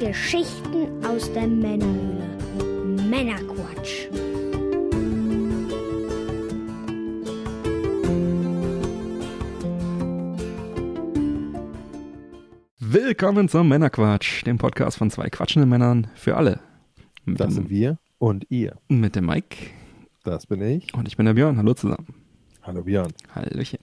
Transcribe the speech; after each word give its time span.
Geschichten 0.00 1.04
aus 1.04 1.32
der 1.32 1.46
Männerhöhle. 1.48 2.28
Männerquatsch. 3.08 4.06
Willkommen 12.78 13.48
zum 13.48 13.68
Männerquatsch, 13.68 14.44
dem 14.46 14.58
Podcast 14.58 14.98
von 14.98 15.10
zwei 15.10 15.28
quatschenden 15.28 15.68
Männern 15.68 16.08
für 16.14 16.36
alle. 16.36 16.60
Mit 17.24 17.40
Das 17.40 17.48
dem, 17.48 17.54
sind 17.54 17.70
wir 17.70 17.98
und 18.18 18.46
ihr. 18.50 18.76
mit 18.88 19.16
dem 19.16 19.26
Mike 19.26 19.56
Das 20.24 20.46
bin 20.46 20.62
ich. 20.62 20.94
und 20.94 21.08
ich 21.08 21.16
bin 21.16 21.26
der 21.26 21.34
Björn. 21.34 21.56
Hallo 21.58 21.74
zusammen. 21.74 22.06
Hallo 22.62 22.82
Björn. 22.82 23.12
Hallöchen. 23.34 23.77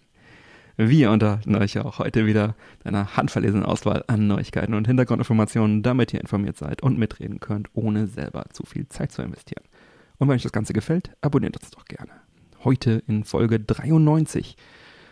Wir 0.77 1.09
unterhalten 1.09 1.55
euch 1.55 1.79
auch 1.79 1.99
heute 1.99 2.25
wieder 2.25 2.53
mit 2.79 2.87
einer 2.87 3.15
handverlesenen 3.15 3.63
Auswahl 3.65 4.03
an 4.07 4.27
Neuigkeiten 4.27 4.73
und 4.73 4.87
Hintergrundinformationen, 4.87 5.83
damit 5.83 6.13
ihr 6.13 6.19
informiert 6.19 6.57
seid 6.57 6.83
und 6.83 6.99
mitreden 6.99 7.39
könnt, 7.39 7.69
ohne 7.73 8.07
selber 8.07 8.43
zu 8.51 8.65
viel 8.65 8.85
Zeit 8.89 9.13
zu 9.13 9.21
investieren. 9.21 9.63
Und 10.17 10.27
wenn 10.27 10.35
euch 10.35 10.43
das 10.43 10.51
Ganze 10.51 10.73
gefällt, 10.73 11.11
abonniert 11.21 11.55
uns 11.55 11.71
doch 11.71 11.85
gerne. 11.85 12.11
Heute 12.65 13.01
in 13.07 13.23
Folge 13.23 13.57
93 13.57 14.57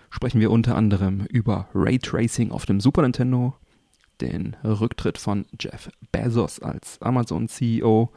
sprechen 0.09 0.41
wir 0.41 0.51
unter 0.51 0.75
anderem 0.75 1.25
über 1.29 1.69
Raytracing 1.73 2.51
auf 2.51 2.65
dem 2.65 2.81
Super 2.81 3.03
Nintendo, 3.03 3.55
den 4.19 4.57
Rücktritt 4.65 5.17
von 5.17 5.45
Jeff 5.57 5.89
Bezos 6.11 6.59
als 6.59 7.01
Amazon-CEO, 7.01 8.11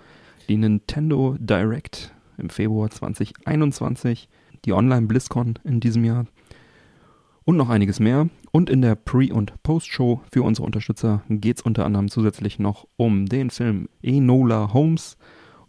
die 0.48 0.56
Nintendo 0.56 1.36
Direct 1.38 2.12
im 2.38 2.50
Februar 2.50 2.90
2021, 2.90 4.28
die 4.64 4.72
Online-BlizzCon 4.72 5.60
in 5.62 5.78
diesem 5.78 6.04
Jahr 6.04 6.26
und 7.46 7.56
noch 7.56 7.70
einiges 7.70 8.00
mehr. 8.00 8.28
Und 8.50 8.68
in 8.68 8.82
der 8.82 8.96
Pre- 8.96 9.32
und 9.32 9.62
Post-Show 9.62 10.20
für 10.30 10.42
unsere 10.42 10.66
Unterstützer 10.66 11.22
geht 11.30 11.58
es 11.58 11.62
unter 11.62 11.86
anderem 11.86 12.10
zusätzlich 12.10 12.58
noch 12.58 12.86
um 12.96 13.26
den 13.26 13.48
Film 13.48 13.88
Enola 14.02 14.74
Holmes 14.74 15.16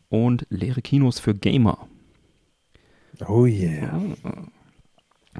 und 0.09 0.45
leere 0.49 0.81
Kinos 0.81 1.19
für 1.19 1.33
Gamer. 1.33 1.87
Oh 3.27 3.45
yeah. 3.45 4.01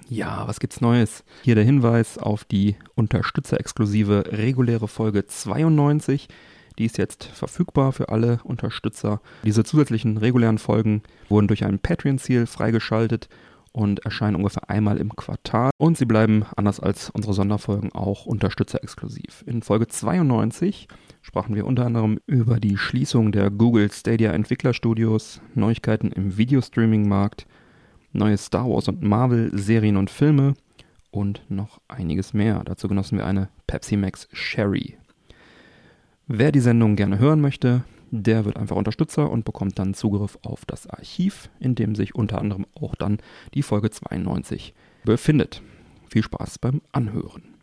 Ja, 0.10 0.48
was 0.48 0.60
gibt's 0.60 0.80
Neues? 0.80 1.24
Hier 1.44 1.56
der 1.56 1.64
Hinweis 1.64 2.18
auf 2.18 2.46
die 2.46 2.76
unterstützerexklusive 2.96 4.26
reguläre 4.32 4.88
Folge 4.88 5.26
92. 5.26 6.28
Die 6.78 6.86
ist 6.86 7.00
jetzt 7.00 7.24
verfügbar 7.24 7.92
für 7.92 8.10
alle 8.10 8.40
Unterstützer. 8.44 9.22
Diese 9.44 9.64
zusätzlichen 9.64 10.18
regulären 10.18 10.60
Folgen 10.60 11.02
wurden 11.30 11.48
durch 11.48 11.66
ein 11.66 11.80
Patreon-Ziel 11.80 12.46
freigeschaltet 12.46 13.28
und 13.78 14.04
erscheinen 14.06 14.36
ungefähr 14.36 14.70
einmal 14.72 14.98
im 14.98 15.16
Quartal. 15.16 15.70
Und 15.78 15.98
sie 15.98 16.06
bleiben, 16.06 16.44
anders 16.56 16.80
als 16.80 17.12
unsere 17.12 17.36
Sonderfolgen, 17.36 17.92
auch 17.92 18.26
unterstützerexklusiv. 18.26 19.44
In 19.46 19.62
Folge 19.62 19.88
92 19.88 20.88
sprachen 21.22 21.54
wir 21.54 21.68
unter 21.68 21.86
anderem 21.86 22.20
über 22.26 22.60
die 22.60 22.76
Schließung 22.76 23.32
der 23.32 23.52
Google 23.52 23.92
Stadia 23.92 24.32
Entwicklerstudios, 24.32 25.42
Neuigkeiten 25.54 26.12
im 26.12 26.38
Videostreaming-Markt, 26.38 27.46
neue 28.14 28.38
Star 28.38 28.68
Wars 28.68 28.88
und 28.88 29.04
Marvel 29.04 29.52
Serien 29.54 29.98
und 29.98 30.10
Filme 30.10 30.56
und 31.12 31.44
noch 31.48 31.80
einiges 31.88 32.34
mehr. 32.34 32.64
Dazu 32.66 32.88
genossen 32.88 33.20
wir 33.20 33.28
eine 33.28 33.50
Pepsi 33.68 33.96
Max 33.96 34.28
Sherry. 34.34 34.98
Wer 36.26 36.52
die 36.52 36.62
Sendung 36.62 36.96
gerne 36.96 37.20
hören 37.20 37.42
möchte, 37.42 37.84
der 38.12 38.46
wird 38.46 38.58
einfach 38.58 38.76
Unterstützer 38.76 39.30
und 39.30 39.46
bekommt 39.46 39.80
dann 39.80 39.94
Zugriff 39.94 40.38
auf 40.44 40.66
das 40.66 40.88
Archiv, 40.88 41.50
in 41.60 41.76
dem 41.76 41.96
sich 41.96 42.16
unter 42.16 42.40
anderem 42.40 42.66
auch 42.80 42.96
dann 42.96 43.18
die 43.54 43.64
Folge 43.64 43.90
92 43.90 44.74
befindet. 45.04 45.62
Viel 46.10 46.24
Spaß 46.24 46.60
beim 46.60 46.82
Anhören. 46.92 47.56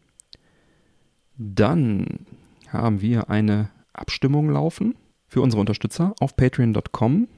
Dann 1.37 2.27
haben 2.69 3.01
wir 3.01 3.31
eine 3.31 3.71
Abstimmung 3.93 4.51
laufen 4.51 4.95
für 5.27 5.41
unsere 5.41 5.61
Unterstützer 5.61 6.15
auf 6.21 6.37
patreon.com. 6.37 7.29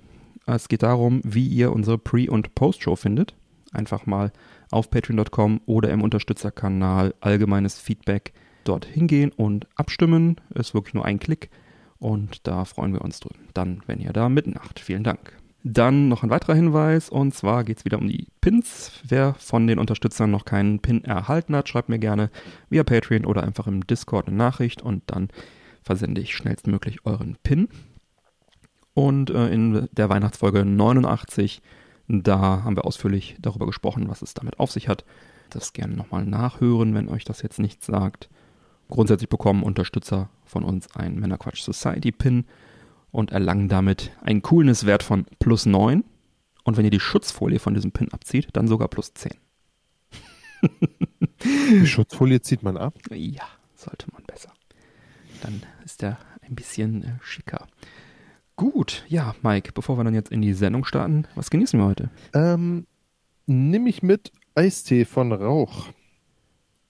Es 0.46 0.68
geht 0.68 0.82
darum, 0.82 1.20
wie 1.24 1.46
ihr 1.46 1.72
unsere 1.72 1.98
Pre- 1.98 2.30
und 2.30 2.54
Post-Show 2.54 2.96
findet. 2.96 3.34
Einfach 3.72 4.06
mal 4.06 4.32
auf 4.70 4.90
patreon.com 4.90 5.60
oder 5.66 5.90
im 5.90 6.02
Unterstützerkanal 6.02 7.14
allgemeines 7.20 7.78
Feedback 7.78 8.32
dort 8.64 8.84
hingehen 8.84 9.32
und 9.32 9.66
abstimmen. 9.76 10.36
Ist 10.54 10.74
wirklich 10.74 10.94
nur 10.94 11.04
ein 11.04 11.18
Klick 11.18 11.50
und 11.98 12.46
da 12.46 12.64
freuen 12.64 12.92
wir 12.92 13.02
uns 13.02 13.20
drüber. 13.20 13.36
Dann, 13.54 13.82
wenn 13.86 14.00
ihr 14.00 14.12
da 14.12 14.28
mitmacht. 14.28 14.80
Vielen 14.80 15.04
Dank. 15.04 15.36
Dann 15.68 16.08
noch 16.08 16.22
ein 16.22 16.30
weiterer 16.30 16.54
Hinweis 16.54 17.08
und 17.08 17.34
zwar 17.34 17.64
geht 17.64 17.78
es 17.78 17.84
wieder 17.84 17.98
um 17.98 18.06
die 18.06 18.28
Pins. 18.40 18.92
Wer 19.02 19.34
von 19.34 19.66
den 19.66 19.80
Unterstützern 19.80 20.30
noch 20.30 20.44
keinen 20.44 20.78
Pin 20.78 21.02
erhalten 21.02 21.56
hat, 21.56 21.68
schreibt 21.68 21.88
mir 21.88 21.98
gerne 21.98 22.30
via 22.70 22.84
Patreon 22.84 23.24
oder 23.24 23.42
einfach 23.42 23.66
im 23.66 23.84
Discord 23.84 24.28
eine 24.28 24.36
Nachricht 24.36 24.80
und 24.80 25.02
dann 25.06 25.28
versende 25.82 26.20
ich 26.20 26.36
schnellstmöglich 26.36 27.04
euren 27.04 27.36
Pin. 27.42 27.68
Und 28.94 29.30
äh, 29.30 29.48
in 29.48 29.88
der 29.90 30.08
Weihnachtsfolge 30.08 30.64
89, 30.64 31.62
da 32.08 32.62
haben 32.62 32.76
wir 32.76 32.84
ausführlich 32.84 33.36
darüber 33.40 33.66
gesprochen, 33.66 34.08
was 34.08 34.22
es 34.22 34.34
damit 34.34 34.60
auf 34.60 34.70
sich 34.70 34.88
hat. 34.88 35.04
Das 35.50 35.72
gerne 35.72 35.94
nochmal 35.94 36.24
nachhören, 36.24 36.94
wenn 36.94 37.08
euch 37.08 37.24
das 37.24 37.42
jetzt 37.42 37.58
nichts 37.58 37.86
sagt. 37.86 38.28
Grundsätzlich 38.88 39.28
bekommen 39.28 39.62
Unterstützer 39.62 40.30
von 40.44 40.62
uns 40.62 40.94
einen 40.94 41.18
Männerquatsch 41.18 41.62
Society 41.62 42.12
Pin 42.12 42.44
und 43.10 43.32
erlangen 43.32 43.68
damit 43.68 44.12
einen 44.22 44.42
Coolness-Wert 44.42 45.02
von 45.02 45.26
plus 45.38 45.66
9. 45.66 46.04
Und 46.64 46.76
wenn 46.76 46.84
ihr 46.84 46.90
die 46.90 47.00
Schutzfolie 47.00 47.58
von 47.58 47.74
diesem 47.74 47.92
Pin 47.92 48.12
abzieht, 48.12 48.48
dann 48.52 48.68
sogar 48.68 48.88
plus 48.88 49.14
10. 49.14 49.32
Die 51.42 51.86
Schutzfolie 51.86 52.40
zieht 52.40 52.62
man 52.62 52.76
ab. 52.76 52.94
Ja, 53.10 53.44
sollte 53.74 54.06
man 54.12 54.22
besser. 54.24 54.52
Dann 55.42 55.62
ist 55.84 56.02
der 56.02 56.18
ein 56.42 56.54
bisschen 56.54 57.04
äh, 57.04 57.12
schicker. 57.20 57.66
Gut, 58.56 59.04
ja, 59.08 59.34
Mike, 59.42 59.72
bevor 59.74 59.98
wir 59.98 60.04
dann 60.04 60.14
jetzt 60.14 60.32
in 60.32 60.40
die 60.40 60.54
Sendung 60.54 60.84
starten, 60.84 61.26
was 61.34 61.50
genießen 61.50 61.78
wir 61.78 61.86
heute? 61.86 62.10
Ähm, 62.32 62.86
nimm 63.46 63.86
ich 63.86 64.02
mit 64.02 64.32
Eistee 64.54 65.04
von 65.04 65.32
Rauch. 65.32 65.88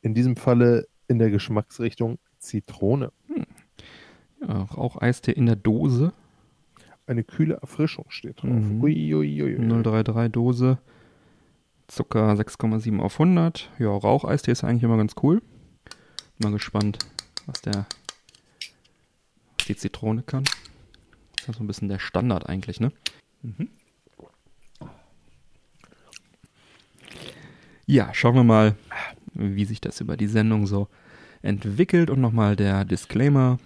In 0.01 0.15
diesem 0.15 0.37
Falle 0.37 0.87
in 1.09 1.19
der 1.19 1.31
Geschmacksrichtung 1.31 2.19
Zitrone. 2.39 3.13
Ja, 4.41 4.63
Raucheistee 4.63 5.33
in 5.33 5.47
der 5.47 5.57
Dose, 5.57 6.13
Eine 7.07 7.23
kühle 7.23 7.55
Erfrischung 7.55 8.07
steht 8.09 8.43
drauf. 8.43 8.51
Mhm. 8.51 8.83
Ui, 8.83 9.15
ui, 9.15 9.43
ui, 9.43 9.57
ui. 9.57 9.83
033 9.83 10.33
Dose, 10.33 10.79
Zucker 11.87 12.33
6,7 12.33 12.99
auf 13.01 13.21
100. 13.21 13.71
Ja, 13.79 13.91
Raucheistee 13.91 14.51
ist 14.51 14.65
eigentlich 14.65 14.83
immer 14.83 14.97
ganz 14.97 15.15
cool. 15.23 15.41
Mal 16.39 16.51
gespannt, 16.51 16.99
was 17.47 17.63
der, 17.63 17.87
was 19.59 19.67
die 19.69 19.77
Zitrone 19.77 20.23
kann. 20.23 20.45
Das 21.37 21.51
ist 21.51 21.57
so 21.59 21.65
ein 21.65 21.69
bisschen 21.69 21.89
der 21.89 22.01
Standard 22.01 22.49
eigentlich, 22.49 22.81
ne? 22.81 22.91
Mhm. 23.43 23.69
Ja, 27.87 28.13
schauen 28.13 28.35
wir 28.35 28.43
mal, 28.43 28.75
wie 29.39 29.65
sich 29.65 29.81
das 29.81 30.01
über 30.01 30.17
die 30.17 30.27
Sendung 30.27 30.67
so 30.67 30.89
entwickelt 31.43 32.11
und 32.11 32.21
nochmal 32.21 32.57
der 32.57 32.85
Disclaimer 32.85 33.59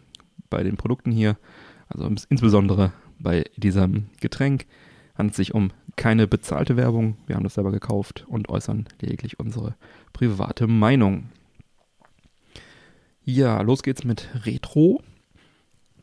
bei 0.49 0.63
den 0.63 0.77
Produkten 0.77 1.13
hier, 1.13 1.37
also 1.89 2.07
ins- 2.07 2.27
insbesondere 2.29 2.93
bei 3.19 3.45
diesem 3.57 4.07
Getränk, 4.21 4.67
handelt 5.17 5.33
es 5.33 5.37
sich 5.37 5.55
um 5.55 5.71
keine 5.97 6.27
bezahlte 6.27 6.77
Werbung. 6.77 7.17
Wir 7.27 7.37
haben 7.37 7.45
das 7.45 7.55
selber 7.55 7.73
gekauft 7.73 8.25
und 8.29 8.49
äußern 8.49 8.87
lediglich 9.01 9.39
unsere 9.39 9.77
private 10.13 10.67
Meinung. 10.67 11.31
Ja, 13.23 13.61
los 13.61 13.83
geht's 13.83 14.05
mit 14.05 14.29
Retro. 14.47 15.03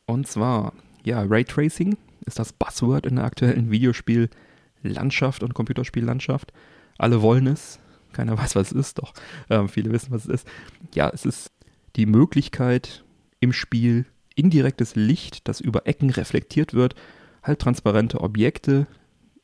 Und 0.05 0.27
zwar, 0.27 0.73
ja, 1.03 1.21
Raytracing 1.23 1.97
ist 2.25 2.39
das 2.39 2.53
Buzzword 2.53 3.05
in 3.05 3.15
der 3.15 3.25
aktuellen 3.25 3.71
Videospiellandschaft 3.71 5.43
und 5.43 5.53
Computerspiellandschaft. 5.53 6.53
Alle 6.97 7.21
wollen 7.21 7.47
es. 7.47 7.79
Keiner 8.17 8.35
weiß, 8.35 8.55
was 8.55 8.71
es 8.71 8.77
ist, 8.77 8.97
doch 8.97 9.13
ähm, 9.51 9.69
viele 9.69 9.91
wissen, 9.91 10.09
was 10.09 10.25
es 10.25 10.41
ist. 10.41 10.47
Ja, 10.95 11.11
es 11.13 11.23
ist 11.23 11.51
die 11.95 12.07
Möglichkeit 12.07 13.05
im 13.39 13.53
Spiel 13.53 14.07
indirektes 14.33 14.95
Licht, 14.95 15.47
das 15.47 15.61
über 15.61 15.85
Ecken 15.85 16.09
reflektiert 16.09 16.73
wird, 16.73 16.95
halbtransparente 17.43 18.19
Objekte 18.21 18.87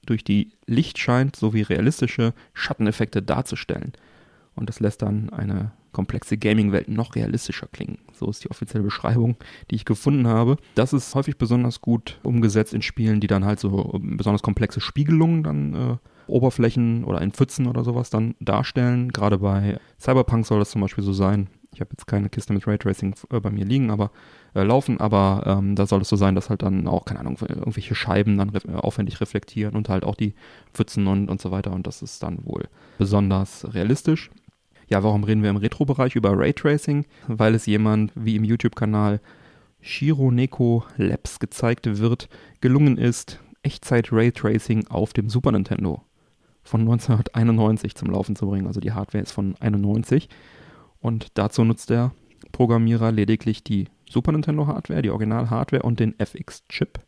durch 0.07 0.23
die 0.23 0.53
Licht 0.65 0.97
scheint, 0.97 1.35
sowie 1.35 1.61
realistische 1.61 2.33
Schatteneffekte 2.55 3.21
darzustellen. 3.21 3.93
Und 4.55 4.69
das 4.69 4.79
lässt 4.79 5.03
dann 5.03 5.29
eine 5.29 5.71
komplexe 5.91 6.39
Gaming-Welt 6.39 6.87
noch 6.87 7.13
realistischer 7.13 7.67
klingen. 7.67 7.99
So 8.11 8.27
ist 8.27 8.43
die 8.43 8.49
offizielle 8.49 8.83
Beschreibung, 8.83 9.37
die 9.69 9.75
ich 9.75 9.85
gefunden 9.85 10.25
habe. 10.25 10.57
Das 10.73 10.93
ist 10.93 11.13
häufig 11.13 11.37
besonders 11.37 11.79
gut 11.79 12.19
umgesetzt 12.23 12.73
in 12.73 12.81
Spielen, 12.81 13.19
die 13.19 13.27
dann 13.27 13.45
halt 13.45 13.59
so 13.59 13.99
besonders 14.01 14.41
komplexe 14.41 14.81
Spiegelungen 14.81 15.43
dann 15.43 15.73
äh, 15.75 15.97
Oberflächen 16.27 17.03
oder 17.03 17.21
in 17.21 17.31
Pfützen 17.31 17.67
oder 17.67 17.83
sowas 17.83 18.09
dann 18.09 18.35
darstellen. 18.39 19.11
Gerade 19.11 19.39
bei 19.39 19.77
Cyberpunk 19.99 20.45
soll 20.45 20.59
das 20.59 20.71
zum 20.71 20.81
Beispiel 20.81 21.03
so 21.03 21.13
sein. 21.13 21.47
Ich 21.73 21.81
habe 21.81 21.89
jetzt 21.91 22.05
keine 22.05 22.29
Kiste 22.29 22.53
mit 22.53 22.67
Raytracing 22.67 23.15
äh, 23.31 23.39
bei 23.39 23.49
mir 23.49 23.65
liegen, 23.65 23.89
aber 23.89 24.11
äh, 24.53 24.63
laufen, 24.63 24.99
aber 24.99 25.43
ähm, 25.45 25.75
da 25.75 25.85
soll 25.87 26.01
es 26.01 26.09
so 26.09 26.15
sein, 26.15 26.35
dass 26.35 26.49
halt 26.49 26.61
dann 26.61 26.87
auch, 26.87 27.05
keine 27.05 27.19
Ahnung, 27.19 27.37
irgendwelche 27.41 27.95
Scheiben 27.95 28.37
dann 28.37 28.49
ref 28.49 28.65
aufwendig 28.67 29.19
reflektieren 29.21 29.75
und 29.75 29.89
halt 29.89 30.03
auch 30.03 30.15
die 30.15 30.35
Pfützen 30.73 31.07
und, 31.07 31.29
und 31.29 31.41
so 31.41 31.51
weiter 31.51 31.71
und 31.71 31.87
das 31.87 32.01
ist 32.01 32.21
dann 32.21 32.45
wohl 32.45 32.67
besonders 32.97 33.73
realistisch. 33.73 34.29
Ja, 34.87 35.01
warum 35.03 35.23
reden 35.23 35.41
wir 35.41 35.49
im 35.49 35.57
Retro-Bereich 35.57 36.15
über 36.15 36.37
Raytracing? 36.37 37.05
Weil 37.27 37.55
es 37.55 37.65
jemand 37.65 38.11
wie 38.15 38.35
im 38.35 38.43
YouTube-Kanal 38.43 39.21
Shironeko 39.81 40.85
Labs 40.97 41.39
gezeigt 41.39 41.97
wird, 41.97 42.29
gelungen 42.61 42.97
ist, 42.97 43.39
Echtzeit-Raytracing 43.63 44.87
auf 44.87 45.13
dem 45.13 45.29
Super 45.29 45.51
Nintendo 45.51 46.01
von 46.63 46.81
1991 46.81 47.95
zum 47.95 48.09
Laufen 48.09 48.35
zu 48.35 48.47
bringen. 48.47 48.67
Also 48.67 48.79
die 48.79 48.93
Hardware 48.93 49.23
ist 49.23 49.31
von 49.31 49.55
91 49.59 50.29
und 50.99 51.27
dazu 51.37 51.63
nutzt 51.63 51.89
der 51.89 52.11
Programmierer 52.51 53.11
lediglich 53.11 53.63
die 53.63 53.87
Super 54.09 54.31
Nintendo 54.31 54.67
Hardware, 54.67 55.01
die 55.01 55.09
Original-Hardware 55.09 55.83
und 55.83 55.99
den 55.99 56.17
FX-Chip, 56.19 56.99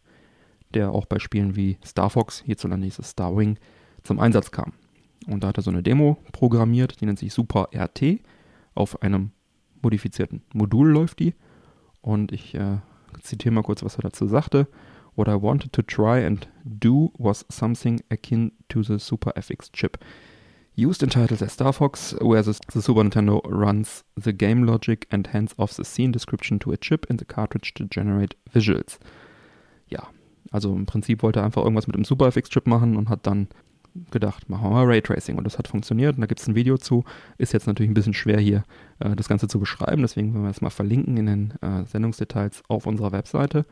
der 0.74 0.92
auch 0.92 1.06
bei 1.06 1.20
Spielen 1.20 1.56
wie 1.56 1.78
Star 1.86 2.10
Fox, 2.10 2.42
hierzulande 2.46 2.86
hieß 2.86 3.00
es 3.00 3.10
Star 3.12 3.38
Wing, 3.38 3.58
zum 4.04 4.20
Einsatz 4.20 4.52
kam. 4.52 4.74
Und 5.28 5.44
da 5.44 5.50
hat 5.50 5.58
er 5.58 5.64
so 5.64 5.72
eine 5.72 5.84
Demo 5.84 6.18
programmiert, 6.32 7.00
die 7.00 7.06
nennt 7.06 7.20
sich 7.20 7.34
Super 7.34 7.70
RT. 7.74 8.20
Auf 8.74 9.02
einem 9.02 9.32
modifizierten 9.82 10.42
Modul 10.54 10.90
läuft 10.90 11.20
die. 11.20 11.34
Und 12.02 12.32
ich 12.32 12.54
äh, 12.56 12.78
zitiere 13.22 13.54
mal 13.54 13.64
kurz, 13.64 13.84
was 13.84 13.96
er 13.98 14.04
dazu 14.04 14.28
sagte. 14.28 14.68
What 15.16 15.30
I 15.30 15.36
wanted 15.36 15.72
to 15.74 15.82
try 15.82 16.20
and 16.20 16.46
do 16.80 17.12
was 17.18 17.46
something 17.50 18.02
akin 18.12 18.52
to 18.70 18.84
the 18.84 19.00
Super 19.00 19.32
FX 19.32 19.70
chip. 19.72 19.98
Used 20.76 21.02
in 21.02 21.10
titles 21.10 21.42
as 21.42 21.54
Star 21.54 21.72
Fox, 21.72 22.14
where 22.20 22.42
the, 22.42 22.60
the, 22.74 22.82
Super 22.82 23.02
Nintendo 23.02 23.40
runs 23.46 24.04
the 24.18 24.34
game 24.34 24.66
logic 24.66 25.08
and 25.10 25.28
hands 25.28 25.56
off 25.58 25.74
the 25.74 25.86
scene 25.86 26.12
description 26.12 26.60
to 26.60 26.74
a 26.74 26.78
chip 26.78 27.06
in 27.10 27.16
the 27.16 27.24
cartridge 27.24 27.74
to 27.76 27.86
generate 27.86 28.36
visuals. 28.54 29.00
Ja, 29.88 30.10
also 30.52 30.76
im 30.76 30.86
Prinzip 30.86 31.24
wollte 31.24 31.40
er 31.40 31.46
einfach 31.46 31.64
irgendwas 31.64 31.88
mit 31.88 31.96
dem 31.96 32.04
Super 32.04 32.28
FX 32.28 32.50
Chip 32.50 32.68
machen 32.68 32.98
und 32.98 33.08
hat 33.08 33.26
dann 33.26 33.48
gedacht, 34.12 34.50
machen 34.50 34.66
wir 34.66 34.72
mal 34.72 34.86
Raytracing. 34.86 35.38
Und 35.38 35.46
das 35.46 35.58
hat 35.58 35.70
funktioniert 35.70 36.16
und 36.16 36.22
da 36.22 36.28
gibt 36.28 36.42
es 36.42 36.48
ein 36.48 36.56
Video 36.56 36.78
zu. 36.78 37.06
Ist 37.38 37.54
jetzt 37.54 37.68
natürlich 37.68 37.90
ein 37.90 37.94
bisschen 37.94 38.14
schwer 38.14 38.40
hier 38.40 38.64
äh, 39.00 39.16
das 39.16 39.30
Ganze 39.30 39.48
zu 39.48 39.60
beschreiben, 39.60 40.02
deswegen 40.02 40.34
werden 40.34 40.44
wir 40.44 40.50
es 40.50 40.62
mal 40.62 40.70
verlinken 40.70 41.16
in 41.16 41.26
den 41.26 41.54
äh, 41.62 41.86
Sendungsdetails 41.86 42.64
auf 42.68 42.86
unserer 42.86 43.14
Webseite. 43.14 43.66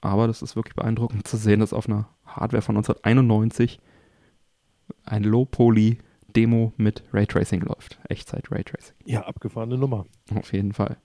Aber 0.00 0.26
das 0.26 0.42
ist 0.42 0.56
wirklich 0.56 0.74
beeindruckend 0.74 1.26
zu 1.28 1.36
sehen, 1.36 1.60
dass 1.60 1.72
auf 1.72 1.88
einer 1.88 2.08
Hardware 2.24 2.62
von 2.62 2.76
1991 2.76 3.80
ein 5.04 5.24
Low-Poly-Demo 5.24 6.72
mit 6.76 7.04
Raytracing 7.12 7.60
läuft. 7.60 7.98
Echtzeit-Raytracing. 8.08 8.94
Ja, 9.04 9.26
abgefahrene 9.26 9.76
Nummer. 9.76 10.06
Auf 10.34 10.52
jeden 10.52 10.72
Fall. 10.72 10.96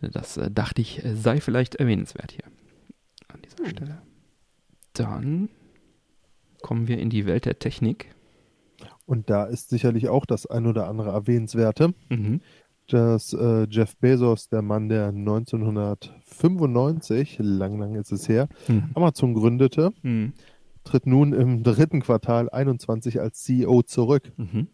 Das 0.00 0.36
äh, 0.36 0.50
dachte 0.50 0.82
ich, 0.82 1.04
äh, 1.04 1.14
sei 1.14 1.40
vielleicht 1.40 1.76
erwähnenswert 1.76 2.32
hier 2.32 2.44
an 3.28 3.42
dieser 3.42 3.64
hm. 3.64 3.70
Stelle. 3.70 4.02
Dann 4.92 5.48
kommen 6.62 6.88
wir 6.88 6.98
in 6.98 7.10
die 7.10 7.26
Welt 7.26 7.44
der 7.44 7.58
Technik. 7.58 8.14
Und 9.04 9.30
da 9.30 9.44
ist 9.44 9.70
sicherlich 9.70 10.08
auch 10.08 10.26
das 10.26 10.46
ein 10.46 10.66
oder 10.66 10.88
andere 10.88 11.10
Erwähnenswerte, 11.10 11.94
mhm. 12.08 12.40
Dass 12.92 13.32
äh, 13.32 13.66
Jeff 13.70 13.96
Bezos, 13.96 14.48
der 14.48 14.62
Mann, 14.62 14.88
der 14.88 15.08
1995, 15.08 17.38
lang, 17.40 17.78
lang 17.78 17.94
ist 17.96 18.12
es 18.12 18.28
her, 18.28 18.48
mhm. 18.68 18.90
Amazon 18.94 19.34
gründete, 19.34 19.92
mhm. 20.02 20.32
tritt 20.84 21.06
nun 21.06 21.32
im 21.32 21.62
dritten 21.62 22.00
Quartal 22.00 22.50
21 22.50 23.20
als 23.20 23.42
CEO 23.42 23.82
zurück. 23.82 24.32
Mhm. 24.36 24.68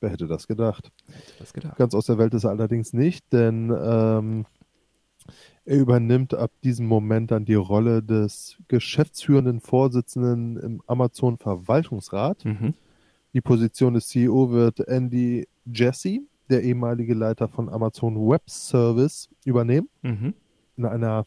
Wer 0.00 0.10
hätte 0.10 0.26
das 0.26 0.46
gedacht? 0.46 0.92
Hätte 1.06 1.32
das 1.38 1.52
gedacht? 1.52 1.76
Ganz 1.76 1.94
aus 1.94 2.06
der 2.06 2.18
Welt 2.18 2.34
ist 2.34 2.44
er 2.44 2.50
allerdings 2.50 2.92
nicht, 2.92 3.32
denn 3.32 3.70
ähm, 3.70 4.46
er 5.64 5.78
übernimmt 5.78 6.34
ab 6.34 6.50
diesem 6.62 6.86
Moment 6.86 7.30
dann 7.30 7.46
die 7.46 7.54
Rolle 7.54 8.02
des 8.02 8.58
geschäftsführenden 8.68 9.60
Vorsitzenden 9.60 10.58
im 10.58 10.82
Amazon 10.86 11.38
Verwaltungsrat. 11.38 12.44
Mhm. 12.44 12.74
Die 13.32 13.40
Position 13.40 13.94
des 13.94 14.08
CEO 14.08 14.50
wird 14.50 14.80
Andy 14.80 15.48
Jesse, 15.64 16.20
der 16.50 16.62
ehemalige 16.62 17.14
Leiter 17.14 17.48
von 17.48 17.68
Amazon 17.68 18.16
Web 18.16 18.48
Service, 18.48 19.28
übernehmen. 19.44 19.88
Mhm. 20.02 20.34
In 20.76 20.86
einer 20.86 21.26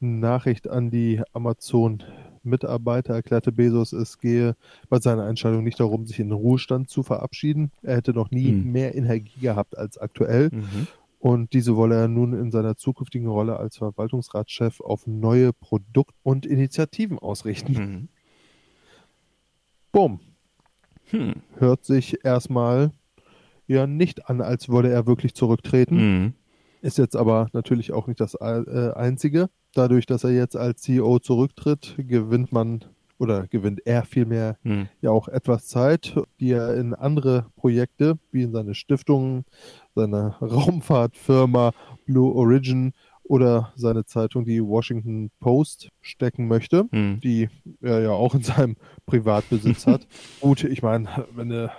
Nachricht 0.00 0.68
an 0.68 0.90
die 0.90 1.22
Amazon 1.32 2.02
Mitarbeiter 2.42 3.14
erklärte 3.14 3.52
Bezos, 3.52 3.92
es 3.92 4.18
gehe 4.18 4.56
bei 4.88 5.00
seiner 5.00 5.26
Entscheidung 5.26 5.64
nicht 5.64 5.80
darum, 5.80 6.06
sich 6.06 6.20
in 6.20 6.28
den 6.28 6.38
Ruhestand 6.38 6.88
zu 6.88 7.02
verabschieden. 7.02 7.72
Er 7.82 7.96
hätte 7.96 8.12
noch 8.12 8.30
nie 8.30 8.52
mhm. 8.52 8.72
mehr 8.72 8.94
Energie 8.94 9.40
gehabt 9.40 9.76
als 9.76 9.98
aktuell. 9.98 10.50
Mhm. 10.52 10.86
Und 11.18 11.52
diese 11.54 11.76
wolle 11.76 11.96
er 11.96 12.08
nun 12.08 12.34
in 12.34 12.50
seiner 12.50 12.76
zukünftigen 12.76 13.26
Rolle 13.26 13.56
als 13.58 13.78
Verwaltungsratschef 13.78 14.80
auf 14.80 15.06
neue 15.06 15.52
Produkt- 15.52 16.14
und 16.22 16.46
Initiativen 16.46 17.18
ausrichten. 17.18 17.72
Mhm. 17.72 18.08
Bumm. 19.92 20.20
Hm. 21.10 21.34
Hört 21.56 21.84
sich 21.84 22.24
erstmal 22.24 22.90
ja 23.66 23.86
nicht 23.86 24.28
an, 24.28 24.40
als 24.40 24.68
wolle 24.68 24.90
er 24.90 25.06
wirklich 25.06 25.34
zurücktreten. 25.34 25.96
Mhm. 25.96 26.32
Ist 26.82 26.98
jetzt 26.98 27.16
aber 27.16 27.48
natürlich 27.52 27.92
auch 27.92 28.06
nicht 28.06 28.20
das 28.20 28.34
äh, 28.34 28.92
Einzige. 28.94 29.48
Dadurch, 29.74 30.06
dass 30.06 30.24
er 30.24 30.30
jetzt 30.30 30.56
als 30.56 30.82
CEO 30.82 31.18
zurücktritt, 31.18 31.94
gewinnt 31.98 32.52
man 32.52 32.84
oder 33.18 33.46
gewinnt 33.46 33.80
er 33.86 34.04
vielmehr 34.04 34.56
hm. 34.62 34.88
ja 35.00 35.10
auch 35.10 35.28
etwas 35.28 35.66
Zeit, 35.66 36.14
die 36.38 36.52
er 36.52 36.76
in 36.76 36.94
andere 36.94 37.46
Projekte, 37.56 38.18
wie 38.30 38.42
in 38.42 38.52
seine 38.52 38.74
Stiftungen, 38.74 39.44
seine 39.94 40.36
Raumfahrtfirma 40.40 41.72
Blue 42.04 42.34
Origin 42.34 42.92
oder 43.22 43.72
seine 43.74 44.04
Zeitung, 44.04 44.44
die 44.44 44.62
Washington 44.62 45.30
Post, 45.40 45.88
stecken 46.00 46.46
möchte, 46.46 46.86
hm. 46.90 47.20
die 47.20 47.48
er 47.80 48.02
ja 48.02 48.10
auch 48.10 48.34
in 48.34 48.42
seinem 48.42 48.76
Privatbesitz 49.06 49.86
hat. 49.86 50.06
Gut, 50.40 50.64
ich 50.64 50.82
meine, 50.82 51.08
wenn 51.34 51.48
du 51.48 51.70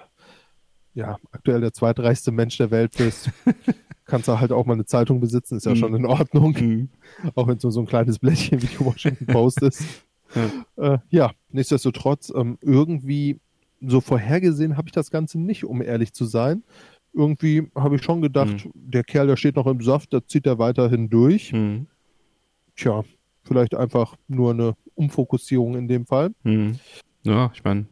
ja 0.97 1.17
aktuell 1.31 1.61
der 1.61 1.73
zweitreichste 1.73 2.31
Mensch 2.31 2.57
der 2.57 2.71
Welt 2.71 2.97
bist, 2.97 3.29
kannst 4.05 4.27
du 4.27 4.39
halt 4.39 4.51
auch 4.51 4.65
mal 4.65 4.73
eine 4.73 4.85
Zeitung 4.85 5.19
besitzen, 5.19 5.57
ist 5.57 5.65
ja 5.65 5.71
hm. 5.71 5.77
schon 5.77 5.95
in 5.95 6.05
Ordnung. 6.05 6.55
Hm. 6.55 6.89
Auch 7.35 7.47
wenn 7.47 7.57
es 7.57 7.63
nur 7.63 7.71
so 7.71 7.81
ein 7.81 7.85
kleines 7.85 8.19
Blättchen 8.19 8.61
wie 8.61 8.67
die 8.67 8.79
Washington 8.79 9.25
Post 9.27 9.61
ist. 9.61 9.83
Ja, 10.35 10.93
äh, 10.95 10.97
ja 11.09 11.31
nichtsdestotrotz, 11.51 12.33
ähm, 12.35 12.57
irgendwie 12.59 13.39
so 13.79 14.01
vorhergesehen 14.01 14.75
habe 14.75 14.89
ich 14.89 14.91
das 14.91 15.09
Ganze 15.09 15.39
nicht, 15.39 15.63
um 15.63 15.81
ehrlich 15.81 16.11
zu 16.11 16.25
sein. 16.25 16.63
Irgendwie 17.13 17.71
habe 17.73 17.95
ich 17.95 18.03
schon 18.03 18.21
gedacht, 18.21 18.65
mhm. 18.65 18.71
der 18.73 19.05
Kerl, 19.05 19.27
der 19.27 19.37
steht 19.37 19.55
noch 19.55 19.67
im 19.67 19.79
Saft, 19.79 20.11
da 20.11 20.25
zieht 20.27 20.45
er 20.45 20.59
weiterhin 20.59 21.09
durch. 21.09 21.53
Mhm. 21.53 21.87
Tja, 22.75 23.05
vielleicht 23.45 23.73
einfach 23.73 24.17
nur 24.27 24.51
eine 24.51 24.75
Umfokussierung 24.95 25.77
in 25.77 25.87
dem 25.87 26.05
Fall. 26.05 26.31
Mhm. 26.43 26.77
Ja, 27.23 27.49
ich 27.53 27.63
meine, 27.63 27.85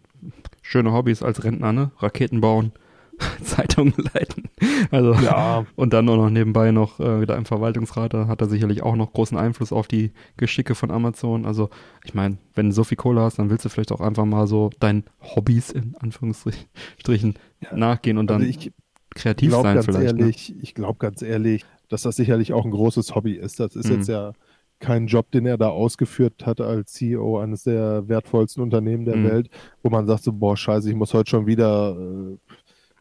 schöne 0.61 0.91
Hobbys 0.91 1.23
als 1.23 1.45
Rentner, 1.45 1.71
ne? 1.71 1.91
Raketen 1.99 2.41
bauen. 2.41 2.73
Zeitungen 3.43 3.93
leiten. 4.13 4.49
Also 4.91 5.13
ja. 5.13 5.65
und 5.75 5.93
dann 5.93 6.09
auch 6.09 6.17
noch 6.17 6.29
nebenbei 6.29 6.71
noch 6.71 6.99
äh, 6.99 7.21
wieder 7.21 7.35
im 7.37 7.45
Verwaltungsrat, 7.45 8.13
da 8.13 8.27
hat 8.27 8.41
er 8.41 8.49
sicherlich 8.49 8.83
auch 8.83 8.95
noch 8.95 9.13
großen 9.13 9.37
Einfluss 9.37 9.71
auf 9.71 9.87
die 9.87 10.11
Geschicke 10.37 10.75
von 10.75 10.91
Amazon. 10.91 11.45
Also 11.45 11.69
ich 12.03 12.13
meine, 12.13 12.37
wenn 12.53 12.67
du 12.67 12.71
so 12.73 12.83
viel 12.83 12.97
Kohle 12.97 13.21
hast, 13.21 13.39
dann 13.39 13.49
willst 13.49 13.65
du 13.65 13.69
vielleicht 13.69 13.91
auch 13.91 14.01
einfach 14.01 14.25
mal 14.25 14.47
so 14.47 14.69
deinen 14.79 15.03
Hobbys 15.21 15.71
in 15.71 15.95
Anführungsstrichen 15.99 17.35
ja. 17.61 17.75
nachgehen 17.75 18.17
und 18.17 18.29
dann 18.29 18.41
also 18.41 18.49
ich 18.49 18.71
kreativ 19.13 19.51
sein 19.51 19.75
ganz 19.75 19.85
vielleicht. 19.85 20.15
Ne? 20.15 20.21
Ehrlich, 20.21 20.49
ne? 20.49 20.55
Ich 20.61 20.73
glaube 20.75 20.99
ganz 20.99 21.21
ehrlich, 21.21 21.65
dass 21.89 22.03
das 22.03 22.15
sicherlich 22.15 22.53
auch 22.53 22.65
ein 22.65 22.71
großes 22.71 23.15
Hobby 23.15 23.33
ist. 23.33 23.59
Das 23.59 23.75
ist 23.75 23.89
mhm. 23.89 23.95
jetzt 23.95 24.09
ja 24.09 24.33
kein 24.79 25.07
Job, 25.07 25.31
den 25.31 25.45
er 25.45 25.57
da 25.57 25.69
ausgeführt 25.69 26.45
hat 26.45 26.59
als 26.61 26.93
CEO 26.93 27.39
eines 27.39 27.63
der 27.63 28.07
wertvollsten 28.07 28.61
Unternehmen 28.61 29.05
der 29.05 29.15
mhm. 29.15 29.29
Welt, 29.29 29.49
wo 29.81 29.89
man 29.89 30.05
sagt 30.05 30.23
so, 30.23 30.33
boah, 30.33 30.57
scheiße, 30.57 30.89
ich 30.89 30.95
muss 30.95 31.13
heute 31.13 31.29
schon 31.29 31.47
wieder 31.47 31.95
äh, 31.97 32.37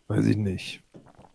weiß 0.09 0.27
ich 0.27 0.37
nicht, 0.37 0.83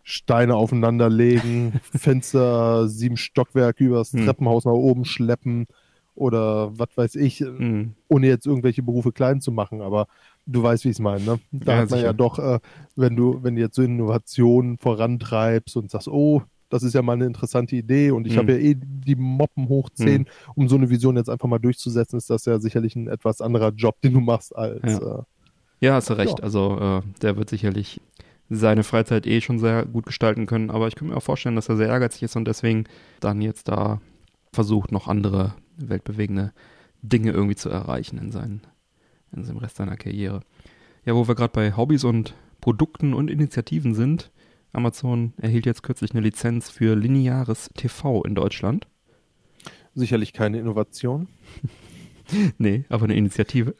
Steine 0.02 0.56
aufeinander 0.56 1.08
legen, 1.08 1.80
Fenster 1.94 2.88
sieben 2.88 3.16
Stockwerke 3.16 3.84
übers 3.84 4.12
hm. 4.12 4.24
Treppenhaus 4.24 4.64
nach 4.64 4.72
oben 4.72 5.04
schleppen 5.04 5.66
oder 6.14 6.78
was 6.78 6.88
weiß 6.96 7.14
ich, 7.16 7.40
hm. 7.40 7.94
ohne 8.08 8.26
jetzt 8.26 8.46
irgendwelche 8.46 8.82
Berufe 8.82 9.12
klein 9.12 9.40
zu 9.40 9.52
machen, 9.52 9.80
aber 9.80 10.06
du 10.46 10.62
weißt, 10.62 10.84
wie 10.84 10.88
ich 10.88 10.96
es 10.96 11.00
meine. 11.00 11.24
Ne? 11.24 11.40
Da 11.50 11.72
ja, 11.72 11.78
hat 11.78 11.90
man 11.90 11.98
sicher. 11.98 12.08
ja 12.08 12.12
doch, 12.12 12.38
äh, 12.38 12.58
wenn 12.96 13.16
du, 13.16 13.42
wenn 13.42 13.54
du 13.54 13.62
jetzt 13.62 13.76
so 13.76 13.82
Innovationen 13.82 14.78
vorantreibst 14.78 15.76
und 15.76 15.90
sagst, 15.90 16.08
oh, 16.08 16.42
das 16.68 16.82
ist 16.82 16.94
ja 16.94 17.02
mal 17.02 17.14
eine 17.14 17.26
interessante 17.26 17.74
Idee 17.74 18.10
und 18.10 18.26
ich 18.26 18.34
hm. 18.34 18.40
habe 18.40 18.52
ja 18.52 18.58
eh 18.58 18.76
die 18.76 19.16
Moppen 19.16 19.68
hoch 19.68 19.90
10, 19.90 20.08
hm. 20.08 20.26
um 20.54 20.68
so 20.68 20.76
eine 20.76 20.90
Vision 20.90 21.16
jetzt 21.16 21.30
einfach 21.30 21.48
mal 21.48 21.58
durchzusetzen, 21.58 22.16
ist 22.16 22.30
das 22.30 22.44
ja 22.44 22.58
sicherlich 22.58 22.96
ein 22.96 23.08
etwas 23.08 23.40
anderer 23.40 23.70
Job, 23.70 24.00
den 24.02 24.12
du 24.12 24.20
machst 24.20 24.54
als. 24.54 24.82
Ja, 24.82 25.18
äh, 25.18 25.22
ja 25.80 25.94
hast 25.94 26.10
du 26.10 26.14
recht. 26.14 26.38
Ja. 26.38 26.44
Also 26.44 26.78
äh, 26.78 27.02
der 27.22 27.36
wird 27.36 27.50
sicherlich 27.50 28.00
seine 28.50 28.82
Freizeit 28.82 29.26
eh 29.26 29.40
schon 29.40 29.60
sehr 29.60 29.86
gut 29.86 30.06
gestalten 30.06 30.46
können. 30.46 30.70
Aber 30.70 30.88
ich 30.88 30.96
könnte 30.96 31.12
mir 31.12 31.16
auch 31.16 31.22
vorstellen, 31.22 31.56
dass 31.56 31.68
er 31.68 31.76
sehr 31.76 31.88
ehrgeizig 31.88 32.24
ist 32.24 32.36
und 32.36 32.46
deswegen 32.46 32.84
dann 33.20 33.40
jetzt 33.40 33.68
da 33.68 34.00
versucht, 34.52 34.90
noch 34.90 35.06
andere 35.06 35.54
weltbewegende 35.76 36.52
Dinge 37.00 37.30
irgendwie 37.30 37.56
zu 37.56 37.70
erreichen 37.70 38.18
in, 38.18 38.32
seinen, 38.32 38.62
in 39.32 39.44
seinem 39.44 39.58
Rest 39.58 39.76
seiner 39.76 39.96
Karriere. 39.96 40.40
Ja, 41.04 41.14
wo 41.14 41.28
wir 41.28 41.34
gerade 41.34 41.52
bei 41.52 41.76
Hobbys 41.76 42.04
und 42.04 42.34
Produkten 42.60 43.14
und 43.14 43.30
Initiativen 43.30 43.94
sind, 43.94 44.30
Amazon 44.72 45.32
erhielt 45.38 45.66
jetzt 45.66 45.82
kürzlich 45.82 46.12
eine 46.12 46.20
Lizenz 46.20 46.70
für 46.70 46.94
lineares 46.94 47.70
TV 47.74 48.22
in 48.24 48.34
Deutschland. 48.34 48.86
Sicherlich 49.94 50.32
keine 50.32 50.58
Innovation. 50.58 51.28
nee, 52.58 52.84
aber 52.88 53.04
eine 53.04 53.16
Initiative. 53.16 53.74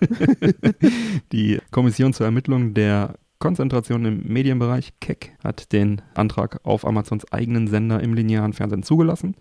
die 1.32 1.58
Kommission 1.70 2.12
zur 2.12 2.26
Ermittlung 2.26 2.74
der 2.74 3.14
Konzentration 3.38 4.04
im 4.04 4.22
Medienbereich, 4.26 4.94
KEC, 5.00 5.36
hat 5.44 5.72
den 5.72 6.00
Antrag 6.14 6.60
auf 6.62 6.86
Amazons 6.86 7.30
eigenen 7.32 7.68
Sender 7.68 8.02
im 8.02 8.14
linearen 8.14 8.52
Fernsehen 8.52 8.82
zugelassen. 8.82 9.36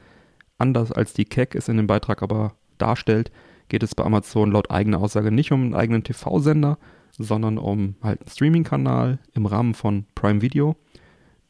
Anders 0.57 0.91
als 0.91 1.13
die 1.13 1.25
CAC 1.25 1.55
es 1.55 1.69
in 1.69 1.77
dem 1.77 1.87
Beitrag 1.87 2.21
aber 2.21 2.55
darstellt, 2.77 3.31
geht 3.69 3.83
es 3.83 3.95
bei 3.95 4.03
Amazon 4.03 4.51
laut 4.51 4.69
eigener 4.69 4.99
Aussage 4.99 5.31
nicht 5.31 5.51
um 5.51 5.61
einen 5.61 5.75
eigenen 5.75 6.03
TV-Sender, 6.03 6.77
sondern 7.17 7.57
um 7.57 7.95
halt 8.01 8.21
einen 8.21 8.29
Streaming-Kanal 8.29 9.19
im 9.33 9.45
Rahmen 9.45 9.73
von 9.73 10.05
Prime 10.15 10.41
Video, 10.41 10.75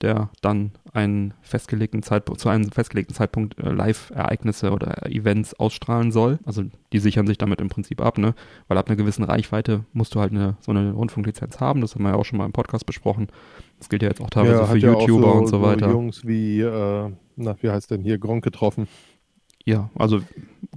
der 0.01 0.29
dann 0.41 0.71
einen 0.93 1.33
festgelegten 1.41 2.03
Zeitpunkt, 2.03 2.41
zu 2.41 2.49
einem 2.49 2.71
festgelegten 2.71 3.15
Zeitpunkt 3.15 3.57
äh, 3.59 3.69
Live-Ereignisse 3.71 4.71
oder 4.71 5.05
Events 5.09 5.53
ausstrahlen 5.53 6.11
soll. 6.11 6.39
Also 6.45 6.63
die 6.93 6.99
sichern 6.99 7.27
sich 7.27 7.37
damit 7.37 7.61
im 7.61 7.69
Prinzip 7.69 8.01
ab, 8.01 8.17
ne? 8.17 8.33
Weil 8.67 8.77
ab 8.77 8.87
einer 8.87 8.95
gewissen 8.95 9.23
Reichweite 9.23 9.85
musst 9.93 10.15
du 10.15 10.19
halt 10.19 10.31
eine, 10.31 10.57
so 10.59 10.71
eine 10.71 10.91
Rundfunklizenz 10.91 11.59
haben. 11.59 11.81
Das 11.81 11.95
haben 11.95 12.03
wir 12.03 12.11
ja 12.11 12.15
auch 12.15 12.25
schon 12.25 12.37
mal 12.37 12.45
im 12.45 12.51
Podcast 12.51 12.85
besprochen. 12.85 13.27
Das 13.77 13.89
gilt 13.89 14.03
ja 14.03 14.09
jetzt 14.09 14.21
auch 14.21 14.29
teilweise 14.29 14.59
ja, 14.59 14.65
für 14.65 14.77
YouTuber 14.77 15.31
so, 15.31 15.31
und 15.31 15.47
so 15.47 15.61
weiter. 15.61 15.89
So 15.89 15.91
Jungs 15.91 16.25
wie, 16.25 16.61
äh, 16.61 17.11
na, 17.35 17.55
wie 17.61 17.69
heißt 17.69 17.91
denn 17.91 18.01
hier, 18.01 18.17
Gronk 18.17 18.43
getroffen. 18.43 18.87
Ja, 19.65 19.89
also 19.95 20.21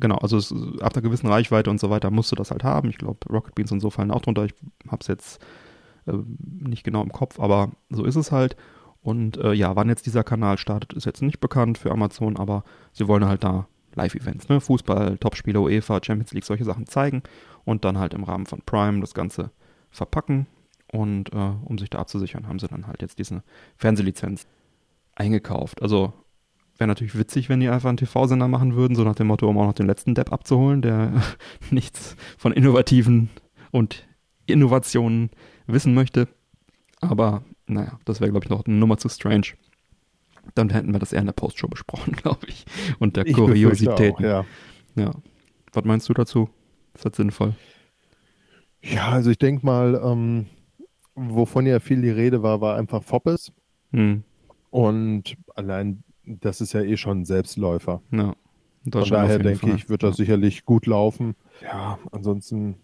genau, 0.00 0.16
also 0.16 0.38
es, 0.38 0.52
ab 0.80 0.94
einer 0.94 1.02
gewissen 1.02 1.26
Reichweite 1.26 1.70
und 1.70 1.78
so 1.78 1.90
weiter 1.90 2.10
musst 2.10 2.32
du 2.32 2.36
das 2.36 2.50
halt 2.50 2.64
haben. 2.64 2.88
Ich 2.88 2.98
glaube, 2.98 3.18
Rocket 3.30 3.54
Beans 3.54 3.70
und 3.70 3.80
so 3.80 3.90
fallen 3.90 4.10
auch 4.10 4.22
drunter. 4.22 4.46
Ich 4.46 4.54
habe 4.88 4.98
es 5.00 5.08
jetzt 5.08 5.40
äh, 6.06 6.14
nicht 6.38 6.84
genau 6.84 7.02
im 7.02 7.12
Kopf, 7.12 7.38
aber 7.38 7.70
so 7.90 8.04
ist 8.04 8.16
es 8.16 8.32
halt. 8.32 8.56
Und 9.08 9.38
äh, 9.38 9.54
ja, 9.54 9.74
wann 9.74 9.88
jetzt 9.88 10.04
dieser 10.04 10.22
Kanal 10.22 10.58
startet, 10.58 10.92
ist 10.92 11.06
jetzt 11.06 11.22
nicht 11.22 11.40
bekannt 11.40 11.78
für 11.78 11.90
Amazon, 11.90 12.36
aber 12.36 12.62
sie 12.92 13.08
wollen 13.08 13.24
halt 13.24 13.42
da 13.42 13.66
Live-Events, 13.94 14.50
ne? 14.50 14.60
Fußball, 14.60 15.16
Topspiele, 15.16 15.58
UEFA, 15.62 15.98
Champions 16.04 16.34
League, 16.34 16.44
solche 16.44 16.64
Sachen 16.64 16.86
zeigen 16.86 17.22
und 17.64 17.86
dann 17.86 17.96
halt 17.96 18.12
im 18.12 18.22
Rahmen 18.22 18.44
von 18.44 18.60
Prime 18.66 19.00
das 19.00 19.14
Ganze 19.14 19.50
verpacken. 19.90 20.46
Und 20.92 21.32
äh, 21.32 21.52
um 21.64 21.78
sich 21.78 21.88
da 21.88 22.00
abzusichern, 22.00 22.48
haben 22.48 22.58
sie 22.58 22.68
dann 22.68 22.86
halt 22.86 23.00
jetzt 23.00 23.18
diese 23.18 23.42
Fernsehlizenz 23.78 24.46
eingekauft. 25.14 25.80
Also 25.80 26.12
Wäre 26.76 26.88
natürlich 26.88 27.18
witzig, 27.18 27.48
wenn 27.48 27.60
die 27.60 27.70
einfach 27.70 27.88
einen 27.88 27.96
TV-Sender 27.96 28.46
machen 28.46 28.76
würden, 28.76 28.94
so 28.94 29.04
nach 29.04 29.16
dem 29.16 29.26
Motto, 29.28 29.48
um 29.48 29.56
auch 29.56 29.64
noch 29.64 29.72
den 29.72 29.88
letzten 29.88 30.14
Depp 30.14 30.32
abzuholen, 30.32 30.82
der 30.82 31.12
nichts 31.70 32.14
von 32.36 32.52
Innovativen 32.52 33.30
und 33.72 34.06
Innovationen 34.44 35.30
wissen 35.66 35.94
möchte. 35.94 36.28
Aber 37.00 37.42
naja, 37.68 37.98
das 38.04 38.20
wäre, 38.20 38.30
glaube 38.30 38.44
ich, 38.44 38.50
noch 38.50 38.64
eine 38.66 38.76
Nummer 38.76 38.98
zu 38.98 39.08
strange. 39.08 39.46
Dann 40.54 40.70
hätten 40.70 40.92
wir 40.92 40.98
das 40.98 41.12
eher 41.12 41.20
in 41.20 41.26
der 41.26 41.32
Postshow 41.32 41.68
besprochen, 41.68 42.12
glaube 42.16 42.46
ich. 42.48 42.64
Und 42.98 43.16
der 43.16 43.24
Kuriosität. 43.24 44.18
Ja. 44.20 44.44
ja. 44.96 45.12
Was 45.72 45.84
meinst 45.84 46.08
du 46.08 46.14
dazu? 46.14 46.48
Ist 46.94 47.04
das 47.04 47.16
sinnvoll? 47.16 47.54
Ja, 48.82 49.08
also 49.10 49.30
ich 49.30 49.38
denke 49.38 49.64
mal, 49.66 50.00
ähm, 50.02 50.46
wovon 51.14 51.66
ja 51.66 51.80
viel 51.80 52.00
die 52.00 52.10
Rede 52.10 52.42
war, 52.42 52.60
war 52.60 52.76
einfach 52.76 53.02
Foppes. 53.02 53.52
Hm. 53.92 54.22
Und 54.70 55.36
allein 55.54 56.02
das 56.24 56.60
ist 56.60 56.72
ja 56.72 56.82
eh 56.82 56.96
schon 56.96 57.20
ein 57.20 57.24
Selbstläufer. 57.24 58.02
Ja. 58.10 58.34
Von 58.90 59.04
daher 59.04 59.38
denke 59.38 59.66
Fall. 59.66 59.76
ich, 59.76 59.88
wird 59.88 60.02
das 60.02 60.18
ja. 60.18 60.24
sicherlich 60.24 60.64
gut 60.64 60.86
laufen. 60.86 61.34
Ja, 61.62 61.98
ansonsten 62.12 62.76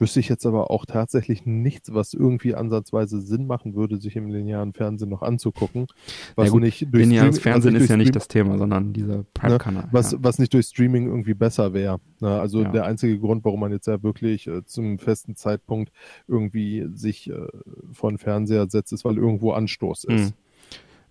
wüsste 0.00 0.20
ich 0.20 0.28
jetzt 0.28 0.46
aber 0.46 0.70
auch 0.70 0.86
tatsächlich 0.86 1.44
nichts, 1.44 1.92
was 1.92 2.14
irgendwie 2.14 2.54
ansatzweise 2.54 3.20
Sinn 3.20 3.46
machen 3.46 3.74
würde, 3.74 4.00
sich 4.00 4.16
im 4.16 4.28
linearen 4.28 4.72
Fernsehen 4.72 5.10
noch 5.10 5.22
anzugucken. 5.22 5.86
Was 6.34 6.46
ja 6.46 6.52
gut, 6.52 6.62
nicht 6.62 6.86
durch 6.90 7.04
lineares 7.04 7.36
Stream, 7.36 7.52
Fernsehen 7.52 7.74
ist 7.76 7.88
ja 7.88 7.96
nicht 7.96 8.16
das 8.16 8.28
Thema, 8.28 8.58
sondern 8.58 8.92
dieser 8.92 9.24
Prime-Kanal. 9.34 9.84
Ne, 9.84 9.88
was, 9.92 10.12
ja. 10.12 10.18
was 10.22 10.38
nicht 10.38 10.54
durch 10.54 10.66
Streaming 10.66 11.06
irgendwie 11.06 11.34
besser 11.34 11.74
wäre. 11.74 12.00
Ne? 12.20 12.40
Also 12.40 12.62
ja. 12.62 12.70
der 12.70 12.84
einzige 12.86 13.18
Grund, 13.18 13.44
warum 13.44 13.60
man 13.60 13.72
jetzt 13.72 13.86
ja 13.86 14.02
wirklich 14.02 14.46
äh, 14.46 14.64
zum 14.64 14.98
festen 14.98 15.36
Zeitpunkt 15.36 15.92
irgendwie 16.26 16.88
sich 16.94 17.30
äh, 17.30 17.46
vor 17.92 18.10
den 18.10 18.18
Fernseher 18.18 18.68
setzt, 18.70 18.92
ist, 18.92 19.04
weil 19.04 19.18
irgendwo 19.18 19.52
Anstoß 19.52 20.04
ist. 20.04 20.30
Mhm. 20.30 20.34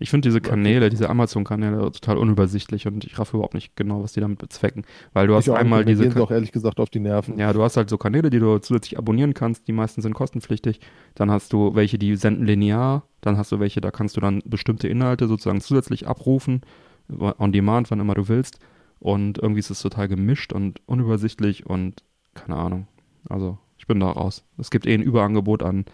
Ich 0.01 0.09
finde 0.09 0.29
diese 0.29 0.39
Kanäle, 0.39 0.89
diese 0.89 1.09
Amazon-Kanäle 1.09 1.91
total 1.91 2.17
unübersichtlich 2.17 2.87
und 2.87 3.03
ich 3.03 3.19
raffe 3.19 3.35
überhaupt 3.35 3.53
nicht 3.53 3.75
genau, 3.75 4.01
was 4.01 4.13
die 4.13 4.21
damit 4.21 4.39
bezwecken. 4.39 4.85
Weil 5.11 5.27
du 5.27 5.35
hast 5.35 5.49
einmal 5.49 5.83
diese. 5.83 6.07
Gehen 6.07 6.21
auch 6.21 6.31
ehrlich 6.31 6.53
gesagt 6.53 6.79
auf 6.79 6.89
die 6.89 7.01
Nerven. 7.01 7.37
Ja, 7.37 7.51
du 7.51 7.61
hast 7.61 7.75
halt 7.75 7.89
so 7.89 7.97
Kanäle, 7.97 8.29
die 8.29 8.39
du 8.39 8.59
zusätzlich 8.59 8.97
abonnieren 8.97 9.33
kannst. 9.33 9.67
Die 9.67 9.73
meisten 9.73 10.01
sind 10.01 10.13
kostenpflichtig. 10.13 10.79
Dann 11.15 11.29
hast 11.29 11.51
du 11.51 11.75
welche, 11.75 11.99
die 11.99 12.15
senden 12.15 12.45
linear. 12.45 13.03
Dann 13.19 13.37
hast 13.37 13.51
du 13.51 13.59
welche, 13.59 13.81
da 13.81 13.91
kannst 13.91 14.15
du 14.15 14.21
dann 14.21 14.41
bestimmte 14.45 14.87
Inhalte 14.87 15.27
sozusagen 15.27 15.59
zusätzlich 15.59 16.07
abrufen. 16.07 16.61
On 17.09 17.51
demand, 17.51 17.91
wann 17.91 17.99
immer 17.99 18.15
du 18.15 18.29
willst. 18.29 18.59
Und 18.99 19.37
irgendwie 19.37 19.59
ist 19.59 19.69
es 19.69 19.81
total 19.81 20.07
gemischt 20.07 20.53
und 20.53 20.81
unübersichtlich 20.85 21.65
und 21.65 22.03
keine 22.35 22.55
Ahnung. 22.55 22.87
Also, 23.27 23.57
ich 23.77 23.87
bin 23.87 23.99
da 23.99 24.07
raus. 24.11 24.45
Es 24.57 24.71
gibt 24.71 24.85
eh 24.85 24.93
ein 24.93 25.01
Überangebot 25.01 25.63
an 25.63 25.85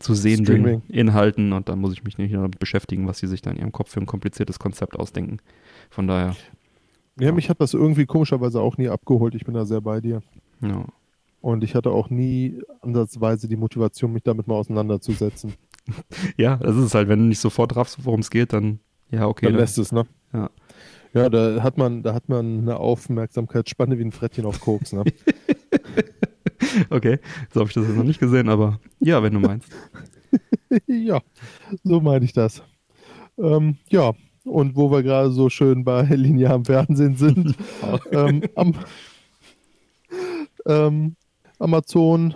zu 0.00 0.14
sehenden 0.14 0.46
Streaming. 0.46 0.82
Inhalten 0.88 1.52
und 1.52 1.68
dann 1.68 1.78
muss 1.78 1.92
ich 1.92 2.04
mich 2.04 2.18
nicht 2.18 2.34
damit 2.34 2.58
beschäftigen, 2.58 3.06
was 3.06 3.18
sie 3.18 3.26
sich 3.26 3.42
da 3.42 3.50
in 3.50 3.58
ihrem 3.58 3.72
Kopf 3.72 3.90
für 3.90 4.00
ein 4.00 4.06
kompliziertes 4.06 4.58
Konzept 4.58 4.98
ausdenken. 4.98 5.38
Von 5.90 6.06
daher. 6.06 6.36
Ja, 7.18 7.26
ja, 7.26 7.32
mich 7.32 7.50
hat 7.50 7.60
das 7.60 7.74
irgendwie 7.74 8.06
komischerweise 8.06 8.60
auch 8.60 8.78
nie 8.78 8.88
abgeholt. 8.88 9.34
Ich 9.34 9.44
bin 9.44 9.54
da 9.54 9.64
sehr 9.64 9.80
bei 9.80 10.00
dir. 10.00 10.22
Ja. 10.60 10.86
Und 11.40 11.64
ich 11.64 11.74
hatte 11.74 11.90
auch 11.90 12.10
nie 12.10 12.60
ansatzweise 12.80 13.48
die 13.48 13.56
Motivation, 13.56 14.12
mich 14.12 14.22
damit 14.22 14.46
mal 14.46 14.56
auseinanderzusetzen. 14.56 15.54
ja, 16.36 16.56
das 16.56 16.76
ist 16.76 16.94
halt, 16.94 17.08
wenn 17.08 17.20
du 17.20 17.24
nicht 17.26 17.40
sofort 17.40 17.76
raffst, 17.76 18.04
worum 18.04 18.20
es 18.20 18.30
geht, 18.30 18.52
dann 18.52 18.80
ja, 19.10 19.26
okay. 19.26 19.46
Dann 19.46 19.56
lässt 19.56 19.78
es, 19.78 19.92
ne? 19.92 20.06
Ja. 20.32 20.50
Ja, 21.12 21.28
da 21.28 21.62
hat 21.62 21.76
man, 21.76 22.04
da 22.04 22.14
hat 22.14 22.28
man 22.28 22.60
eine 22.60 22.76
Aufmerksamkeitsspanne 22.76 23.98
wie 23.98 24.04
ein 24.04 24.12
Frettchen 24.12 24.46
auf 24.46 24.60
Koks, 24.60 24.92
ne? 24.92 25.02
okay, 26.90 27.18
so 27.52 27.60
habe 27.60 27.68
ich 27.68 27.74
das 27.74 27.86
jetzt 27.86 27.96
noch 27.96 28.04
nicht 28.04 28.20
gesehen, 28.20 28.48
aber 28.48 28.80
ja, 28.98 29.22
wenn 29.22 29.34
du 29.34 29.40
meinst. 29.40 29.70
ja, 30.86 31.20
so 31.82 32.00
meine 32.00 32.24
ich 32.24 32.32
das. 32.32 32.62
Ähm, 33.38 33.76
ja, 33.88 34.12
und 34.44 34.76
wo 34.76 34.90
wir 34.90 35.02
gerade 35.02 35.30
so 35.30 35.48
schön 35.48 35.84
bei 35.84 36.02
linearem 36.02 36.64
Fernsehen 36.64 37.16
sind, 37.16 37.54
ähm, 38.12 38.42
am, 38.54 38.74
ähm, 40.66 41.16
Amazon 41.58 42.34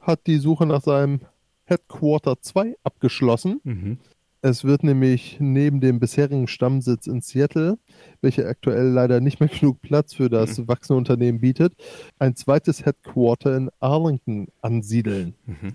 hat 0.00 0.26
die 0.26 0.38
Suche 0.38 0.66
nach 0.66 0.82
seinem 0.82 1.20
Headquarter 1.64 2.40
2 2.40 2.76
abgeschlossen. 2.82 3.60
Mhm. 3.64 3.98
Es 4.44 4.62
wird 4.62 4.84
nämlich 4.84 5.38
neben 5.40 5.80
dem 5.80 5.98
bisherigen 5.98 6.48
Stammsitz 6.48 7.06
in 7.06 7.22
Seattle, 7.22 7.78
welcher 8.20 8.46
aktuell 8.46 8.88
leider 8.88 9.20
nicht 9.20 9.40
mehr 9.40 9.48
genug 9.60 9.80
Platz 9.80 10.12
für 10.12 10.28
das 10.28 10.58
mhm. 10.58 10.68
wachsende 10.68 10.98
Unternehmen 10.98 11.40
bietet, 11.40 11.72
ein 12.18 12.36
zweites 12.36 12.84
Headquarter 12.84 13.56
in 13.56 13.70
Arlington 13.80 14.48
ansiedeln. 14.60 15.34
Mhm. 15.46 15.72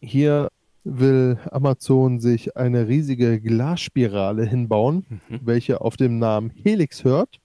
Hier 0.00 0.48
will 0.84 1.36
Amazon 1.50 2.18
sich 2.18 2.56
eine 2.56 2.88
riesige 2.88 3.38
Glasspirale 3.38 4.46
hinbauen, 4.46 5.04
mhm. 5.28 5.40
welche 5.44 5.82
auf 5.82 5.98
dem 5.98 6.18
Namen 6.18 6.48
Helix 6.48 7.04
hört 7.04 7.40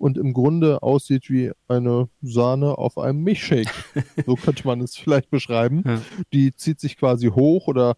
und 0.00 0.16
im 0.16 0.32
Grunde 0.32 0.82
aussieht 0.82 1.28
wie 1.28 1.52
eine 1.68 2.08
Sahne 2.22 2.78
auf 2.78 2.96
einem 2.96 3.22
Milchshake. 3.22 3.70
so 4.26 4.34
könnte 4.34 4.66
man 4.66 4.80
es 4.80 4.96
vielleicht 4.96 5.28
beschreiben. 5.30 5.82
Ja. 5.84 6.00
Die 6.32 6.54
zieht 6.54 6.80
sich 6.80 6.96
quasi 6.96 7.26
hoch 7.26 7.68
oder 7.68 7.96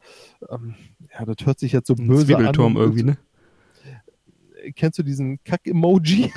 ähm, 0.51 0.75
ja, 1.13 1.25
das 1.25 1.47
hört 1.47 1.61
sich 1.61 1.71
jetzt 1.71 1.87
so 1.87 1.95
böse 1.95 2.27
Zwiebelturm 2.27 2.77
an. 2.77 2.83
irgendwie, 2.83 3.05
ne? 3.05 3.19
Kennst 4.75 4.99
du 4.99 5.05
diesen 5.05 5.43
Kack-Emoji? 5.45 6.33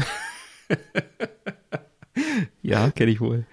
ja, 2.62 2.92
kenne 2.92 3.12
ich 3.12 3.20
wohl. 3.20 3.48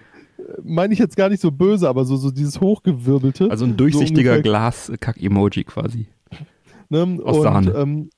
Meine 0.63 0.93
ich 0.93 0.99
jetzt 0.99 1.17
gar 1.17 1.29
nicht 1.29 1.41
so 1.41 1.51
böse, 1.51 1.89
aber 1.89 2.05
so, 2.05 2.15
so 2.15 2.29
dieses 2.29 2.61
hochgewirbelte. 2.61 3.49
Also 3.49 3.65
ein 3.65 3.75
durchsichtiger 3.75 4.35
so 4.35 4.41
Glas-Kack-Emoji 4.43 5.63
quasi. 5.63 6.07
Ne? 6.89 7.19
Aus 7.23 7.37
und, 7.37 7.43
Sahne. 7.43 7.71
Ähm, 7.71 8.09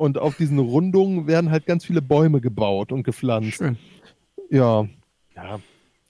und 0.00 0.16
auf 0.16 0.38
diesen 0.38 0.58
Rundungen 0.58 1.26
werden 1.26 1.50
halt 1.50 1.66
ganz 1.66 1.84
viele 1.84 2.00
Bäume 2.00 2.40
gebaut 2.40 2.90
und 2.90 3.02
gepflanzt. 3.02 3.58
Schön. 3.58 3.76
Ja, 4.48 4.86
ja, 5.36 5.60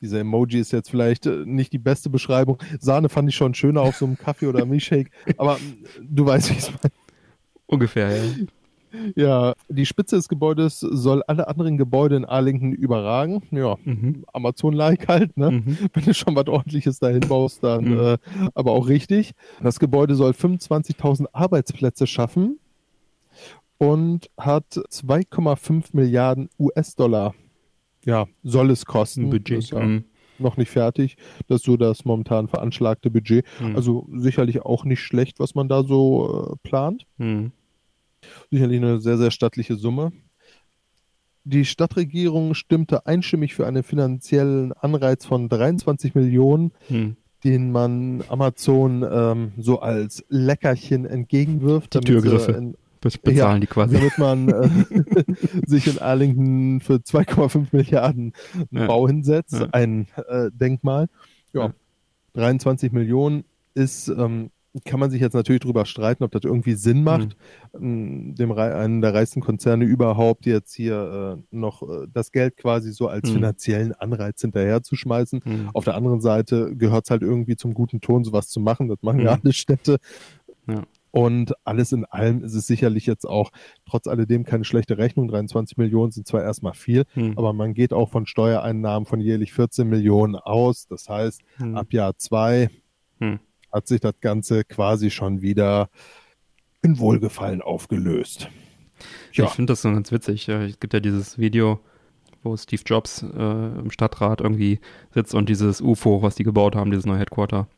dieser 0.00 0.20
Emoji 0.20 0.60
ist 0.60 0.70
jetzt 0.70 0.88
vielleicht 0.88 1.26
äh, 1.26 1.42
nicht 1.44 1.72
die 1.72 1.78
beste 1.78 2.08
Beschreibung. 2.08 2.58
Sahne 2.78 3.08
fand 3.08 3.28
ich 3.28 3.34
schon 3.34 3.52
schöner 3.52 3.80
auf 3.80 3.96
so 3.96 4.06
einem 4.06 4.16
Kaffee 4.16 4.46
oder 4.46 4.64
Milchshake, 4.64 5.10
aber 5.36 5.58
du 6.00 6.24
weißt, 6.24 6.50
wie 6.50 6.52
ich 6.52 6.60
es 6.60 6.68
meine. 6.70 6.94
Ungefähr, 7.66 8.16
ja. 8.16 8.22
Ja, 9.16 9.54
die 9.68 9.86
Spitze 9.86 10.16
des 10.16 10.28
Gebäudes 10.28 10.80
soll 10.80 11.22
alle 11.24 11.48
anderen 11.48 11.76
Gebäude 11.76 12.16
in 12.16 12.24
Arlington 12.24 12.72
überragen. 12.72 13.42
Ja, 13.50 13.76
mhm. 13.84 14.24
Amazon-like 14.32 15.08
halt, 15.08 15.36
ne? 15.36 15.50
Mhm. 15.50 15.78
Wenn 15.92 16.04
du 16.04 16.14
schon 16.14 16.36
was 16.36 16.46
ordentliches 16.46 17.00
dahin 17.00 17.20
baust, 17.20 17.64
dann 17.64 17.84
mhm. 17.86 18.00
äh, 18.00 18.18
aber 18.54 18.70
auch 18.70 18.86
richtig. 18.86 19.32
Das 19.60 19.80
Gebäude 19.80 20.14
soll 20.14 20.30
25.000 20.30 21.26
Arbeitsplätze 21.32 22.06
schaffen 22.06 22.60
und 23.80 24.30
hat 24.36 24.74
2,5 24.74 25.86
Milliarden 25.92 26.50
US-Dollar. 26.58 27.34
Ja, 28.04 28.26
soll 28.42 28.70
es 28.70 28.84
kosten. 28.84 29.30
Budget. 29.30 29.70
Ja 29.70 29.80
mhm. 29.80 30.04
noch 30.38 30.58
nicht 30.58 30.70
fertig. 30.70 31.16
Das 31.48 31.60
ist 31.60 31.64
so 31.64 31.78
das 31.78 32.04
momentan 32.04 32.46
veranschlagte 32.46 33.10
Budget. 33.10 33.46
Mhm. 33.58 33.76
Also 33.76 34.06
sicherlich 34.12 34.62
auch 34.62 34.84
nicht 34.84 35.00
schlecht, 35.00 35.40
was 35.40 35.54
man 35.54 35.68
da 35.68 35.82
so 35.82 36.52
äh, 36.52 36.68
plant. 36.68 37.06
Mhm. 37.16 37.52
Sicherlich 38.50 38.82
eine 38.82 39.00
sehr, 39.00 39.16
sehr 39.16 39.30
stattliche 39.30 39.76
Summe. 39.76 40.12
Die 41.44 41.64
Stadtregierung 41.64 42.52
stimmte 42.52 43.06
einstimmig 43.06 43.54
für 43.54 43.66
einen 43.66 43.82
finanziellen 43.82 44.74
Anreiz 44.74 45.24
von 45.24 45.48
23 45.48 46.14
Millionen, 46.14 46.72
hm. 46.88 47.16
den 47.44 47.72
man 47.72 48.22
Amazon 48.28 49.06
ähm, 49.10 49.52
so 49.56 49.80
als 49.80 50.22
Leckerchen 50.28 51.06
entgegenwirft. 51.06 51.94
Die 51.94 52.00
Türgriffe 52.00 52.74
bezahlen 53.00 53.36
ja, 53.36 53.58
die 53.58 53.66
quasi. 53.66 53.94
Damit 53.94 54.18
man 54.18 54.48
äh, 54.48 54.68
sich 55.66 55.86
in 55.86 55.98
Arlington 55.98 56.80
für 56.80 56.96
2,5 56.96 57.68
Milliarden 57.72 58.32
ja. 58.70 58.86
Bau 58.86 59.06
hinsetzt, 59.06 59.54
ja. 59.54 59.68
ein 59.72 60.06
äh, 60.28 60.50
Denkmal. 60.52 61.08
Ja, 61.52 61.72
23 62.34 62.92
Millionen 62.92 63.44
ist 63.74 64.08
ähm, 64.08 64.50
kann 64.84 65.00
man 65.00 65.10
sich 65.10 65.20
jetzt 65.20 65.34
natürlich 65.34 65.62
darüber 65.62 65.84
streiten, 65.84 66.22
ob 66.22 66.30
das 66.30 66.42
irgendwie 66.44 66.74
Sinn 66.74 67.02
macht, 67.02 67.36
mhm. 67.78 68.36
dem 68.36 68.52
einen 68.52 69.00
der 69.00 69.14
reichsten 69.14 69.40
Konzerne 69.40 69.84
überhaupt 69.84 70.46
jetzt 70.46 70.74
hier 70.74 71.36
äh, 71.38 71.42
noch 71.56 71.82
äh, 71.82 72.06
das 72.12 72.30
Geld 72.30 72.56
quasi 72.56 72.92
so 72.92 73.08
als 73.08 73.28
mhm. 73.28 73.34
finanziellen 73.34 73.92
Anreiz 73.94 74.40
hinterherzuschmeißen. 74.40 75.42
Mhm. 75.44 75.70
Auf 75.74 75.84
der 75.84 75.96
anderen 75.96 76.20
Seite 76.20 76.76
gehört 76.76 77.06
es 77.06 77.10
halt 77.10 77.22
irgendwie 77.22 77.56
zum 77.56 77.74
guten 77.74 78.00
Ton, 78.00 78.22
sowas 78.22 78.48
zu 78.48 78.60
machen. 78.60 78.88
Das 78.88 78.98
machen 79.02 79.20
ja 79.20 79.34
mhm. 79.34 79.40
alle 79.42 79.52
Städte. 79.52 79.98
Und 81.10 81.54
alles 81.64 81.92
in 81.92 82.04
allem 82.04 82.44
ist 82.44 82.54
es 82.54 82.66
sicherlich 82.66 83.06
jetzt 83.06 83.24
auch 83.24 83.50
trotz 83.88 84.06
alledem 84.06 84.44
keine 84.44 84.64
schlechte 84.64 84.98
Rechnung. 84.98 85.28
23 85.28 85.76
Millionen 85.76 86.12
sind 86.12 86.26
zwar 86.26 86.42
erstmal 86.42 86.74
viel, 86.74 87.04
hm. 87.14 87.36
aber 87.36 87.52
man 87.52 87.74
geht 87.74 87.92
auch 87.92 88.10
von 88.10 88.26
Steuereinnahmen 88.26 89.06
von 89.06 89.20
jährlich 89.20 89.52
14 89.52 89.88
Millionen 89.88 90.36
aus. 90.36 90.86
Das 90.86 91.08
heißt, 91.08 91.42
hm. 91.56 91.76
ab 91.76 91.92
Jahr 91.92 92.16
zwei 92.16 92.70
hm 93.18 93.40
hat 93.72 93.86
sich 93.86 94.00
das 94.00 94.14
Ganze 94.20 94.64
quasi 94.64 95.10
schon 95.10 95.42
wieder 95.42 95.90
in 96.82 96.98
Wohlgefallen 96.98 97.62
aufgelöst. 97.62 98.48
Ja. 99.32 99.44
Ich 99.44 99.50
finde 99.50 99.72
das 99.72 99.82
so 99.82 99.90
ganz 99.90 100.12
witzig. 100.12 100.48
Es 100.48 100.80
gibt 100.80 100.92
ja 100.92 101.00
dieses 101.00 101.38
Video, 101.38 101.80
wo 102.42 102.56
Steve 102.56 102.82
Jobs 102.84 103.22
äh, 103.22 103.26
im 103.26 103.90
Stadtrat 103.90 104.40
irgendwie 104.40 104.80
sitzt 105.14 105.34
und 105.34 105.48
dieses 105.48 105.80
UFO, 105.80 106.22
was 106.22 106.34
die 106.34 106.44
gebaut 106.44 106.74
haben, 106.74 106.90
dieses 106.90 107.06
neue 107.06 107.18
Headquarter, 107.18 107.68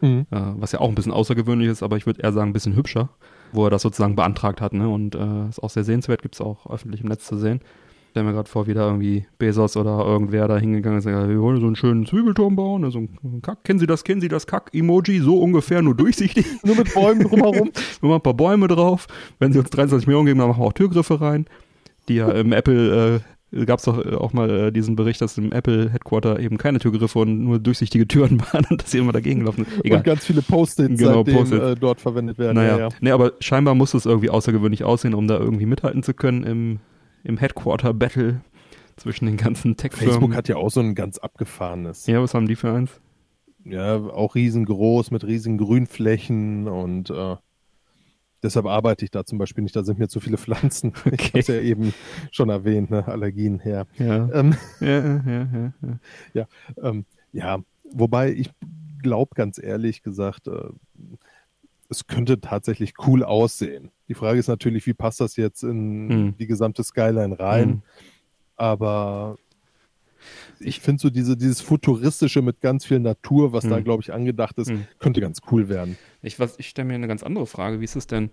mhm. 0.00 0.26
äh, 0.30 0.40
was 0.56 0.72
ja 0.72 0.80
auch 0.80 0.88
ein 0.88 0.94
bisschen 0.94 1.12
außergewöhnlich 1.12 1.68
ist, 1.68 1.82
aber 1.82 1.96
ich 1.96 2.06
würde 2.06 2.22
eher 2.22 2.32
sagen 2.32 2.50
ein 2.50 2.54
bisschen 2.54 2.76
hübscher, 2.76 3.10
wo 3.52 3.64
er 3.64 3.70
das 3.70 3.82
sozusagen 3.82 4.16
beantragt 4.16 4.60
hat. 4.60 4.72
Ne? 4.72 4.88
Und 4.88 5.14
äh, 5.14 5.48
ist 5.48 5.62
auch 5.62 5.70
sehr 5.70 5.84
sehenswert, 5.84 6.22
gibt 6.22 6.34
es 6.34 6.40
auch 6.40 6.70
öffentlich 6.70 7.00
im 7.00 7.08
Netz 7.08 7.26
zu 7.26 7.36
sehen 7.36 7.60
stelle 8.18 8.26
mir 8.26 8.32
gerade 8.32 8.48
vor, 8.48 8.66
wie 8.66 8.74
da 8.74 8.86
irgendwie 8.86 9.26
Bezos 9.38 9.76
oder 9.76 10.04
irgendwer 10.04 10.48
da 10.48 10.58
hingegangen 10.58 10.98
ist 10.98 11.06
und 11.06 11.12
gesagt, 11.12 11.30
wir 11.30 11.40
wollen 11.40 11.60
so 11.60 11.66
einen 11.66 11.76
schönen 11.76 12.06
Zwiebelturm 12.06 12.56
bauen, 12.56 12.82
ne, 12.82 12.90
so 12.90 12.98
einen 12.98 13.42
Kack. 13.42 13.64
Kennen 13.64 13.78
Sie 13.78 13.86
das, 13.86 14.02
kennen 14.02 14.20
Sie 14.20 14.28
das 14.28 14.46
Kack-Emoji? 14.46 15.20
So 15.20 15.38
ungefähr, 15.38 15.82
nur 15.82 15.94
durchsichtig. 15.94 16.46
nur 16.64 16.76
mit 16.76 16.92
Bäumen 16.94 17.22
drumherum. 17.22 17.70
nur 18.02 18.10
mal 18.10 18.16
ein 18.16 18.22
paar 18.22 18.34
Bäume 18.34 18.66
drauf. 18.66 19.06
Wenn 19.38 19.52
Sie 19.52 19.58
uns 19.58 19.70
23 19.70 20.06
Millionen 20.06 20.26
geben, 20.26 20.40
dann 20.40 20.48
machen 20.48 20.62
wir 20.62 20.66
auch 20.66 20.72
Türgriffe 20.72 21.20
rein. 21.20 21.46
Die 22.08 22.14
ja 22.16 22.28
im 22.30 22.52
Apple, 22.52 23.16
äh, 23.16 23.20
gab 23.50 23.78
es 23.78 23.84
doch 23.86 24.04
äh, 24.04 24.14
auch 24.14 24.32
mal 24.32 24.50
äh, 24.50 24.72
diesen 24.72 24.96
Bericht, 24.96 25.20
dass 25.20 25.38
im 25.38 25.52
Apple 25.52 25.90
Headquarter 25.90 26.38
eben 26.38 26.58
keine 26.58 26.78
Türgriffe 26.78 27.18
und 27.20 27.44
nur 27.44 27.58
durchsichtige 27.58 28.06
Türen 28.06 28.40
waren 28.52 28.66
und 28.70 28.82
dass 28.82 28.90
sie 28.90 28.98
immer 28.98 29.12
dagegen 29.12 29.44
laufen. 29.44 29.66
Egal. 29.82 29.98
Und 29.98 30.04
ganz 30.04 30.26
viele 30.26 30.42
Post-its 30.42 30.98
genau, 30.98 31.24
Post 31.24 31.52
äh, 31.52 31.74
dort 31.74 32.00
verwendet 32.00 32.38
werden. 32.38 32.56
Naja. 32.56 32.76
Ja, 32.76 32.78
ja. 32.78 32.88
Nee, 33.00 33.10
aber 33.10 33.32
scheinbar 33.40 33.74
muss 33.74 33.94
es 33.94 34.06
irgendwie 34.06 34.30
außergewöhnlich 34.30 34.84
aussehen, 34.84 35.14
um 35.14 35.26
da 35.26 35.38
irgendwie 35.38 35.66
mithalten 35.66 36.02
zu 36.02 36.14
können 36.14 36.44
im, 36.44 36.78
im 37.24 37.38
Headquarter-Battle 37.38 38.40
zwischen 38.96 39.26
den 39.26 39.36
ganzen 39.36 39.76
Tech-Firmen. 39.76 40.12
Facebook 40.12 40.34
hat 40.34 40.48
ja 40.48 40.56
auch 40.56 40.70
so 40.70 40.80
ein 40.80 40.94
ganz 40.94 41.18
abgefahrenes. 41.18 42.06
Ja, 42.06 42.20
was 42.20 42.34
haben 42.34 42.48
die 42.48 42.56
für 42.56 42.72
eins? 42.72 43.00
Ja, 43.64 43.96
auch 43.96 44.34
riesengroß 44.34 45.10
mit 45.10 45.24
riesigen 45.24 45.58
Grünflächen 45.58 46.68
und 46.68 47.10
äh, 47.10 47.36
deshalb 48.42 48.66
arbeite 48.66 49.04
ich 49.04 49.10
da 49.10 49.24
zum 49.24 49.38
Beispiel 49.38 49.62
nicht. 49.62 49.76
Da 49.76 49.82
sind 49.82 49.98
mir 49.98 50.08
zu 50.08 50.20
viele 50.20 50.38
Pflanzen. 50.38 50.92
Okay. 51.06 51.14
Ich 51.14 51.28
habe 51.28 51.38
es 51.38 51.46
ja 51.48 51.60
eben 51.60 51.94
schon 52.30 52.50
erwähnt, 52.50 52.90
ne? 52.90 53.06
Allergien 53.06 53.58
her. 53.60 53.86
Ja. 53.98 54.28
Ähm, 54.32 54.54
ja, 54.80 54.88
ja, 54.88 55.22
ja, 55.26 55.72
ja. 55.82 55.98
Ja, 56.34 56.46
ähm, 56.82 57.04
ja, 57.32 57.58
wobei 57.90 58.32
ich 58.32 58.50
glaube 59.02 59.34
ganz 59.34 59.58
ehrlich 59.58 60.02
gesagt, 60.02 60.48
äh, 60.48 60.68
es 61.88 62.06
könnte 62.06 62.40
tatsächlich 62.40 62.94
cool 63.06 63.24
aussehen. 63.24 63.90
Die 64.08 64.14
Frage 64.14 64.38
ist 64.38 64.48
natürlich, 64.48 64.86
wie 64.86 64.94
passt 64.94 65.20
das 65.20 65.36
jetzt 65.36 65.62
in 65.62 66.08
hm. 66.10 66.34
die 66.38 66.46
gesamte 66.46 66.84
Skyline 66.84 67.38
rein? 67.38 67.68
Hm. 67.68 67.82
Aber 68.56 69.38
ich 70.60 70.80
finde 70.80 71.00
so 71.00 71.10
diese, 71.10 71.36
dieses 71.36 71.60
Futuristische 71.60 72.42
mit 72.42 72.60
ganz 72.60 72.84
viel 72.84 73.00
Natur, 73.00 73.52
was 73.52 73.64
hm. 73.64 73.70
da, 73.70 73.80
glaube 73.80 74.02
ich, 74.02 74.12
angedacht 74.12 74.58
ist, 74.58 74.70
hm. 74.70 74.86
könnte 74.98 75.20
ganz 75.20 75.40
cool 75.50 75.68
werden. 75.68 75.96
Ich, 76.22 76.38
ich 76.58 76.68
stelle 76.68 76.88
mir 76.88 76.94
eine 76.94 77.08
ganz 77.08 77.22
andere 77.22 77.46
Frage. 77.46 77.80
Wie 77.80 77.84
ist 77.84 77.96
es 77.96 78.06
denn? 78.06 78.30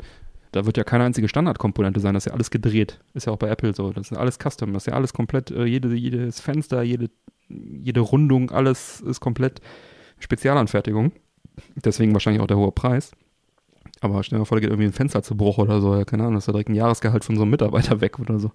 Da 0.52 0.66
wird 0.66 0.78
ja 0.78 0.86
keine 0.86 1.04
einzige 1.04 1.28
Standardkomponente 1.28 2.00
sein, 2.00 2.14
das 2.14 2.26
ist 2.26 2.30
ja 2.30 2.34
alles 2.34 2.50
gedreht. 2.50 3.02
Ist 3.14 3.28
ja 3.28 3.34
auch 3.34 3.38
bei 3.38 3.50
Apple 3.50 3.76
so. 3.76 3.92
Das 3.92 4.10
ist 4.10 4.18
alles 4.18 4.40
Custom, 4.40 4.72
das 4.72 4.84
ist 4.84 4.88
ja 4.88 4.94
alles 4.94 5.14
komplett, 5.14 5.52
äh, 5.52 5.66
jede, 5.66 5.94
jedes 5.94 6.40
Fenster, 6.40 6.82
jede, 6.82 7.10
jede 7.50 8.00
Rundung, 8.00 8.52
alles 8.52 9.02
ist 9.02 9.20
komplett 9.20 9.60
Spezialanfertigung. 10.20 11.12
Deswegen 11.76 12.14
wahrscheinlich 12.14 12.42
auch 12.42 12.48
der 12.48 12.58
hohe 12.58 12.72
Preis. 12.72 13.12
Aber 14.02 14.24
stell 14.24 14.38
dir 14.38 14.42
mal 14.42 14.46
vor, 14.46 14.58
da 14.58 14.62
geht 14.62 14.70
irgendwie 14.70 14.88
ein 14.88 14.94
Fenster 14.94 15.24
zu 15.24 15.36
Bruch 15.36 15.58
oder 15.58 15.82
so. 15.82 15.96
Ja, 15.96 16.06
keine 16.06 16.24
Ahnung, 16.24 16.36
das 16.36 16.44
ist 16.44 16.48
ja 16.48 16.54
direkt 16.54 16.70
ein 16.70 16.76
Jahresgehalt 16.76 17.24
von 17.24 17.36
so 17.36 17.42
einem 17.42 17.52
Mitarbeiter 17.52 18.00
weg 18.02 18.20
oder 18.20 18.40
so. 18.40 18.52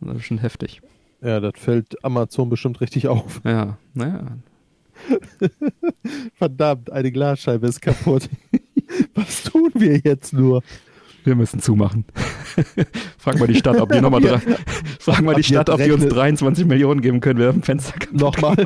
Das 0.00 0.16
ist 0.16 0.24
schon 0.24 0.38
heftig. 0.38 0.80
Ja, 1.22 1.40
das 1.40 1.52
fällt 1.56 2.02
Amazon 2.04 2.48
bestimmt 2.48 2.80
richtig 2.80 3.08
auf. 3.08 3.40
Ja, 3.44 3.78
naja. 3.94 4.38
Verdammt, 6.34 6.90
eine 6.90 7.12
Glasscheibe 7.12 7.66
ist 7.66 7.80
kaputt. 7.80 8.28
Was 9.14 9.44
tun 9.44 9.70
wir 9.74 9.98
jetzt 9.98 10.32
nur? 10.32 10.62
Wir 11.24 11.34
müssen 11.34 11.60
zumachen. 11.60 12.06
Frag 13.18 13.38
mal 13.38 13.46
die 13.46 13.54
Stadt, 13.54 13.78
ob 13.78 13.92
die 13.92 14.00
nochmal 14.00 14.22
drei, 14.22 14.40
frag 14.98 15.20
mal 15.22 15.34
die 15.34 15.42
Stadt, 15.42 15.68
ob 15.68 15.82
die 15.82 15.92
uns 15.92 16.08
23 16.08 16.64
Millionen 16.64 17.02
geben 17.02 17.20
können. 17.20 17.38
Wir 17.38 17.48
haben 17.48 17.62
Fenster 17.62 17.92
Nochmal. 18.10 18.56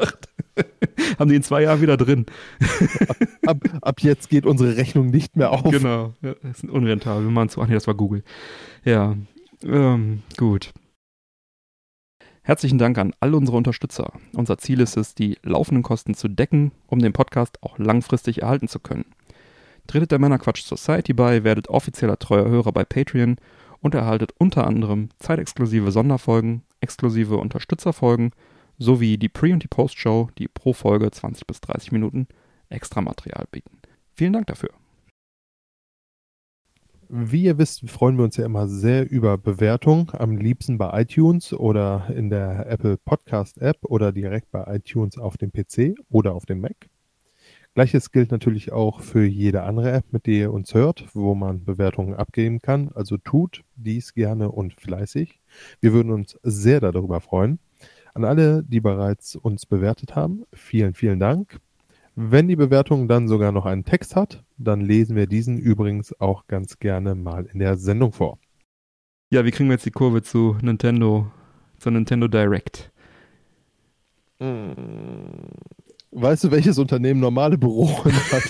haben 1.19 1.29
die 1.29 1.35
in 1.35 1.43
zwei 1.43 1.63
Jahren 1.63 1.81
wieder 1.81 1.97
drin. 1.97 2.27
ab, 3.09 3.17
ab, 3.47 3.59
ab, 3.81 4.01
jetzt 4.03 4.29
geht 4.29 4.47
unsere 4.47 4.77
Rechnung 4.77 5.11
nicht 5.11 5.37
mehr 5.37 5.51
auf. 5.51 5.69
Genau. 5.69 6.15
Ja, 6.23 6.35
das 6.43 6.63
ist 6.63 6.71
unrentabel. 6.71 7.25
Wir 7.25 7.31
machen 7.31 7.49
zu. 7.49 7.61
Ach 7.61 7.67
nee, 7.67 7.75
das 7.75 7.89
war 7.89 7.95
Google. 7.95 8.23
Ja. 8.85 9.17
Ähm, 9.65 10.23
gut. 10.37 10.73
Herzlichen 12.47 12.77
Dank 12.77 12.99
an 12.99 13.15
all 13.21 13.35
unsere 13.35 13.57
Unterstützer. 13.57 14.13
Unser 14.35 14.59
Ziel 14.59 14.81
ist 14.81 14.99
es, 14.99 15.15
die 15.15 15.39
laufenden 15.43 15.83
Kosten 15.83 16.13
zu 16.13 16.29
decken, 16.29 16.73
um 16.87 16.99
den 16.99 17.15
Podcast 17.15 17.57
auch 17.63 17.79
langfristig 17.79 18.43
erhalten 18.43 18.69
zu 18.69 18.81
können. 18.81 19.07
Tretet 19.87 20.13
der 20.13 20.19
Männerquatsch 20.19 20.63
Society 20.63 21.15
bei, 21.15 21.43
werdet 21.43 21.69
offizieller 21.69 22.19
treuer 22.19 22.45
Hörer 22.45 22.71
bei 22.71 22.85
Patreon 22.85 23.37
und 23.81 23.95
erhaltet 23.95 24.35
unter 24.37 24.67
anderem 24.67 25.09
zeitexklusive 25.21 25.91
Sonderfolgen, 25.91 26.65
exklusive 26.81 27.39
Unterstützerfolgen 27.39 28.33
sowie 28.77 29.17
die 29.17 29.31
Pre- 29.31 29.55
und 29.55 29.63
die 29.63 29.69
Post-Show, 29.69 30.29
die 30.37 30.49
pro 30.49 30.75
Folge 30.75 31.11
20 31.11 31.47
bis 31.47 31.63
30 31.63 31.93
Minuten 31.93 32.29
extra 32.69 33.01
Material 33.01 33.47
bieten. 33.51 33.79
Vielen 34.13 34.35
Dank 34.35 34.49
dafür. 34.49 34.69
Wie 37.17 37.45
ihr 37.45 37.59
wisst, 37.59 37.89
freuen 37.89 38.17
wir 38.17 38.25
uns 38.25 38.37
ja 38.39 38.45
immer 38.45 38.67
sehr 38.67 39.09
über 39.09 39.39
Bewertungen, 39.39 40.09
am 40.15 40.37
liebsten 40.37 40.79
bei 40.79 41.03
iTunes 41.03 41.53
oder 41.53 42.09
in 42.13 42.29
der 42.29 42.67
Apple 42.69 42.97
Podcast 42.97 43.59
App 43.59 43.85
oder 43.85 44.11
direkt 44.11 44.51
bei 44.51 44.65
iTunes 44.75 45.17
auf 45.17 45.37
dem 45.37 45.53
PC 45.53 45.95
oder 46.11 46.35
auf 46.35 46.45
dem 46.45 46.61
Mac. 46.61 46.75
Gleiches 47.75 48.11
gilt 48.11 48.33
natürlich 48.33 48.73
auch 48.73 49.01
für 49.01 49.25
jede 49.25 49.63
andere 49.63 49.93
App, 49.93 50.07
mit 50.11 50.27
der 50.27 50.35
ihr 50.35 50.53
uns 50.53 50.75
hört, 50.75 51.07
wo 51.15 51.37
man 51.37 51.65
Bewertungen 51.65 52.15
abgeben 52.15 52.61
kann. 52.61 52.91
Also 52.97 53.17
tut 53.17 53.63
dies 53.77 54.15
gerne 54.15 54.51
und 54.51 54.75
fleißig. 54.75 55.39
Wir 55.81 55.93
würden 55.93 56.11
uns 56.11 56.37
sehr 56.43 56.81
darüber 56.81 57.21
freuen. 57.21 57.61
An 58.15 58.25
alle, 58.25 58.65
die 58.65 58.81
bereits 58.81 59.37
uns 59.37 59.67
bewertet 59.67 60.17
haben, 60.17 60.47
vielen, 60.53 60.95
vielen 60.95 61.21
Dank. 61.21 61.61
Wenn 62.17 62.47
die 62.47 62.57
Bewertung 62.57 63.09
dann 63.09 63.27
sogar 63.27 63.51
noch 63.51 63.67
einen 63.67 63.85
Text 63.85 64.15
hat, 64.15 64.45
dann 64.57 64.81
lesen 64.81 65.17
wir 65.17 65.27
diesen 65.27 65.59
übrigens 65.59 66.19
auch 66.21 66.47
ganz 66.47 66.79
gerne 66.79 67.17
mal 67.17 67.47
in 67.47 67.59
der 67.59 67.77
Sendung 67.77 68.13
vor. 68.13 68.39
Ja, 69.31 69.45
wie 69.45 69.51
kriegen 69.51 69.69
wir 69.69 69.75
jetzt 69.75 69.87
die 69.87 69.91
Kurve 69.91 70.23
zu 70.23 70.57
Nintendo, 70.63 71.31
zu 71.79 71.91
Nintendo 71.91 72.29
Direct? 72.29 72.93
Hm. 74.39 74.75
Weißt 76.13 76.45
du, 76.45 76.53
welches 76.53 76.79
Unternehmen 76.79 77.19
normale 77.19 77.59
Büroräume 77.59 78.31
hat? 78.31 78.45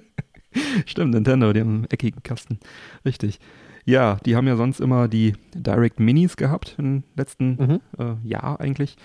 Stimmt, 0.86 1.14
Nintendo, 1.14 1.52
die 1.52 1.60
haben 1.60 1.74
einen 1.74 1.90
eckigen 1.90 2.24
Kasten. 2.24 2.58
Richtig. 3.04 3.38
Ja, 3.84 4.16
die 4.26 4.34
haben 4.34 4.48
ja 4.48 4.56
sonst 4.56 4.80
immer 4.80 5.06
die 5.06 5.34
Direct 5.54 6.00
Minis 6.00 6.36
gehabt 6.36 6.74
im 6.78 7.04
letzten 7.14 7.50
mhm. 7.50 7.80
äh, 7.98 8.28
Jahr 8.28 8.60
eigentlich. 8.60 8.96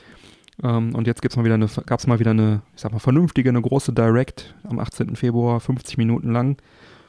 Ähm, 0.63 0.95
und 0.95 1.07
jetzt 1.07 1.21
eine, 1.23 1.67
gab's 1.85 2.07
mal 2.07 2.19
wieder 2.19 2.31
eine, 2.31 2.61
ich 2.75 2.81
sag 2.81 2.91
mal, 2.91 2.99
vernünftige, 2.99 3.49
eine 3.49 3.61
große 3.61 3.93
Direct 3.93 4.55
am 4.63 4.79
18. 4.79 5.15
Februar, 5.15 5.59
50 5.59 5.97
Minuten 5.97 6.31
lang. 6.31 6.57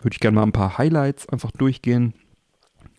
Würde 0.03 0.15
ich 0.15 0.21
gerne 0.21 0.37
mal 0.37 0.43
ein 0.43 0.53
paar 0.53 0.79
Highlights 0.79 1.29
einfach 1.29 1.51
durchgehen. 1.53 2.15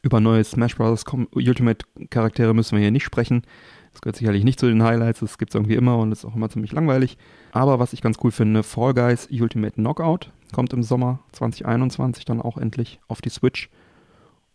Über 0.01 0.19
neue 0.19 0.43
Smash 0.43 0.75
Bros. 0.75 1.03
Ultimate 1.31 1.85
Charaktere 2.09 2.53
müssen 2.53 2.75
wir 2.75 2.81
hier 2.81 2.91
nicht 2.91 3.03
sprechen. 3.03 3.43
Das 3.91 4.01
gehört 4.01 4.17
sicherlich 4.17 4.43
nicht 4.43 4.59
zu 4.59 4.67
den 4.67 4.83
Highlights, 4.83 5.21
das 5.21 5.39
gibt's 5.39 5.55
irgendwie 5.55 5.73
immer 5.73 5.97
und 5.97 6.11
ist 6.11 6.23
auch 6.23 6.35
immer 6.35 6.49
ziemlich 6.49 6.71
langweilig. 6.71 7.17
Aber 7.51 7.79
was 7.79 7.93
ich 7.93 8.01
ganz 8.01 8.17
cool 8.23 8.29
finde, 8.29 8.61
Fall 8.61 8.93
Guys 8.93 9.27
Ultimate 9.31 9.73
Knockout 9.73 10.31
kommt 10.53 10.71
im 10.73 10.83
Sommer 10.83 11.19
2021 11.31 12.23
dann 12.23 12.39
auch 12.39 12.57
endlich 12.57 12.99
auf 13.07 13.21
die 13.21 13.29
Switch. 13.29 13.69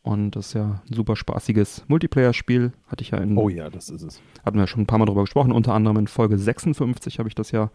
Und 0.03 0.33
das 0.33 0.49
ist 0.49 0.55
ja 0.55 0.83
ein 0.89 0.95
super 0.95 1.15
spaßiges 1.15 1.85
Multiplayer-Spiel. 1.87 2.73
Hatte 2.89 3.03
ich 3.03 3.11
ja 3.11 3.19
in. 3.19 3.37
Oh 3.37 3.49
ja, 3.49 3.71
das 3.71 3.89
ist 3.89 4.03
es. 4.03 4.21
Hatten 4.45 4.59
wir 4.59 4.67
schon 4.67 4.83
ein 4.83 4.87
paar 4.87 4.99
Mal 4.99 5.07
drüber 5.07 5.23
gesprochen. 5.23 5.53
Unter 5.53 5.75
anderem 5.75 5.97
in 5.99 6.09
Folge 6.09 6.39
56 6.39 7.19
habe 7.19 7.29
ich 7.29 7.37
das 7.37 7.53
ja 7.53 7.71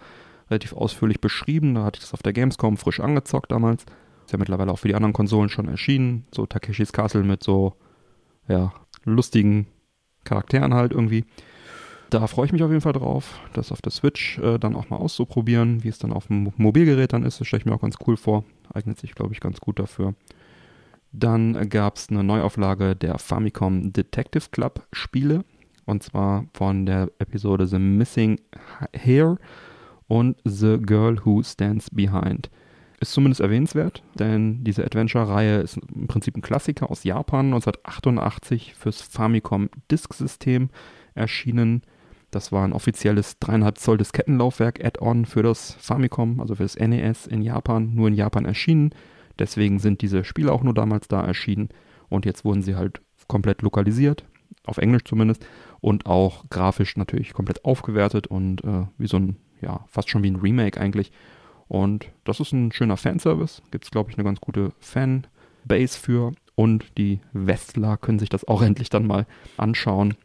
relativ 0.50 0.74
ausführlich 0.74 1.22
beschrieben. 1.22 1.76
Da 1.76 1.84
hatte 1.84 1.98
ich 1.98 2.04
das 2.04 2.14
auf 2.14 2.24
der 2.24 2.34
Gamescom 2.34 2.78
frisch 2.78 3.00
angezockt 3.00 3.52
damals. 3.52 3.86
Ist 4.26 4.34
ja 4.34 4.40
mittlerweile 4.40 4.72
auch 4.72 4.80
für 4.80 4.90
die 4.90 4.96
anderen 4.96 5.14
Konsolen 5.14 5.48
schon 5.48 5.70
erschienen. 5.70 6.26
So 6.34 6.46
Takeshis 6.46 6.92
Castle 6.92 7.24
mit 7.24 7.44
so, 7.44 7.76
ja, 8.50 8.74
lustigen 9.06 9.68
Charakteren 10.26 10.74
halt 10.74 10.92
irgendwie. 10.92 11.24
Da 12.10 12.26
freue 12.28 12.46
ich 12.46 12.52
mich 12.54 12.64
auf 12.64 12.70
jeden 12.70 12.82
Fall 12.82 12.94
drauf, 12.94 13.40
das 13.52 13.72
auf 13.72 13.82
der 13.82 13.92
Switch 13.92 14.38
äh, 14.40 14.58
dann 14.58 14.76
auch 14.76 14.90
mal 14.90 14.96
auszuprobieren, 14.98 15.84
wie 15.84 15.90
es 15.90 16.00
dann 16.00 16.14
auf 16.14 16.28
dem 16.28 16.54
Mobilgerät 16.56 17.12
dann 17.12 17.24
ist. 17.24 17.40
Das 17.40 17.48
stelle 17.48 17.62
ich 17.62 17.66
mir 17.66 17.74
auch 17.74 17.82
ganz 17.82 17.96
cool 18.06 18.16
vor. 18.16 18.46
Eignet 18.74 18.98
sich, 18.98 19.14
glaube 19.14 19.34
ich, 19.34 19.42
ganz 19.42 19.60
gut 19.60 19.80
dafür. 19.80 20.14
Dann 21.12 21.70
gab 21.70 21.98
es 21.98 22.10
eine 22.10 22.24
Neuauflage 22.24 22.96
der 22.96 23.18
Famicom 23.18 23.94
Detective 23.94 24.46
Club 24.52 24.88
Spiele. 24.92 25.44
Und 25.86 26.04
zwar 26.04 26.46
von 26.54 26.86
der 26.86 27.10
Episode 27.20 27.66
The 27.66 27.80
Missing 27.80 28.42
Hair 28.94 29.38
und 30.08 30.38
The 30.44 30.78
Girl 30.80 31.18
Who 31.24 31.42
Stands 31.44 31.90
Behind. 31.90 32.50
Ist 33.00 33.14
zumindest 33.14 33.42
erwähnenswert, 33.42 34.04
denn 34.16 34.64
diese 34.64 34.84
Adventure-Reihe 34.84 35.60
ist 35.60 35.78
im 35.78 36.08
Prinzip 36.08 36.36
ein 36.36 36.42
Klassiker 36.42 36.90
aus 36.90 37.04
Japan, 37.04 37.48
1988 37.48 38.74
fürs 38.74 39.02
Famicom 39.02 39.70
Disk-System 39.92 40.70
erschienen. 41.14 41.84
Das 42.32 42.52
war 42.52 42.66
ein 42.66 42.74
offizielles 42.74 43.40
3,5 43.40 43.76
Zoll 43.76 43.98
Diskettenlaufwerk 43.98 44.84
Add-on 44.84 45.26
für 45.26 45.44
das 45.44 45.74
Famicom, 45.74 46.42
also 46.42 46.56
für 46.56 46.64
das 46.64 46.76
NES 46.76 47.28
in 47.28 47.44
Japan, 47.44 47.94
nur 47.94 48.08
in 48.08 48.16
Japan 48.16 48.46
erschienen. 48.46 48.90
Deswegen 49.40 49.80
sind 49.80 50.02
diese 50.02 50.24
Spiele 50.24 50.52
auch 50.52 50.64
nur 50.64 50.74
damals 50.74 51.08
da 51.08 51.24
erschienen 51.24 51.70
und 52.10 52.26
jetzt 52.26 52.46
wurden 52.46 52.62
sie 52.62 52.76
halt 52.76 53.02
komplett 53.28 53.62
lokalisiert, 53.62 54.24
auf 54.66 54.78
Englisch 54.78 55.04
zumindest, 55.06 55.46
und 55.80 56.06
auch 56.06 56.46
grafisch 56.50 56.98
natürlich 56.98 57.34
komplett 57.34 57.66
aufgewertet 57.66 58.28
und 58.28 58.64
äh, 58.64 58.86
wie 58.98 59.08
so 59.08 59.18
ein, 59.18 59.38
ja, 59.62 59.86
fast 59.88 60.10
schon 60.10 60.24
wie 60.24 60.32
ein 60.32 60.38
Remake 60.38 60.80
eigentlich 60.80 61.12
und 61.68 62.08
das 62.24 62.40
ist 62.40 62.54
ein 62.54 62.72
schöner 62.72 62.98
Fanservice. 62.98 63.62
Gibt 63.72 63.86
es, 63.86 63.92
glaube 63.92 64.12
ich, 64.12 64.18
eine 64.18 64.24
ganz 64.24 64.40
gute 64.40 64.72
Fanbase 64.80 66.00
für. 66.00 66.34
Und 66.56 66.98
die 66.98 67.20
Westler 67.34 67.98
können 67.98 68.20
sich 68.20 68.30
das 68.30 68.48
auch 68.48 68.62
endlich 68.64 68.90
dann 68.90 69.06
mal 69.06 69.26
anschauen. 69.58 70.16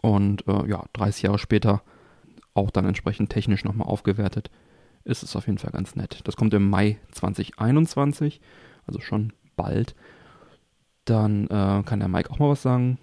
Und 0.00 0.46
äh, 0.46 0.68
ja, 0.68 0.84
30 0.92 1.22
Jahre 1.22 1.38
später 1.38 1.82
auch 2.54 2.70
dann 2.70 2.86
entsprechend 2.86 3.30
technisch 3.30 3.64
nochmal 3.64 3.88
aufgewertet. 3.88 4.50
Ist 5.06 5.22
es 5.22 5.36
auf 5.36 5.46
jeden 5.46 5.58
Fall 5.58 5.70
ganz 5.70 5.94
nett. 5.94 6.20
Das 6.24 6.34
kommt 6.34 6.52
im 6.52 6.68
Mai 6.68 6.98
2021, 7.12 8.40
also 8.86 9.00
schon 9.00 9.32
bald. 9.54 9.94
Dann 11.04 11.44
äh, 11.44 11.82
kann 11.84 12.00
der 12.00 12.08
Mike 12.08 12.28
auch 12.30 12.40
mal 12.40 12.50
was 12.50 12.62
sagen. 12.62 12.98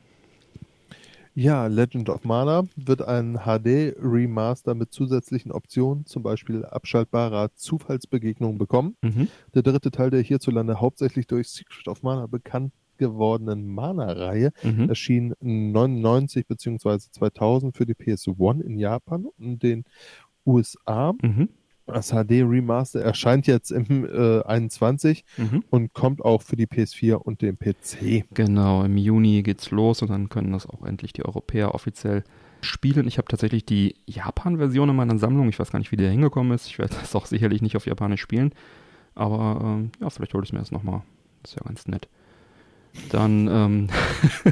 Ja, 1.33 1.65
Legend 1.67 2.09
of 2.09 2.25
Mana 2.25 2.65
wird 2.75 3.01
ein 3.01 3.39
HD-Remaster 3.45 4.75
mit 4.75 4.91
zusätzlichen 4.91 5.53
Optionen, 5.53 6.05
zum 6.05 6.23
Beispiel 6.23 6.65
abschaltbarer 6.65 7.55
Zufallsbegegnungen 7.55 8.57
bekommen. 8.57 8.97
Mhm. 9.01 9.29
Der 9.55 9.63
dritte 9.63 9.89
Teil 9.89 10.11
der 10.11 10.21
hierzulande 10.21 10.81
hauptsächlich 10.81 11.25
durch 11.25 11.47
Secret 11.47 11.87
of 11.87 12.03
Mana 12.03 12.27
bekannt 12.27 12.73
gewordenen 12.97 13.65
Mana-Reihe 13.65 14.51
mhm. 14.61 14.89
erschien 14.89 15.33
99 15.39 16.45
bzw. 16.47 16.99
2000 16.99 17.75
für 17.75 17.85
die 17.85 17.95
PS1 17.95 18.61
in 18.61 18.77
Japan 18.77 19.25
und 19.37 19.63
den 19.63 19.85
USA. 20.45 21.13
Mhm. 21.21 21.49
Das 21.85 22.11
HD 22.11 22.43
Remaster 22.43 23.01
erscheint 23.01 23.45
jetzt 23.45 23.71
im 23.71 24.05
äh, 24.05 24.41
21 24.43 25.25
mhm. 25.37 25.63
und 25.69 25.93
kommt 25.93 26.23
auch 26.23 26.41
für 26.41 26.55
die 26.55 26.67
PS4 26.67 27.15
und 27.15 27.41
den 27.41 27.57
PC. 27.57 28.25
Genau, 28.33 28.83
im 28.83 28.97
Juni 28.97 29.43
geht's 29.43 29.69
los 29.71 30.01
und 30.01 30.09
dann 30.09 30.29
können 30.29 30.53
das 30.53 30.65
auch 30.65 30.85
endlich 30.85 31.11
die 31.11 31.25
Europäer 31.25 31.75
offiziell 31.75 32.23
spielen. 32.61 33.07
Ich 33.07 33.17
habe 33.17 33.27
tatsächlich 33.27 33.65
die 33.65 33.95
Japan-Version 34.05 34.89
in 34.89 34.95
meiner 34.95 35.17
Sammlung. 35.17 35.49
Ich 35.49 35.59
weiß 35.59 35.71
gar 35.71 35.79
nicht, 35.79 35.91
wie 35.91 35.97
der 35.97 36.11
hingekommen 36.11 36.53
ist. 36.53 36.67
Ich 36.67 36.79
werde 36.79 36.95
das 37.01 37.15
auch 37.15 37.25
sicherlich 37.25 37.61
nicht 37.61 37.75
auf 37.75 37.85
Japanisch 37.85 38.21
spielen. 38.21 38.53
Aber 39.15 39.59
ähm, 39.61 39.91
ja, 39.99 40.09
vielleicht 40.09 40.33
hole 40.33 40.43
ich 40.43 40.53
mir 40.53 40.59
das 40.59 40.71
nochmal. 40.71 41.01
Das 41.41 41.51
ist 41.51 41.57
ja 41.57 41.63
ganz 41.65 41.87
nett. 41.87 42.07
Dann 43.09 43.47
ähm 43.51 43.87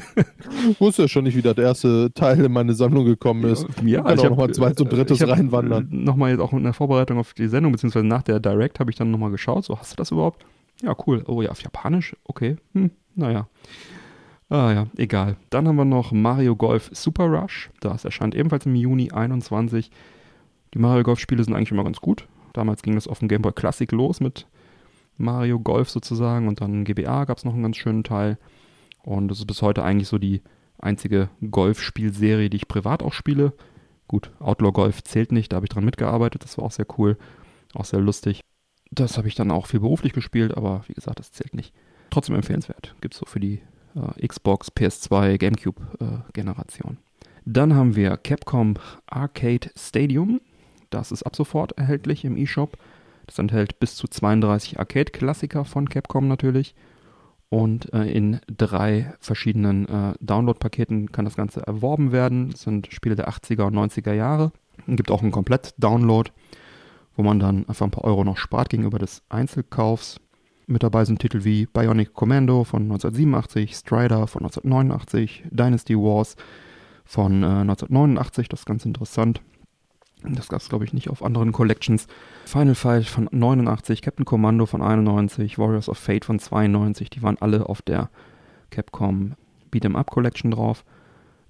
wusste 0.80 1.04
ja 1.04 1.08
schon 1.08 1.24
nicht, 1.24 1.36
wie 1.36 1.42
das 1.42 1.58
erste 1.58 2.12
Teil 2.14 2.44
in 2.44 2.52
meine 2.52 2.74
Sammlung 2.74 3.06
gekommen 3.06 3.44
ist. 3.46 3.68
Ja, 3.84 4.02
kann 4.02 4.18
ich 4.18 4.26
auch 4.26 4.30
nochmal 4.32 4.52
zweites 4.52 4.82
und 4.82 4.92
drittes 4.92 5.28
reinwandern. 5.28 5.88
Nochmal 5.92 6.32
jetzt 6.32 6.40
auch 6.40 6.54
in 6.54 6.64
der 6.64 6.74
Vorbereitung 6.74 7.18
auf 7.18 7.34
die 7.34 7.48
Sendung, 7.48 7.72
beziehungsweise 7.72 8.06
nach 8.06 8.24
der 8.24 8.40
Direct 8.40 8.80
habe 8.80 8.92
ich 8.92 8.98
dann 8.98 9.12
nochmal 9.12 9.32
geschaut. 9.32 9.66
So, 9.66 9.78
hast 9.78 9.94
du 9.94 9.96
das 9.96 10.12
überhaupt? 10.12 10.46
Ja, 10.82 10.96
cool. 11.06 11.24
Oh 11.28 11.42
ja, 11.42 11.50
auf 11.50 11.62
Japanisch? 11.62 12.16
Okay. 12.24 12.58
Hm, 12.74 12.92
naja. 13.16 13.48
Ah 14.50 14.72
ja, 14.74 14.88
egal. 14.98 15.38
Dann 15.50 15.68
haben 15.68 15.78
wir 15.78 15.86
noch 15.86 16.12
Mario 16.12 16.56
Golf 16.56 16.90
Super 16.92 17.26
Rush. 17.26 17.70
Das 17.80 18.04
erscheint 18.04 18.36
ebenfalls 18.36 18.66
im 18.66 18.76
Juni 18.76 19.12
21. 19.12 19.92
Die 20.74 20.80
Mario 20.80 21.04
Golf 21.04 21.20
Spiele 21.20 21.44
sind 21.44 21.54
eigentlich 21.54 21.72
immer 21.72 21.84
ganz 21.84 22.02
gut. 22.02 22.28
Damals 22.54 22.82
ging 22.82 22.96
das 22.96 23.08
auf 23.08 23.20
dem 23.20 23.30
Game 23.30 23.42
Boy 23.42 23.54
Classic 23.54 23.90
los 23.92 24.20
mit 24.20 24.48
Mario 25.22 25.60
Golf 25.60 25.90
sozusagen 25.90 26.48
und 26.48 26.62
dann 26.62 26.84
GBA 26.84 27.26
gab 27.26 27.38
es 27.38 27.46
noch 27.46 27.54
einen 27.54 27.64
ganz 27.64 27.78
schönen 27.78 28.04
Teil. 28.04 28.38
Und 29.04 29.30
das 29.30 29.40
ist 29.40 29.48
bis 29.48 29.62
heute 29.62 29.84
eigentlich 29.84 30.08
so 30.08 30.18
die 30.18 30.42
einzige 30.80 31.30
Golfspielserie, 31.50 32.50
die 32.50 32.58
ich 32.58 32.68
privat 32.68 33.04
auch 33.04 33.14
spiele. 33.14 33.54
Gut, 34.08 34.32
Outlaw 34.40 34.72
Golf 34.72 35.04
zählt 35.04 35.32
nicht, 35.32 35.52
da 35.52 35.58
habe 35.58 35.66
ich 35.66 35.70
dran 35.70 35.86
mitgearbeitet, 35.86 36.44
das 36.44 36.58
war 36.58 36.66
auch 36.66 36.72
sehr 36.72 36.88
cool, 36.98 37.18
auch 37.74 37.86
sehr 37.86 38.02
lustig. 38.02 38.42
Das 38.92 39.18
habe 39.18 39.30
ich 39.30 39.36
dann 39.36 39.52
auch 39.52 39.68
viel 39.68 39.80
beruflich 39.80 40.12
gespielt, 40.12 40.58
aber 40.58 40.84
wie 40.88 40.94
gesagt, 40.94 41.20
das 41.20 41.32
zählt 41.32 41.54
nicht. 41.54 41.74
Trotzdem 42.10 42.36
empfehlenswert. 42.36 42.94
Gibt 43.00 43.14
es 43.14 43.20
so 43.22 43.26
für 43.26 43.40
die 43.40 43.62
äh, 43.96 44.28
Xbox, 44.28 44.70
PS2, 44.70 45.38
GameCube-Generation. 45.38 46.98
Äh, 46.98 47.26
dann 47.46 47.74
haben 47.74 47.96
wir 47.96 48.18
Capcom 48.18 48.76
Arcade 49.08 49.70
Stadium. 49.78 50.42
Das 50.90 51.12
ist 51.12 51.24
ab 51.24 51.36
sofort 51.36 51.72
erhältlich 51.78 52.26
im 52.26 52.36
eShop. 52.36 52.78
Das 53.32 53.39
enthält 53.39 53.80
bis 53.80 53.96
zu 53.96 54.10
32 54.10 54.78
Arcade-Klassiker 54.78 55.63
von 55.63 55.88
Capcom 55.88 56.28
natürlich. 56.28 56.76
Und 57.48 57.94
äh, 57.94 58.12
in 58.12 58.41
drei 58.46 59.13
verschiedenen 59.22 59.88
äh, 59.88 60.13
Download-Paketen 60.20 61.13
kann 61.13 61.24
das 61.24 61.38
Ganze 61.38 61.65
erworben 61.65 62.12
werden. 62.12 62.50
Das 62.50 62.63
sind 62.63 62.91
Spiele 62.91 63.15
der 63.15 63.30
80er 63.30 63.63
und 63.63 63.76
90er 63.76 64.12
Jahre. 64.12 64.52
Es 64.86 64.98
gibt 64.98 65.12
auch 65.12 65.22
einen 65.22 65.32
Komplett-Download, 65.32 66.30
wo 67.15 67.24
man 67.24 67.39
dann 67.39 67.65
einfach 67.70 67.86
ein 67.86 67.91
paar 67.91 68.04
Euro 68.04 68.26
noch 68.26 68.36
spart 68.36 68.70
gegenüber 68.70 69.00
des 69.00 69.22
Einzelkaufs. 69.30 70.20
Mit 70.67 70.84
dabei 70.84 71.06
sind 71.06 71.20
Titel 71.20 71.46
wie 71.46 71.67
Bionic 71.67 72.13
Commando 72.13 72.65
von 72.65 72.84
1987, 72.84 73.78
Strider 73.78 74.28
von 74.28 74.41
1989, 74.41 75.44
Dynasty 75.52 75.96
Wars 75.96 76.36
von 77.06 77.44
äh, 77.44 77.46
1989, 77.46 78.50
das 78.50 78.62
ist 78.62 78.65
ganz 78.65 78.84
interessant. 78.84 79.41
Das 80.24 80.50
gab 80.50 80.62
es, 80.62 80.70
glaube 80.70 80.86
ich, 80.86 80.94
nicht 80.94 81.10
auf 81.10 81.24
anderen 81.24 81.52
Collections. 81.52 82.08
Final 82.46 82.76
Fight 82.76 83.06
von 83.06 83.28
89, 83.32 84.02
Captain 84.02 84.26
Commando 84.26 84.66
von 84.66 84.82
91, 84.82 85.58
Warriors 85.58 85.90
of 85.90 85.98
Fate 85.98 86.26
von 86.26 86.40
92, 86.40 87.10
die 87.10 87.24
waren 87.24 87.38
alle 87.40 87.68
auf 87.68 87.82
der 87.82 88.10
Capcom 88.70 89.34
Beat'em 89.72 89.96
Up 89.96 90.12
Collection 90.12 90.52
drauf. 90.52 90.84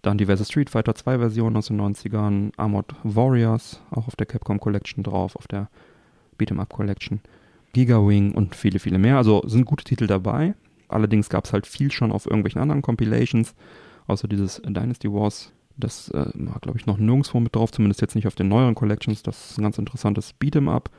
Dann 0.02 0.18
diverse 0.18 0.46
Street 0.46 0.70
Fighter 0.70 0.96
2 0.96 1.20
Versionen 1.20 1.58
aus 1.58 1.68
den 1.68 1.80
90ern, 1.80 2.52
Armored 2.58 2.96
Warriors 3.04 3.82
auch 3.92 4.08
auf 4.08 4.16
der 4.16 4.26
Capcom 4.26 4.60
Collection 4.60 5.04
drauf, 5.04 5.36
auf 5.36 5.48
der 5.48 5.70
Beat'em 6.40 6.60
Up 6.60 6.70
Collection. 6.70 7.20
Giga 7.74 8.06
Wing 8.06 8.34
und 8.34 8.56
viele, 8.56 8.80
viele 8.80 8.98
mehr. 8.98 9.18
Also 9.18 9.44
sind 9.46 9.66
gute 9.66 9.84
Titel 9.84 10.08
dabei. 10.08 10.56
Allerdings 10.88 11.30
gab 11.30 11.46
es 11.46 11.54
halt 11.54 11.68
viel 11.68 11.92
schon 11.92 12.12
auf 12.12 12.26
irgendwelchen 12.26 12.62
anderen 12.62 12.82
Compilations, 12.82 13.54
außer 14.08 14.28
dieses 14.28 14.62
Dynasty 14.66 15.12
Wars 15.12 15.54
das 15.78 16.10
äh, 16.10 16.26
war, 16.34 16.60
glaube 16.60 16.78
ich, 16.78 16.86
noch 16.86 16.98
nirgendwo 16.98 17.40
mit 17.40 17.56
drauf, 17.56 17.72
zumindest 17.72 18.02
jetzt 18.02 18.16
nicht 18.16 18.28
auf 18.28 18.36
den 18.36 18.48
neueren 18.48 18.76
Collections. 18.76 19.24
Das 19.24 19.52
ist 19.52 19.58
ein 19.58 19.64
ganz 19.64 19.78
interessantes 19.78 20.36
Beat'em 20.40 20.70
Up. 20.70 20.90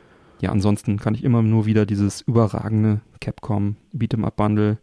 Ja, 0.40 0.50
ansonsten 0.50 0.98
kann 0.98 1.14
ich 1.14 1.24
immer 1.24 1.42
nur 1.42 1.66
wieder 1.66 1.86
dieses 1.86 2.20
überragende 2.20 3.00
Capcom 3.20 3.76
Beat'em 3.94 4.24
Up 4.24 4.36
Bundle 4.36 4.78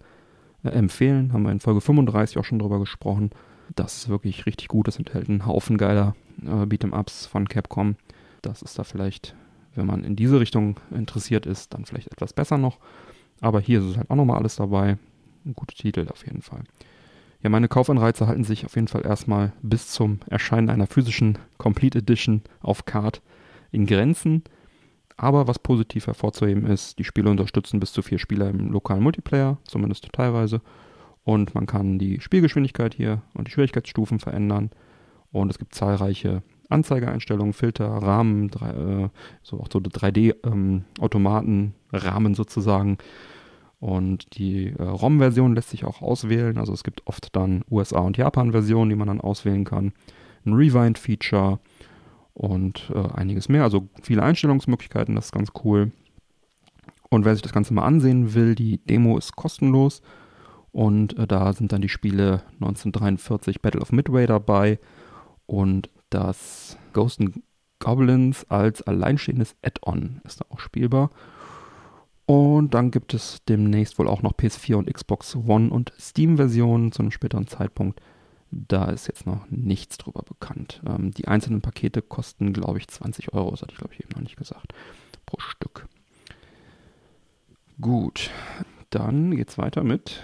äh, 0.63 0.69
empfehlen. 0.69 1.33
Haben 1.33 1.43
wir 1.43 1.51
in 1.51 1.59
Folge 1.59 1.81
35 1.81 2.37
auch 2.37 2.45
schon 2.45 2.59
drüber 2.59 2.79
gesprochen. 2.79 3.31
Das 3.75 3.97
ist 3.97 4.09
wirklich 4.09 4.45
richtig 4.45 4.67
gut. 4.67 4.87
Das 4.87 4.97
enthält 4.97 5.29
einen 5.29 5.45
Haufen 5.45 5.77
geiler 5.77 6.15
äh, 6.43 6.65
Beat'em 6.65 6.97
Ups 6.97 7.25
von 7.25 7.47
Capcom. 7.47 7.95
Das 8.41 8.61
ist 8.61 8.79
da 8.79 8.83
vielleicht, 8.83 9.35
wenn 9.75 9.85
man 9.85 10.03
in 10.03 10.15
diese 10.15 10.39
Richtung 10.39 10.77
interessiert 10.91 11.45
ist, 11.45 11.73
dann 11.73 11.85
vielleicht 11.85 12.11
etwas 12.11 12.33
besser 12.33 12.57
noch. 12.57 12.79
Aber 13.41 13.59
hier 13.59 13.79
ist 13.79 13.85
es 13.85 13.97
halt 13.97 14.09
auch 14.09 14.15
nochmal 14.15 14.37
alles 14.37 14.55
dabei. 14.55 14.97
Ein 15.45 15.55
guter 15.55 15.75
Titel 15.75 16.07
auf 16.09 16.25
jeden 16.25 16.41
Fall. 16.41 16.63
Ja, 17.41 17.49
meine 17.49 17.69
Kaufanreize 17.69 18.27
halten 18.27 18.43
sich 18.43 18.65
auf 18.65 18.75
jeden 18.75 18.89
Fall 18.89 19.05
erstmal 19.05 19.53
bis 19.61 19.87
zum 19.87 20.19
Erscheinen 20.29 20.69
einer 20.69 20.87
physischen 20.87 21.37
Complete 21.57 21.99
Edition 21.99 22.41
auf 22.59 22.83
Card 22.85 23.21
in 23.71 23.85
Grenzen. 23.85 24.43
Aber 25.15 25.47
was 25.47 25.59
positiv 25.59 26.07
hervorzuheben 26.07 26.65
ist, 26.65 26.99
die 26.99 27.03
Spiele 27.03 27.29
unterstützen 27.29 27.79
bis 27.79 27.93
zu 27.93 28.01
vier 28.01 28.19
Spieler 28.19 28.49
im 28.49 28.71
lokalen 28.71 29.03
Multiplayer, 29.03 29.57
zumindest 29.65 30.07
teilweise. 30.11 30.61
Und 31.23 31.55
man 31.55 31.65
kann 31.65 31.99
die 31.99 32.19
Spielgeschwindigkeit 32.19 32.93
hier 32.93 33.21
und 33.33 33.47
die 33.47 33.51
Schwierigkeitsstufen 33.51 34.19
verändern. 34.19 34.71
Und 35.31 35.49
es 35.49 35.59
gibt 35.59 35.75
zahlreiche 35.75 36.41
Anzeigeeinstellungen, 36.69 37.53
Filter, 37.53 37.87
Rahmen, 37.87 38.49
drei, 38.49 38.69
äh, 38.69 39.09
so 39.43 39.59
auch 39.59 39.67
so 39.71 39.79
3D-Automaten, 39.79 41.53
ähm, 41.53 41.73
Rahmen 41.91 42.33
sozusagen, 42.35 42.97
und 43.79 44.37
die 44.37 44.73
äh, 44.77 44.83
ROM-Version 44.83 45.55
lässt 45.55 45.69
sich 45.69 45.85
auch 45.85 46.01
auswählen. 46.01 46.57
Also 46.57 46.73
es 46.73 46.83
gibt 46.83 47.07
oft 47.07 47.35
dann 47.35 47.63
USA- 47.71 47.99
und 47.99 48.17
Japan-Versionen, 48.17 48.89
die 48.89 48.95
man 48.95 49.07
dann 49.07 49.21
auswählen 49.21 49.63
kann. 49.63 49.93
Ein 50.45 50.53
Rewind-Feature 50.53 51.59
und 52.33 52.91
äh, 52.93 53.13
einiges 53.13 53.49
mehr. 53.49 53.63
Also 53.63 53.87
viele 54.01 54.23
Einstellungsmöglichkeiten, 54.23 55.15
das 55.15 55.25
ist 55.25 55.31
ganz 55.31 55.51
cool. 55.63 55.91
Und 57.09 57.25
wer 57.25 57.33
sich 57.33 57.41
das 57.41 57.53
Ganze 57.53 57.73
mal 57.73 57.85
ansehen 57.85 58.33
will, 58.33 58.55
die 58.55 58.77
Demo 58.85 59.17
ist 59.17 59.35
kostenlos. 59.35 60.01
Und 60.71 61.17
äh, 61.17 61.25
da 61.25 61.53
sind 61.53 61.71
dann 61.71 61.81
die 61.81 61.89
Spiele 61.89 62.43
1943 62.55 63.61
Battle 63.61 63.81
of 63.81 63.91
Midway 63.91 64.27
dabei 64.27 64.79
und 65.45 65.89
das 66.09 66.77
Ghost 66.93 67.19
and 67.19 67.41
Goblins 67.79 68.45
als 68.49 68.81
alleinstehendes 68.81 69.55
Add-on 69.63 70.21
ist 70.25 70.41
da 70.41 70.45
auch 70.49 70.59
spielbar. 70.59 71.09
Und 72.29 72.75
dann 72.75 72.91
gibt 72.91 73.15
es 73.15 73.41
demnächst 73.49 73.97
wohl 73.97 74.07
auch 74.07 74.21
noch 74.21 74.33
PS4 74.33 74.75
und 74.75 74.93
Xbox 74.93 75.35
One 75.35 75.71
und 75.71 75.91
Steam-Versionen 75.99 76.91
zu 76.91 77.01
einem 77.01 77.09
späteren 77.09 77.47
Zeitpunkt. 77.47 78.03
Da 78.51 78.91
ist 78.91 79.07
jetzt 79.07 79.25
noch 79.25 79.49
nichts 79.49 79.97
drüber 79.97 80.21
bekannt. 80.21 80.79
Ähm, 80.85 81.09
die 81.09 81.27
einzelnen 81.27 81.61
Pakete 81.61 82.03
kosten, 82.03 82.53
glaube 82.53 82.77
ich, 82.77 82.87
20 82.87 83.33
Euro, 83.33 83.49
das 83.49 83.63
hatte 83.63 83.71
ich, 83.71 83.79
glaube 83.79 83.95
ich, 83.95 84.01
eben 84.01 84.11
noch 84.13 84.21
nicht 84.21 84.37
gesagt, 84.37 84.75
pro 85.25 85.39
Stück. 85.39 85.87
Gut, 87.81 88.29
dann 88.91 89.35
geht's 89.35 89.57
weiter 89.57 89.83
mit 89.83 90.21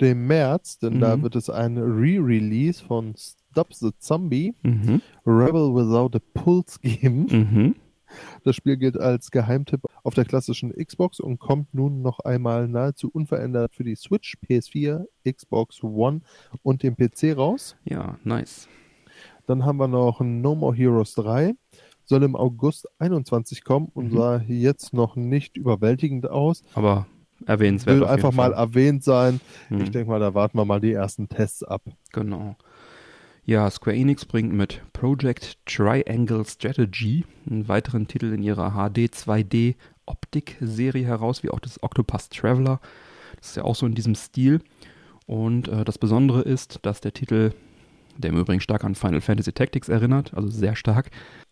dem 0.00 0.26
März, 0.26 0.80
denn 0.80 0.94
mhm. 0.94 1.00
da 1.00 1.22
wird 1.22 1.36
es 1.36 1.48
ein 1.48 1.78
Re-Release 1.78 2.84
von 2.84 3.14
Stop 3.16 3.72
the 3.72 3.92
Zombie, 4.00 4.52
mhm. 4.64 5.00
Rebel 5.24 5.76
Without 5.76 6.18
a 6.18 6.20
Pulse 6.34 6.80
geben. 6.82 7.26
Mhm. 7.30 7.74
Das 8.44 8.56
Spiel 8.56 8.76
gilt 8.76 8.98
als 8.98 9.30
Geheimtipp 9.30 9.82
auf 10.02 10.14
der 10.14 10.24
klassischen 10.24 10.72
Xbox 10.72 11.20
und 11.20 11.38
kommt 11.38 11.72
nun 11.74 12.02
noch 12.02 12.20
einmal 12.20 12.68
nahezu 12.68 13.10
unverändert 13.10 13.74
für 13.74 13.84
die 13.84 13.96
Switch, 13.96 14.36
PS4, 14.46 15.04
Xbox 15.30 15.82
One 15.82 16.20
und 16.62 16.82
den 16.82 16.96
PC 16.96 17.36
raus. 17.36 17.76
Ja, 17.84 18.18
nice. 18.24 18.68
Dann 19.46 19.64
haben 19.64 19.76
wir 19.78 19.88
noch 19.88 20.20
No 20.20 20.54
More 20.54 20.74
Heroes 20.74 21.14
3. 21.14 21.54
Soll 22.06 22.22
im 22.22 22.36
August 22.36 22.86
21 22.98 23.64
kommen 23.64 23.90
und 23.94 24.12
mhm. 24.12 24.16
sah 24.16 24.36
jetzt 24.46 24.92
noch 24.92 25.16
nicht 25.16 25.56
überwältigend 25.56 26.28
aus. 26.28 26.62
Aber 26.74 27.06
erwähnenswert. 27.46 27.96
Will 27.96 28.06
einfach 28.06 28.32
mal 28.32 28.52
erwähnt 28.52 29.04
sein. 29.04 29.40
Mhm. 29.70 29.80
Ich 29.82 29.90
denke 29.90 30.10
mal, 30.10 30.20
da 30.20 30.34
warten 30.34 30.58
wir 30.58 30.64
mal 30.64 30.80
die 30.80 30.92
ersten 30.92 31.28
Tests 31.28 31.62
ab. 31.62 31.82
Genau. 32.12 32.56
Ja, 33.46 33.70
Square 33.70 33.94
Enix 33.94 34.24
bringt 34.24 34.54
mit 34.54 34.80
Project 34.94 35.58
Triangle 35.66 36.46
Strategy 36.46 37.26
einen 37.46 37.68
weiteren 37.68 38.08
Titel 38.08 38.32
in 38.32 38.42
ihrer 38.42 38.70
HD 38.70 39.12
2D 39.12 39.74
Optik-Serie 40.06 41.04
heraus, 41.04 41.42
wie 41.42 41.50
auch 41.50 41.60
das 41.60 41.82
Octopus 41.82 42.30
Traveler. 42.30 42.80
Das 43.36 43.50
ist 43.50 43.56
ja 43.58 43.64
auch 43.64 43.74
so 43.74 43.84
in 43.84 43.94
diesem 43.94 44.14
Stil. 44.14 44.62
Und 45.26 45.68
äh, 45.68 45.84
das 45.84 45.98
Besondere 45.98 46.40
ist, 46.40 46.78
dass 46.86 47.02
der 47.02 47.12
Titel, 47.12 47.52
der 48.16 48.30
im 48.30 48.38
Übrigen 48.38 48.62
stark 48.62 48.82
an 48.82 48.94
Final 48.94 49.20
Fantasy 49.20 49.52
Tactics 49.52 49.90
erinnert, 49.90 50.32
also 50.32 50.48
sehr 50.48 50.74
stark, 50.74 51.10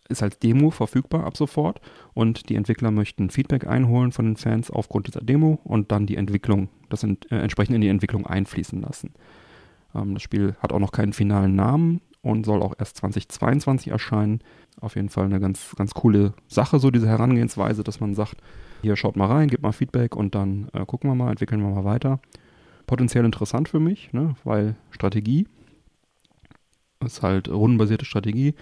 ist 0.09 0.23
als 0.23 0.39
Demo 0.39 0.71
verfügbar 0.71 1.25
ab 1.25 1.37
sofort. 1.37 1.79
Und 2.15 2.49
die 2.49 2.55
Entwickler 2.55 2.89
möchten 2.89 3.29
Feedback 3.29 3.67
einholen 3.67 4.11
von 4.11 4.25
den 4.25 4.37
Fans 4.37 4.71
aufgrund 4.71 5.05
dieser 5.05 5.21
Demo 5.21 5.59
und 5.63 5.91
dann 5.91 6.07
die 6.07 6.17
Entwicklung, 6.17 6.69
das 6.89 7.03
in, 7.03 7.19
äh, 7.29 7.35
entsprechend 7.35 7.75
in 7.75 7.81
die 7.81 7.89
Entwicklung 7.89 8.25
einfließen 8.25 8.81
lassen. 8.81 9.13
Ähm, 9.95 10.13
das 10.13 10.23
Spiel 10.23 10.55
hat 10.59 10.73
auch 10.73 10.79
noch 10.79 10.91
keinen 10.91 11.13
finalen 11.13 11.55
Namen 11.55 12.01
und 12.21 12.45
soll 12.45 12.61
auch 12.63 12.73
erst 12.77 12.97
2022 12.97 13.91
erscheinen. 13.91 14.39
Auf 14.79 14.95
jeden 14.95 15.09
Fall 15.09 15.25
eine 15.25 15.39
ganz, 15.39 15.75
ganz 15.75 15.93
coole 15.93 16.33
Sache, 16.47 16.79
so 16.79 16.89
diese 16.89 17.07
Herangehensweise, 17.07 17.83
dass 17.83 17.99
man 17.99 18.15
sagt, 18.15 18.37
hier 18.81 18.95
schaut 18.95 19.15
mal 19.15 19.27
rein, 19.27 19.49
gebt 19.49 19.63
mal 19.63 19.71
Feedback 19.71 20.15
und 20.15 20.35
dann 20.35 20.69
äh, 20.73 20.85
gucken 20.85 21.09
wir 21.09 21.15
mal, 21.15 21.29
entwickeln 21.29 21.61
wir 21.61 21.69
mal 21.69 21.85
weiter. 21.85 22.19
Potenziell 22.87 23.23
interessant 23.23 23.69
für 23.69 23.79
mich, 23.79 24.11
ne, 24.13 24.35
weil 24.43 24.75
Strategie 24.91 25.47
ist 27.05 27.21
halt 27.21 27.49
rundenbasierte 27.49 28.05
Strategie, 28.05 28.55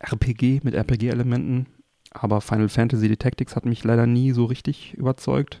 RPG 0.00 0.60
mit 0.62 0.74
RPG-Elementen, 0.74 1.66
aber 2.10 2.40
Final 2.40 2.68
Fantasy 2.68 3.08
die 3.08 3.16
Tactics 3.16 3.56
hat 3.56 3.64
mich 3.66 3.84
leider 3.84 4.06
nie 4.06 4.32
so 4.32 4.44
richtig 4.44 4.94
überzeugt. 4.94 5.60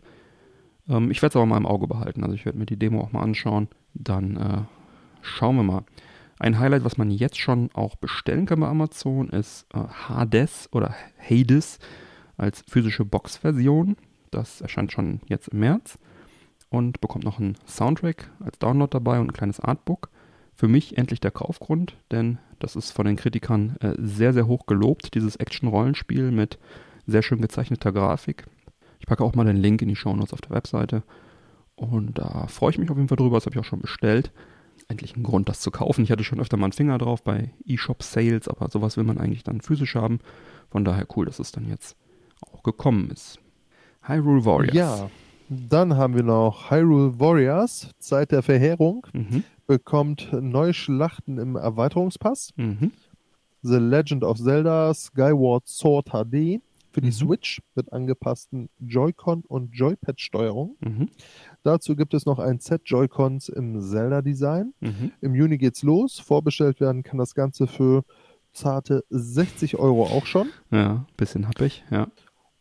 Ähm, 0.88 1.10
ich 1.10 1.22
werde 1.22 1.32
es 1.32 1.36
aber 1.36 1.46
mal 1.46 1.56
im 1.56 1.66
Auge 1.66 1.86
behalten, 1.86 2.22
also 2.22 2.34
ich 2.34 2.44
werde 2.44 2.58
mir 2.58 2.66
die 2.66 2.78
Demo 2.78 3.00
auch 3.00 3.12
mal 3.12 3.22
anschauen. 3.22 3.68
Dann 3.94 4.36
äh, 4.36 4.62
Schauen 5.24 5.56
wir 5.56 5.62
mal. 5.62 5.84
Ein 6.38 6.58
Highlight, 6.58 6.84
was 6.84 6.98
man 6.98 7.10
jetzt 7.10 7.38
schon 7.38 7.70
auch 7.72 7.96
bestellen 7.96 8.44
kann 8.44 8.60
bei 8.60 8.68
Amazon, 8.68 9.30
ist 9.30 9.66
äh, 9.72 9.78
Hades 9.78 10.68
oder 10.70 10.94
Hades 11.18 11.78
als 12.36 12.62
physische 12.68 13.06
Box-Version. 13.06 13.96
Das 14.30 14.60
erscheint 14.60 14.92
schon 14.92 15.22
jetzt 15.26 15.48
im 15.48 15.60
März 15.60 15.98
und 16.68 17.00
bekommt 17.00 17.24
noch 17.24 17.38
einen 17.38 17.56
Soundtrack 17.66 18.30
als 18.40 18.58
Download 18.58 18.90
dabei 18.90 19.18
und 19.18 19.28
ein 19.28 19.32
kleines 19.32 19.60
Artbook. 19.60 20.10
Für 20.54 20.68
mich 20.68 20.98
endlich 20.98 21.20
der 21.20 21.30
Kaufgrund, 21.30 21.96
denn 22.10 22.38
das 22.58 22.76
ist 22.76 22.90
von 22.90 23.06
den 23.06 23.16
Kritikern 23.16 23.76
äh, 23.80 23.94
sehr, 23.96 24.34
sehr 24.34 24.46
hoch 24.46 24.66
gelobt, 24.66 25.14
dieses 25.14 25.36
Action-Rollenspiel 25.36 26.32
mit 26.32 26.58
sehr 27.06 27.22
schön 27.22 27.40
gezeichneter 27.40 27.92
Grafik. 27.92 28.44
Ich 29.00 29.06
packe 29.06 29.24
auch 29.24 29.34
mal 29.34 29.46
den 29.46 29.56
Link 29.56 29.80
in 29.80 29.88
die 29.88 29.96
Show 29.96 30.14
Notes 30.14 30.34
auf 30.34 30.42
der 30.42 30.54
Webseite. 30.54 31.02
Und 31.76 32.18
da 32.18 32.46
freue 32.48 32.70
ich 32.70 32.78
mich 32.78 32.90
auf 32.90 32.96
jeden 32.98 33.08
Fall 33.08 33.16
drüber, 33.16 33.38
das 33.38 33.46
habe 33.46 33.54
ich 33.54 33.60
auch 33.60 33.68
schon 33.68 33.80
bestellt 33.80 34.30
endlich 34.88 35.14
einen 35.14 35.24
Grund, 35.24 35.48
das 35.48 35.60
zu 35.60 35.70
kaufen. 35.70 36.04
Ich 36.04 36.10
hatte 36.10 36.24
schon 36.24 36.40
öfter 36.40 36.56
mal 36.56 36.66
einen 36.66 36.72
Finger 36.72 36.98
drauf 36.98 37.22
bei 37.22 37.50
eShop-Sales, 37.66 38.48
aber 38.48 38.68
sowas 38.70 38.96
will 38.96 39.04
man 39.04 39.18
eigentlich 39.18 39.42
dann 39.42 39.60
physisch 39.60 39.94
haben. 39.94 40.20
Von 40.70 40.84
daher 40.84 41.06
cool, 41.16 41.26
dass 41.26 41.38
es 41.38 41.52
dann 41.52 41.68
jetzt 41.68 41.96
auch 42.52 42.62
gekommen 42.62 43.10
ist. 43.10 43.38
Hyrule 44.02 44.44
Warriors. 44.44 44.74
Ja, 44.74 45.10
dann 45.48 45.96
haben 45.96 46.14
wir 46.14 46.22
noch 46.22 46.70
Hyrule 46.70 47.18
Warriors, 47.18 47.90
Zeit 47.98 48.32
der 48.32 48.42
Verheerung, 48.42 49.06
mhm. 49.12 49.44
bekommt 49.66 50.32
neue 50.32 50.74
Schlachten 50.74 51.38
im 51.38 51.56
Erweiterungspass. 51.56 52.52
Mhm. 52.56 52.92
The 53.62 53.76
Legend 53.76 54.24
of 54.24 54.38
Zelda 54.38 54.92
Skyward 54.92 55.66
Sword 55.66 56.10
HD 56.10 56.60
für 56.94 57.00
die 57.00 57.08
mhm. 57.08 57.12
Switch 57.12 57.60
mit 57.74 57.92
angepassten 57.92 58.70
Joy-Con 58.78 59.42
und 59.46 59.74
Joypad-Steuerung. 59.74 60.76
Mhm. 60.80 61.08
Dazu 61.64 61.96
gibt 61.96 62.14
es 62.14 62.24
noch 62.24 62.38
ein 62.38 62.60
Set 62.60 62.82
Joy-Cons 62.84 63.48
im 63.48 63.80
Zelda-Design. 63.80 64.72
Mhm. 64.80 65.12
Im 65.20 65.34
Juni 65.34 65.58
geht's 65.58 65.82
los. 65.82 66.20
Vorbestellt 66.20 66.80
werden 66.80 67.02
kann 67.02 67.18
das 67.18 67.34
Ganze 67.34 67.66
für 67.66 68.04
zarte 68.52 69.04
60 69.10 69.76
Euro 69.76 70.04
auch 70.04 70.26
schon. 70.26 70.50
Ja, 70.70 71.04
bisschen 71.16 71.48
happig, 71.48 71.84
ja. 71.90 72.06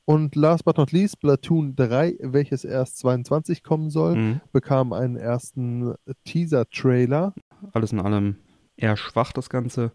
Und 0.05 0.35
last 0.35 0.65
but 0.65 0.77
not 0.77 0.91
least, 0.91 1.19
Platoon 1.21 1.75
3, 1.75 2.17
welches 2.19 2.65
erst 2.65 2.97
22 2.97 3.63
kommen 3.63 3.89
soll, 3.89 4.15
mhm. 4.15 4.41
bekam 4.51 4.91
einen 4.91 5.15
ersten 5.15 5.93
Teaser-Trailer. 6.25 7.33
Alles 7.71 7.93
in 7.93 7.99
allem 7.99 8.37
eher 8.75 8.97
schwach, 8.97 9.31
das 9.31 9.49
Ganze. 9.49 9.91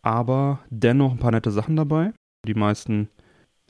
Aber 0.00 0.60
dennoch 0.70 1.12
ein 1.12 1.18
paar 1.18 1.30
nette 1.30 1.50
Sachen 1.50 1.76
dabei. 1.76 2.12
Die 2.46 2.54
meisten 2.54 3.10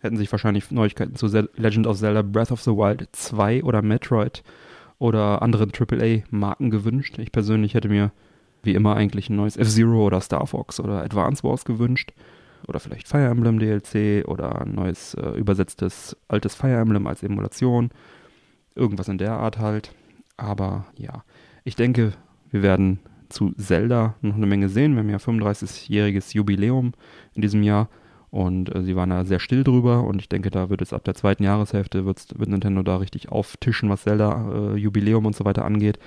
hätten 0.00 0.16
sich 0.16 0.30
wahrscheinlich 0.30 0.70
Neuigkeiten 0.70 1.16
zu 1.16 1.26
Legend 1.26 1.87
of 1.87 1.98
Zelda 1.98 2.22
Breath 2.22 2.52
of 2.52 2.62
the 2.62 2.70
Wild 2.70 3.08
2 3.12 3.64
oder 3.64 3.82
Metroid 3.82 4.42
oder 4.98 5.42
anderen 5.42 5.72
AAA-Marken 5.72 6.70
gewünscht. 6.70 7.18
Ich 7.18 7.32
persönlich 7.32 7.74
hätte 7.74 7.88
mir 7.88 8.12
wie 8.62 8.74
immer 8.74 8.96
eigentlich 8.96 9.28
ein 9.30 9.37
neues 9.37 9.56
F-Zero 9.56 10.04
oder 10.04 10.20
Star 10.20 10.46
Fox 10.46 10.80
oder 10.80 11.02
Advance 11.02 11.42
Wars 11.44 11.64
gewünscht. 11.64 12.12
Oder 12.66 12.80
vielleicht 12.80 13.06
Fire 13.06 13.26
Emblem 13.26 13.58
DLC 13.58 14.26
oder 14.26 14.62
ein 14.62 14.74
neues 14.74 15.14
äh, 15.14 15.30
übersetztes 15.30 16.16
altes 16.26 16.54
Fire 16.54 16.76
Emblem 16.76 17.06
als 17.06 17.22
Emulation. 17.22 17.90
Irgendwas 18.74 19.08
in 19.08 19.18
der 19.18 19.32
Art 19.32 19.58
halt. 19.58 19.94
Aber 20.37 20.87
ja, 20.96 21.24
ich 21.64 21.76
denke, 21.76 22.12
wir 22.50 22.62
werden 22.62 22.98
zu 23.28 23.52
Zelda 23.56 24.14
noch 24.22 24.34
eine 24.34 24.46
Menge 24.46 24.68
sehen. 24.68 24.94
Wir 24.94 25.00
haben 25.00 25.11
ja 25.11 25.18
35-jähriges 25.18 26.34
Jubiläum 26.34 26.92
in 27.34 27.42
diesem 27.42 27.62
Jahr. 27.62 27.88
Und 28.30 28.74
äh, 28.74 28.82
sie 28.82 28.96
waren 28.96 29.10
da 29.10 29.24
sehr 29.24 29.40
still 29.40 29.64
drüber 29.64 30.04
und 30.04 30.20
ich 30.20 30.28
denke, 30.28 30.50
da 30.50 30.68
wird 30.68 30.82
es 30.82 30.92
ab 30.92 31.04
der 31.04 31.14
zweiten 31.14 31.42
Jahreshälfte 31.42 32.04
wird 32.04 32.26
Nintendo 32.38 32.82
da 32.82 32.96
richtig 32.96 33.30
auftischen, 33.30 33.88
was 33.88 34.02
Zelda 34.02 34.50
äh, 34.52 34.76
Jubiläum 34.76 35.26
und 35.26 35.34
so 35.34 35.44
weiter 35.44 35.64
angeht. 35.64 35.98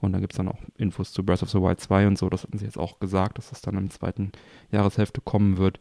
Und 0.00 0.12
da 0.12 0.20
gibt 0.20 0.32
es 0.32 0.36
dann 0.36 0.48
auch 0.48 0.58
Infos 0.76 1.12
zu 1.12 1.24
Breath 1.24 1.42
of 1.42 1.50
the 1.50 1.60
Wild 1.60 1.80
2 1.80 2.06
und 2.06 2.18
so. 2.18 2.28
Das 2.28 2.42
hatten 2.42 2.58
sie 2.58 2.64
jetzt 2.64 2.78
auch 2.78 3.00
gesagt, 3.00 3.38
dass 3.38 3.50
das 3.50 3.62
dann 3.62 3.76
im 3.76 3.90
zweiten 3.90 4.32
Jahreshälfte 4.70 5.20
kommen 5.20 5.56
wird. 5.56 5.80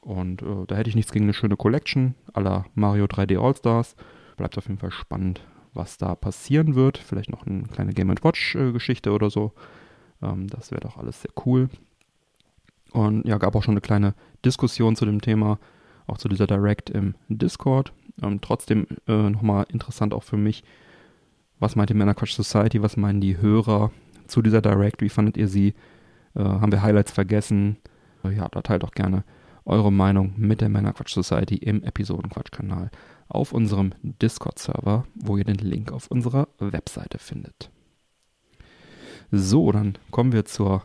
Und 0.00 0.42
äh, 0.42 0.66
da 0.66 0.76
hätte 0.76 0.90
ich 0.90 0.96
nichts 0.96 1.12
gegen 1.12 1.24
eine 1.24 1.34
schöne 1.34 1.56
Collection 1.56 2.14
aller 2.32 2.66
Mario 2.74 3.06
3D 3.06 3.40
All-Stars. 3.40 3.96
Bleibt 4.36 4.58
auf 4.58 4.66
jeden 4.66 4.78
Fall 4.78 4.90
spannend, 4.90 5.40
was 5.72 5.96
da 5.96 6.14
passieren 6.14 6.74
wird. 6.74 6.98
Vielleicht 6.98 7.30
noch 7.30 7.46
eine 7.46 7.62
kleine 7.64 7.92
Game 7.92 8.10
Watch-Geschichte 8.10 9.12
oder 9.12 9.30
so. 9.30 9.52
Ähm, 10.20 10.48
das 10.48 10.70
wäre 10.70 10.82
doch 10.82 10.96
alles 10.96 11.22
sehr 11.22 11.32
cool. 11.46 11.68
Und 12.94 13.26
ja, 13.26 13.38
gab 13.38 13.56
auch 13.56 13.64
schon 13.64 13.74
eine 13.74 13.80
kleine 13.80 14.14
Diskussion 14.44 14.94
zu 14.94 15.04
dem 15.04 15.20
Thema, 15.20 15.58
auch 16.06 16.16
zu 16.16 16.28
dieser 16.28 16.46
Direct 16.46 16.90
im 16.90 17.16
Discord. 17.28 17.92
Ähm, 18.22 18.40
trotzdem 18.40 18.86
äh, 19.08 19.30
nochmal 19.30 19.66
interessant 19.68 20.14
auch 20.14 20.22
für 20.22 20.36
mich, 20.36 20.62
was 21.58 21.74
meint 21.74 21.90
die 21.90 21.94
Männerquatsch 21.94 22.34
Society, 22.34 22.82
was 22.82 22.96
meinen 22.96 23.20
die 23.20 23.36
Hörer 23.38 23.90
zu 24.28 24.42
dieser 24.42 24.62
Direct, 24.62 25.02
wie 25.02 25.08
fandet 25.08 25.36
ihr 25.36 25.48
sie? 25.48 25.74
Äh, 26.36 26.44
haben 26.44 26.70
wir 26.70 26.82
Highlights 26.82 27.10
vergessen? 27.10 27.78
Äh, 28.22 28.36
ja, 28.36 28.48
da 28.48 28.62
teilt 28.62 28.84
auch 28.84 28.92
gerne 28.92 29.24
eure 29.64 29.90
Meinung 29.90 30.34
mit 30.36 30.60
der 30.60 30.68
Männerquatsch 30.68 31.14
Society 31.14 31.56
im 31.56 31.82
Episodenquatsch-Kanal 31.82 32.92
auf 33.26 33.52
unserem 33.52 33.92
Discord-Server, 34.02 35.04
wo 35.16 35.36
ihr 35.36 35.44
den 35.44 35.56
Link 35.56 35.90
auf 35.90 36.06
unserer 36.12 36.46
Webseite 36.60 37.18
findet. 37.18 37.70
So, 39.32 39.72
dann 39.72 39.98
kommen 40.12 40.30
wir 40.30 40.44
zur 40.44 40.84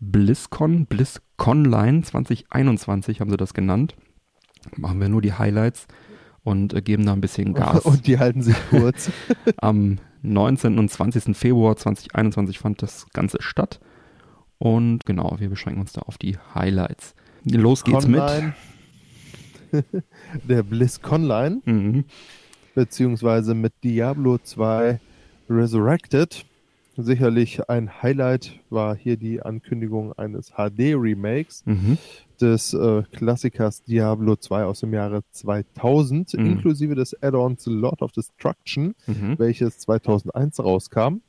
BlizzCon, 0.00 0.86
BlizzConline 0.86 2.02
2021 2.02 3.20
haben 3.20 3.30
sie 3.30 3.36
das 3.36 3.54
genannt. 3.54 3.94
Machen 4.76 5.00
wir 5.00 5.08
nur 5.08 5.22
die 5.22 5.32
Highlights. 5.34 5.86
und 6.42 6.72
äh, 6.74 6.80
geben 6.82 7.06
da 7.06 7.12
ein 7.12 7.20
bisschen 7.20 7.54
Gas. 7.54 7.84
Und 7.84 8.06
die 8.06 8.18
halten 8.18 8.42
sich 8.42 8.56
kurz. 8.70 9.10
Am 9.58 9.98
19. 10.22 10.78
und 10.78 10.90
20. 10.90 11.36
Februar 11.36 11.76
2021 11.76 12.58
fand 12.58 12.82
das 12.82 13.06
Ganze 13.12 13.38
statt. 13.40 13.80
Und 14.58 15.06
genau, 15.06 15.36
wir 15.38 15.48
beschränken 15.48 15.80
uns 15.80 15.92
da 15.92 16.02
auf 16.02 16.18
die 16.18 16.36
Highlights. 16.54 17.14
Los 17.44 17.84
geht's 17.84 18.04
Conline. 18.04 18.54
mit. 19.72 19.84
Der 20.48 20.62
BlizzConline. 20.62 21.62
Mhm. 21.64 22.04
Beziehungsweise 22.74 23.54
mit 23.54 23.72
Diablo 23.82 24.38
2 24.38 25.00
Resurrected. 25.48 26.44
Sicherlich 27.02 27.68
ein 27.68 28.02
Highlight 28.02 28.60
war 28.68 28.96
hier 28.96 29.16
die 29.16 29.42
Ankündigung 29.42 30.12
eines 30.14 30.52
HD-Remakes 30.52 31.64
mhm. 31.66 31.98
des 32.40 32.74
äh, 32.74 33.02
Klassikers 33.12 33.82
Diablo 33.84 34.36
2 34.36 34.64
aus 34.64 34.80
dem 34.80 34.92
Jahre 34.92 35.22
2000, 35.30 36.34
mhm. 36.34 36.46
inklusive 36.46 36.94
des 36.94 37.20
Add-ons 37.22 37.66
Lord 37.66 38.02
of 38.02 38.12
Destruction, 38.12 38.94
mhm. 39.06 39.38
welches 39.38 39.78
2001 39.78 40.60
rauskam. 40.60 41.20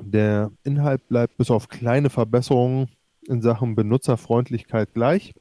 Der 0.00 0.50
Inhalt 0.64 1.06
bleibt 1.08 1.36
bis 1.36 1.50
auf 1.50 1.68
kleine 1.68 2.10
Verbesserungen 2.10 2.88
in 3.26 3.40
Sachen 3.40 3.74
Benutzerfreundlichkeit 3.74 4.94
gleich. 4.94 5.32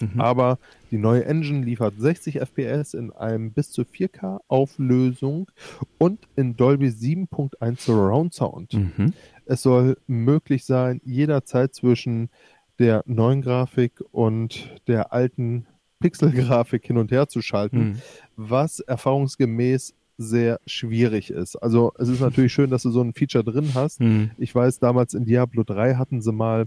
Mhm. 0.00 0.20
Aber 0.20 0.58
die 0.90 0.98
neue 0.98 1.24
Engine 1.24 1.64
liefert 1.64 1.94
60 1.98 2.40
FPS 2.40 2.94
in 2.94 3.12
einem 3.12 3.52
bis 3.52 3.70
zu 3.70 3.82
4K 3.82 4.40
Auflösung 4.48 5.50
und 5.98 6.20
in 6.36 6.56
Dolby 6.56 6.88
7.1 6.88 7.80
Surround 7.80 8.34
Sound. 8.34 8.74
Mhm. 8.74 9.12
Es 9.46 9.62
soll 9.62 9.96
möglich 10.06 10.64
sein, 10.64 11.00
jederzeit 11.04 11.74
zwischen 11.74 12.30
der 12.78 13.02
neuen 13.06 13.42
Grafik 13.42 14.02
und 14.10 14.80
der 14.86 15.12
alten 15.12 15.66
Pixel-Grafik 16.00 16.86
hin 16.86 16.96
und 16.96 17.10
her 17.10 17.28
zu 17.28 17.42
schalten, 17.42 17.78
mhm. 17.78 17.96
was 18.36 18.80
erfahrungsgemäß 18.80 19.94
sehr 20.16 20.60
schwierig 20.66 21.30
ist. 21.30 21.56
Also 21.56 21.92
es 21.98 22.08
ist 22.08 22.20
natürlich 22.20 22.52
schön, 22.52 22.70
dass 22.70 22.82
du 22.82 22.90
so 22.90 23.02
ein 23.02 23.14
Feature 23.14 23.44
drin 23.44 23.70
hast. 23.74 24.00
Mhm. 24.00 24.30
Ich 24.38 24.54
weiß, 24.54 24.78
damals 24.78 25.14
in 25.14 25.24
Diablo 25.24 25.62
3 25.62 25.94
hatten 25.94 26.20
sie 26.20 26.32
mal 26.32 26.66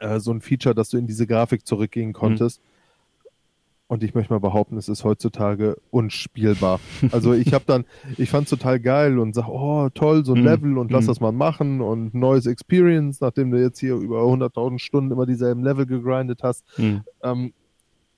äh, 0.00 0.20
so 0.20 0.32
ein 0.32 0.40
Feature, 0.40 0.74
dass 0.74 0.90
du 0.90 0.98
in 0.98 1.06
diese 1.06 1.26
Grafik 1.26 1.66
zurückgehen 1.66 2.12
konntest. 2.12 2.60
Mhm. 2.60 2.70
Und 3.90 4.04
ich 4.04 4.14
möchte 4.14 4.32
mal 4.32 4.38
behaupten, 4.38 4.76
es 4.76 4.88
ist 4.88 5.02
heutzutage 5.02 5.76
unspielbar. 5.90 6.78
Also 7.10 7.32
ich 7.32 7.52
habe 7.52 7.64
dann, 7.66 7.84
ich 8.18 8.30
fand 8.30 8.44
es 8.44 8.50
total 8.50 8.78
geil 8.78 9.18
und 9.18 9.34
sag, 9.34 9.48
oh 9.48 9.88
toll, 9.92 10.24
so 10.24 10.32
ein 10.32 10.42
mm, 10.42 10.44
Level 10.44 10.78
und 10.78 10.92
lass 10.92 11.06
mm. 11.06 11.08
das 11.08 11.20
mal 11.20 11.32
machen 11.32 11.80
und 11.80 12.14
neues 12.14 12.46
Experience, 12.46 13.20
nachdem 13.20 13.50
du 13.50 13.60
jetzt 13.60 13.80
hier 13.80 13.96
über 13.96 14.22
100.000 14.22 14.78
Stunden 14.78 15.10
immer 15.10 15.26
dieselben 15.26 15.64
Level 15.64 15.86
gegrindet 15.86 16.44
hast. 16.44 16.64
Mm. 16.78 16.98
Ähm, 17.24 17.52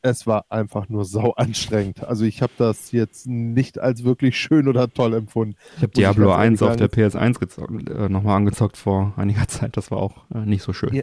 es 0.03 0.27
war 0.27 0.45
einfach 0.51 0.89
nur 0.89 1.07
sau 1.07 1.31
anstrengend. 1.33 2.05
Also 2.05 2.25
ich 2.27 2.43
habe 2.43 2.53
das 2.59 2.93
jetzt 2.93 3.27
nicht 3.27 3.79
als 3.79 4.05
wirklich 4.05 4.37
schön 4.37 4.69
oder 4.69 4.93
toll 4.93 5.15
empfunden. 5.15 5.57
Ich 5.77 5.83
habe 5.83 5.93
Diablo 5.93 6.33
1 6.33 6.61
auf 6.61 6.77
der 6.77 6.91
PS1 6.91 7.39
gezockt, 7.39 7.89
äh, 7.89 8.09
nochmal 8.09 8.37
angezockt 8.37 8.77
vor 8.77 9.15
einiger 9.17 9.47
Zeit. 9.49 9.77
Das 9.77 9.91
war 9.91 9.99
auch 9.99 10.25
äh, 10.35 10.41
nicht 10.41 10.63
so 10.63 10.73
schön. 10.73 10.93
Ja, 10.93 11.03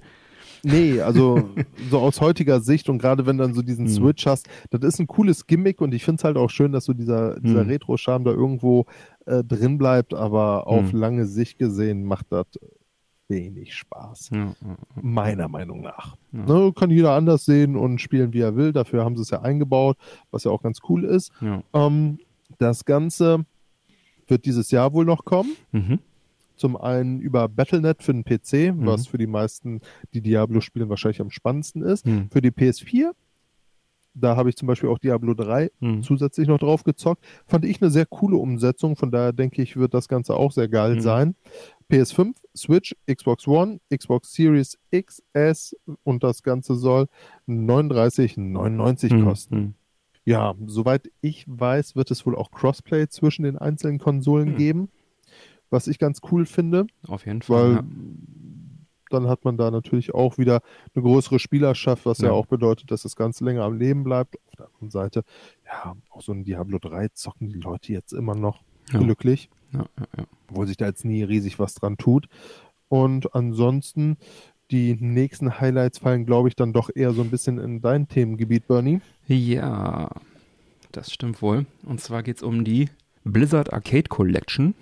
Nee, 0.63 1.01
also 1.01 1.49
so 1.89 1.99
aus 1.99 2.21
heutiger 2.21 2.61
Sicht 2.61 2.89
und 2.89 2.99
gerade 2.99 3.25
wenn 3.25 3.37
du 3.37 3.43
dann 3.43 3.53
so 3.53 3.61
diesen 3.61 3.85
hm. 3.85 3.93
Switch 3.93 4.25
hast, 4.25 4.47
das 4.69 4.81
ist 4.81 4.99
ein 4.99 5.07
cooles 5.07 5.47
Gimmick 5.47 5.81
und 5.81 5.93
ich 5.93 6.03
finde 6.03 6.19
es 6.19 6.23
halt 6.23 6.37
auch 6.37 6.49
schön, 6.49 6.71
dass 6.71 6.85
so 6.85 6.93
dieser, 6.93 7.39
dieser 7.39 7.61
hm. 7.61 7.69
Retro-Charme 7.69 8.23
da 8.23 8.31
irgendwo 8.31 8.85
äh, 9.25 9.43
drin 9.43 9.77
bleibt, 9.77 10.13
aber 10.13 10.67
auf 10.67 10.91
hm. 10.91 10.99
lange 10.99 11.25
Sicht 11.25 11.57
gesehen 11.57 12.03
macht 12.03 12.27
das 12.29 12.47
wenig 13.29 13.75
Spaß. 13.75 14.31
Ja, 14.33 14.55
Meiner 14.99 15.47
Meinung 15.47 15.81
nach. 15.81 16.17
Ja. 16.31 16.45
Ne, 16.45 16.73
kann 16.73 16.89
jeder 16.89 17.11
anders 17.13 17.45
sehen 17.45 17.75
und 17.75 18.01
spielen, 18.01 18.33
wie 18.33 18.41
er 18.41 18.55
will. 18.55 18.73
Dafür 18.73 19.05
haben 19.05 19.15
sie 19.15 19.21
es 19.21 19.29
ja 19.29 19.41
eingebaut, 19.41 19.97
was 20.31 20.43
ja 20.43 20.51
auch 20.51 20.63
ganz 20.63 20.79
cool 20.89 21.05
ist. 21.05 21.31
Ja. 21.39 21.61
Ähm, 21.73 22.19
das 22.57 22.85
Ganze 22.85 23.45
wird 24.27 24.45
dieses 24.45 24.71
Jahr 24.71 24.93
wohl 24.93 25.05
noch 25.05 25.25
kommen. 25.25 25.55
Mhm. 25.71 25.99
Zum 26.59 26.77
einen 26.77 27.19
über 27.19 27.47
Battlenet 27.47 28.03
für 28.03 28.13
den 28.13 28.23
PC, 28.23 28.75
mhm. 28.75 28.85
was 28.85 29.07
für 29.07 29.17
die 29.17 29.27
meisten, 29.27 29.81
die 30.13 30.21
Diablo 30.21 30.61
spielen, 30.61 30.89
wahrscheinlich 30.89 31.21
am 31.21 31.31
spannendsten 31.31 31.81
ist. 31.81 32.05
Mhm. 32.05 32.29
Für 32.31 32.41
die 32.41 32.51
PS4 32.51 33.11
da 34.13 34.35
habe 34.35 34.49
ich 34.49 34.55
zum 34.55 34.67
Beispiel 34.67 34.89
auch 34.89 34.99
Diablo 34.99 35.33
3 35.33 35.71
mhm. 35.79 36.03
zusätzlich 36.03 36.47
noch 36.47 36.59
drauf 36.59 36.83
gezockt. 36.83 37.23
Fand 37.45 37.65
ich 37.65 37.81
eine 37.81 37.91
sehr 37.91 38.05
coole 38.05 38.37
Umsetzung. 38.37 38.95
Von 38.95 39.11
daher 39.11 39.33
denke 39.33 39.61
ich, 39.61 39.77
wird 39.77 39.93
das 39.93 40.07
Ganze 40.07 40.35
auch 40.35 40.51
sehr 40.51 40.67
geil 40.67 40.95
mhm. 40.95 41.01
sein. 41.01 41.35
PS5, 41.91 42.33
Switch, 42.55 42.95
Xbox 43.11 43.47
One, 43.47 43.79
Xbox 43.95 44.33
Series 44.33 44.77
XS 44.93 45.75
und 46.03 46.23
das 46.23 46.43
Ganze 46.43 46.75
soll 46.75 47.07
39,99 47.47 49.13
mhm. 49.13 49.25
kosten. 49.25 49.55
Mhm. 49.55 49.73
Ja, 50.25 50.53
soweit 50.67 51.09
ich 51.21 51.45
weiß, 51.47 51.95
wird 51.95 52.11
es 52.11 52.25
wohl 52.25 52.35
auch 52.35 52.51
Crossplay 52.51 53.07
zwischen 53.07 53.43
den 53.43 53.57
einzelnen 53.57 53.97
Konsolen 53.97 54.53
mhm. 54.53 54.57
geben 54.57 54.89
was 55.69 55.87
ich 55.87 55.99
ganz 55.99 56.21
cool 56.31 56.45
finde. 56.45 56.87
Auf 57.07 57.25
jeden 57.25 57.41
Fall. 57.41 57.63
Weil 57.63 57.75
ja. 57.75 57.83
dann 59.09 59.27
hat 59.27 59.45
man 59.45 59.57
da 59.57 59.71
natürlich 59.71 60.13
auch 60.13 60.37
wieder 60.37 60.61
eine 60.95 61.03
größere 61.03 61.39
Spielerschaft, 61.39 62.05
was 62.05 62.19
ja. 62.19 62.27
ja. 62.27 62.31
auch 62.33 62.45
bedeutet, 62.45 62.91
dass 62.91 63.03
das 63.03 63.15
Ganze 63.15 63.43
länger 63.45 63.63
am 63.63 63.77
Leben 63.77 64.03
bleibt. 64.03 64.37
Auf 64.47 64.55
der 64.57 64.65
anderen 64.67 64.89
Seite, 64.89 65.23
ja, 65.65 65.95
auch 66.09 66.21
so 66.21 66.31
ein 66.31 66.43
Diablo 66.43 66.79
3 66.79 67.09
zocken 67.09 67.49
die 67.49 67.59
Leute 67.59 67.93
jetzt 67.93 68.13
immer 68.13 68.35
noch 68.35 68.61
ja. 68.91 68.99
glücklich. 68.99 69.49
Obwohl 70.49 70.67
sich 70.67 70.77
da 70.77 70.87
jetzt 70.87 71.05
nie 71.05 71.23
riesig 71.23 71.59
was 71.59 71.75
dran 71.75 71.97
tut. 71.97 72.27
Und 72.87 73.35
ansonsten, 73.35 74.17
die 74.71 74.95
nächsten 74.99 75.59
Highlights 75.59 75.99
fallen, 75.99 76.25
glaube 76.25 76.47
ich, 76.47 76.55
dann 76.55 76.73
doch 76.73 76.89
eher 76.93 77.13
so 77.13 77.21
ein 77.21 77.29
bisschen 77.29 77.59
in 77.59 77.81
dein 77.81 78.07
Themengebiet, 78.07 78.67
Bernie. 78.67 79.01
Ja, 79.27 80.09
das 80.91 81.11
stimmt 81.11 81.41
wohl. 81.41 81.65
Und 81.83 82.01
zwar 82.01 82.23
geht 82.23 82.37
es 82.37 82.43
um 82.43 82.63
die 82.63 82.89
Blizzard 83.23 83.73
Arcade 83.73 84.09
Collection. 84.09 84.73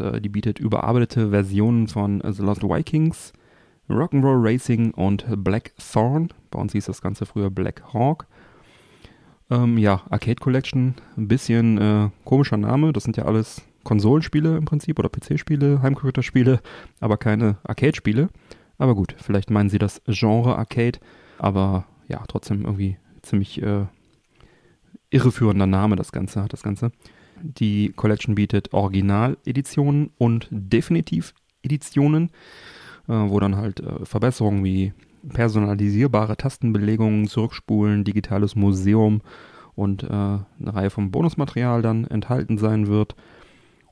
Äh, 0.00 0.20
die 0.20 0.28
bietet 0.28 0.58
überarbeitete 0.58 1.30
Versionen 1.30 1.88
von 1.88 2.22
The 2.24 2.42
Lost 2.42 2.62
Vikings, 2.62 3.32
Rock'n'Roll 3.88 4.42
Racing 4.42 4.92
und 4.92 5.24
Blackthorn. 5.44 6.28
Bei 6.50 6.58
uns 6.58 6.72
hieß 6.72 6.86
das 6.86 7.02
Ganze 7.02 7.26
früher 7.26 7.50
Black 7.50 7.82
Hawk. 7.92 8.26
Ähm, 9.50 9.78
ja, 9.78 10.02
Arcade 10.10 10.36
Collection, 10.36 10.94
ein 11.16 11.28
bisschen 11.28 11.78
äh, 11.78 12.10
komischer 12.24 12.56
Name. 12.56 12.92
Das 12.92 13.04
sind 13.04 13.16
ja 13.16 13.24
alles 13.24 13.62
Konsolenspiele 13.84 14.56
im 14.56 14.64
Prinzip 14.64 14.98
oder 14.98 15.10
PC-Spiele, 15.10 15.82
Heimcomputerspiele, 15.82 16.60
aber 17.00 17.18
keine 17.18 17.58
Arcade-Spiele. 17.64 18.30
Aber 18.78 18.94
gut, 18.94 19.14
vielleicht 19.18 19.50
meinen 19.50 19.68
sie 19.68 19.78
das 19.78 20.02
Genre 20.06 20.56
Arcade, 20.56 20.98
aber 21.38 21.84
ja, 22.08 22.24
trotzdem 22.26 22.64
irgendwie 22.64 22.96
ziemlich 23.22 23.62
äh, 23.62 23.86
irreführender 25.10 25.66
Name, 25.66 25.96
das 25.96 26.10
Ganze 26.10 26.42
hat 26.42 26.52
das 26.52 26.62
Ganze. 26.62 26.90
Die 27.46 27.92
Collection 27.94 28.34
bietet 28.34 28.72
Original-Editionen 28.72 30.10
und 30.16 30.48
Definitiv-Editionen, 30.50 32.30
äh, 33.06 33.12
wo 33.12 33.38
dann 33.38 33.56
halt 33.56 33.80
äh, 33.80 34.04
Verbesserungen 34.06 34.64
wie 34.64 34.94
personalisierbare 35.28 36.38
Tastenbelegungen, 36.38 37.28
Zurückspulen, 37.28 38.04
digitales 38.04 38.56
Museum 38.56 39.20
und 39.74 40.04
äh, 40.04 40.06
eine 40.06 40.44
Reihe 40.58 40.90
von 40.90 41.10
Bonusmaterial 41.10 41.82
dann 41.82 42.06
enthalten 42.06 42.56
sein 42.56 42.86
wird. 42.86 43.14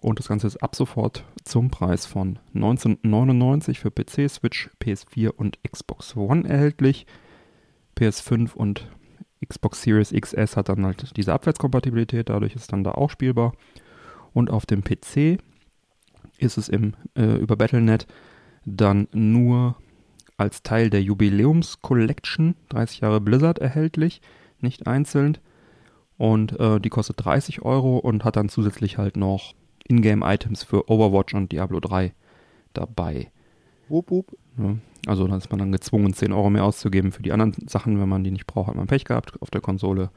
Und 0.01 0.19
das 0.19 0.29
Ganze 0.29 0.47
ist 0.47 0.63
ab 0.63 0.75
sofort 0.75 1.25
zum 1.45 1.71
Preis 1.71 2.07
von 2.07 2.39
1999 2.55 3.79
für 3.79 3.91
PC, 3.91 4.31
Switch, 4.31 4.71
PS4 4.83 5.29
und 5.29 5.59
Xbox 5.63 6.17
One 6.17 6.49
erhältlich. 6.49 7.07
PS5 7.99 8.55
und 8.55 8.89
Xbox 9.47 9.83
Series 9.83 10.13
XS 10.13 10.57
hat 10.57 10.69
dann 10.69 10.85
halt 10.85 11.17
diese 11.17 11.33
Abwärtskompatibilität, 11.33 12.29
dadurch 12.29 12.55
ist 12.55 12.73
dann 12.73 12.85
da 12.85 12.93
auch 12.93 13.11
spielbar. 13.11 13.53
Und 14.33 14.51
auf 14.51 14.67
dem 14.67 14.83
PC 14.83 15.39
ist 16.39 16.59
es 16.59 16.69
im, 16.69 16.95
äh, 17.15 17.37
über 17.37 17.57
Battlenet 17.57 18.07
dann 18.65 19.09
nur 19.13 19.77
als 20.37 20.63
Teil 20.63 20.91
der 20.91 21.03
Jubiläums-Collection 21.03 22.57
30 22.71 23.01
Jahre 23.01 23.21
Blizzard 23.21 23.59
erhältlich, 23.59 24.21
nicht 24.61 24.87
einzeln. 24.87 25.39
Und 26.17 26.59
äh, 26.59 26.81
die 26.81 26.89
kostet 26.89 27.25
30 27.25 27.63
Euro 27.63 27.99
und 27.99 28.25
hat 28.25 28.37
dann 28.37 28.49
zusätzlich 28.49 28.99
halt 28.99 29.17
noch 29.17 29.55
Ingame-Items 29.89 30.63
für 30.63 30.89
Overwatch 30.89 31.35
und 31.35 31.53
Diablo 31.53 31.81
3 31.81 32.13
dabei. 32.73 33.31
Wupp, 33.89 34.11
wupp. 34.11 34.37
Ja, 34.59 34.77
also 35.07 35.27
da 35.27 35.37
ist 35.37 35.51
man 35.51 35.59
dann 35.59 35.73
gezwungen, 35.73 36.13
10 36.13 36.33
Euro 36.33 36.51
mehr 36.51 36.65
auszugeben 36.65 37.13
für 37.13 37.23
die 37.23 37.33
anderen 37.33 37.55
Sachen. 37.69 38.01
Wenn 38.01 38.09
man 38.09 38.25
die 38.25 38.31
nicht 38.31 38.47
braucht, 38.47 38.69
hat 38.69 38.77
man 38.77 38.87
Pech 38.87 39.05
gehabt. 39.05 39.41
Auf 39.41 39.51
der 39.51 39.61
Konsole 39.61 40.11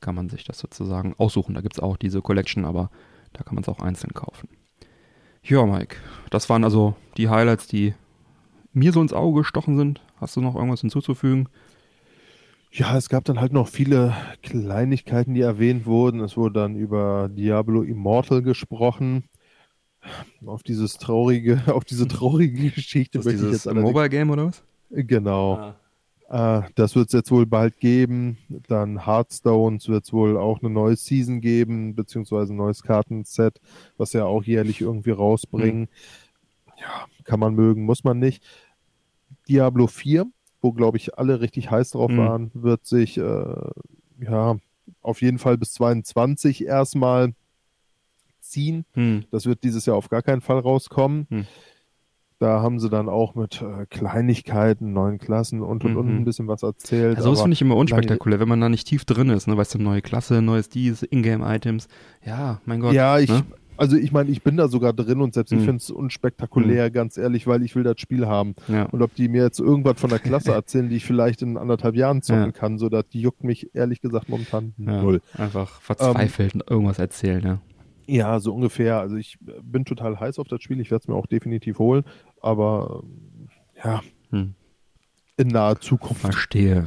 kann 0.00 0.14
man 0.14 0.28
sich 0.28 0.44
das 0.44 0.58
sozusagen 0.58 1.14
aussuchen. 1.18 1.54
Da 1.54 1.60
gibt 1.60 1.74
es 1.74 1.80
auch 1.80 1.96
diese 1.96 2.22
Collection, 2.22 2.64
aber 2.64 2.90
da 3.32 3.42
kann 3.42 3.54
man 3.54 3.62
es 3.62 3.68
auch 3.68 3.80
einzeln 3.80 4.14
kaufen. 4.14 4.48
Ja, 5.42 5.64
Mike, 5.64 5.96
das 6.30 6.48
waren 6.48 6.64
also 6.64 6.94
die 7.16 7.28
Highlights, 7.28 7.66
die 7.66 7.94
mir 8.72 8.92
so 8.92 9.00
ins 9.00 9.12
Auge 9.12 9.40
gestochen 9.40 9.76
sind. 9.76 10.00
Hast 10.16 10.36
du 10.36 10.40
noch 10.40 10.54
irgendwas 10.54 10.80
hinzuzufügen? 10.80 11.48
Ja, 12.70 12.96
es 12.96 13.08
gab 13.08 13.24
dann 13.24 13.40
halt 13.40 13.52
noch 13.52 13.66
viele 13.66 14.14
Kleinigkeiten, 14.42 15.34
die 15.34 15.40
erwähnt 15.40 15.86
wurden. 15.86 16.20
Es 16.20 16.36
wurde 16.36 16.60
dann 16.60 16.76
über 16.76 17.28
Diablo 17.30 17.82
Immortal 17.82 18.42
gesprochen 18.42 19.24
auf 20.44 20.62
dieses 20.62 20.94
traurige, 20.98 21.62
auf 21.66 21.84
diese 21.84 22.08
traurige 22.08 22.70
Geschichte. 22.70 23.18
Ist 23.18 23.26
das 23.26 23.34
dieses 23.34 23.66
Mobile 23.66 24.08
Game 24.08 24.30
oder 24.30 24.46
was? 24.46 24.62
Genau. 24.90 25.54
Ah. 25.54 25.76
Äh, 26.28 26.62
das 26.74 26.94
wird 26.94 27.08
es 27.08 27.12
jetzt 27.12 27.30
wohl 27.30 27.46
bald 27.46 27.78
geben. 27.78 28.38
Dann 28.68 29.06
Hearthstones 29.06 29.88
wird 29.88 30.04
es 30.04 30.12
wohl 30.12 30.36
auch 30.36 30.60
eine 30.60 30.70
neue 30.70 30.96
Season 30.96 31.40
geben, 31.40 31.94
beziehungsweise 31.94 32.52
ein 32.52 32.56
neues 32.56 32.82
Kartenset, 32.82 33.60
was 33.96 34.12
ja 34.12 34.24
auch 34.24 34.44
jährlich 34.44 34.80
irgendwie 34.80 35.10
rausbringen. 35.10 35.82
Mhm. 35.82 35.88
Ja, 36.80 37.06
kann 37.24 37.40
man 37.40 37.54
mögen, 37.54 37.84
muss 37.84 38.04
man 38.04 38.18
nicht. 38.18 38.44
Diablo 39.48 39.86
4, 39.86 40.26
wo 40.60 40.72
glaube 40.72 40.98
ich 40.98 41.18
alle 41.18 41.40
richtig 41.40 41.70
heiß 41.70 41.90
drauf 41.90 42.10
mhm. 42.10 42.18
waren, 42.18 42.50
wird 42.54 42.86
sich 42.86 43.16
äh, 43.16 43.70
ja 44.20 44.58
auf 45.02 45.22
jeden 45.22 45.38
Fall 45.38 45.56
bis 45.58 45.72
22 45.72 46.64
erstmal 46.64 47.32
ziehen. 48.50 48.84
Mhm. 48.94 49.24
Das 49.30 49.46
wird 49.46 49.64
dieses 49.64 49.86
Jahr 49.86 49.96
auf 49.96 50.08
gar 50.08 50.22
keinen 50.22 50.40
Fall 50.40 50.58
rauskommen. 50.58 51.26
Mhm. 51.28 51.46
Da 52.40 52.62
haben 52.62 52.78
sie 52.78 52.88
dann 52.88 53.08
auch 53.08 53.34
mit 53.34 53.62
äh, 53.62 53.86
Kleinigkeiten, 53.86 54.92
neuen 54.92 55.18
Klassen 55.18 55.60
und 55.60 55.84
und 55.84 55.92
mhm. 55.92 55.96
und 55.96 56.08
ein 56.08 56.24
bisschen 56.24 56.46
was 56.46 56.62
erzählt. 56.62 57.16
Ja, 57.16 57.22
sowas 57.24 57.40
finde 57.40 57.54
ich 57.54 57.62
immer 57.62 57.74
unspektakulär, 57.74 58.38
wenn 58.38 58.48
man 58.48 58.60
da 58.60 58.68
nicht 58.68 58.86
tief 58.86 59.04
drin 59.04 59.30
ist, 59.30 59.48
ne? 59.48 59.56
Weißt 59.56 59.74
du, 59.74 59.78
neue 59.78 60.02
Klasse, 60.02 60.40
neues 60.40 60.68
dies, 60.68 61.02
Ingame-Items. 61.02 61.88
Ja, 62.24 62.60
mein 62.64 62.78
Gott. 62.78 62.92
Ja, 62.92 63.18
ich, 63.18 63.28
ne? 63.28 63.42
also 63.78 63.96
ich 63.96 64.12
meine, 64.12 64.30
ich 64.30 64.42
bin 64.42 64.56
da 64.56 64.68
sogar 64.68 64.92
drin 64.92 65.20
und 65.20 65.34
selbst 65.34 65.52
mhm. 65.52 65.58
ich 65.58 65.64
finde 65.64 65.78
es 65.78 65.90
unspektakulär, 65.90 66.88
mhm. 66.88 66.92
ganz 66.92 67.16
ehrlich, 67.16 67.46
weil 67.46 67.62
ich 67.62 67.74
will 67.74 67.84
das 67.84 68.00
Spiel 68.00 68.26
haben. 68.26 68.54
Ja. 68.68 68.84
Und 68.84 69.02
ob 69.02 69.14
die 69.14 69.28
mir 69.28 69.42
jetzt 69.42 69.60
irgendwas 69.60 70.00
von 70.00 70.10
der 70.10 70.18
Klasse 70.18 70.52
erzählen, 70.54 70.88
die 70.88 70.96
ich 70.96 71.04
vielleicht 71.04 71.42
in 71.42 71.56
anderthalb 71.56 71.96
Jahren 71.96 72.22
zocken 72.22 72.46
ja. 72.46 72.52
kann, 72.52 72.78
so 72.78 72.88
dass 72.88 73.08
die 73.08 73.20
juckt 73.20 73.44
mich 73.44 73.74
ehrlich 73.74 74.00
gesagt 74.00 74.28
momentan 74.28 74.74
ja, 74.78 75.02
null. 75.02 75.22
Einfach 75.36 75.80
verzweifelt 75.80 76.54
ähm, 76.54 76.62
irgendwas 76.68 76.98
erzählen, 76.98 77.42
ja. 77.44 77.58
Ja, 78.08 78.40
so 78.40 78.54
ungefähr. 78.54 78.98
Also 78.98 79.16
ich 79.16 79.38
bin 79.62 79.84
total 79.84 80.18
heiß 80.18 80.38
auf 80.38 80.48
das 80.48 80.62
Spiel. 80.62 80.80
Ich 80.80 80.90
werde 80.90 81.02
es 81.02 81.08
mir 81.08 81.14
auch 81.14 81.26
definitiv 81.26 81.78
holen. 81.78 82.04
Aber 82.40 83.04
ja, 83.84 84.00
hm. 84.30 84.54
in 85.36 85.48
naher 85.48 85.78
Zukunft. 85.78 86.22
Verstehe. 86.22 86.86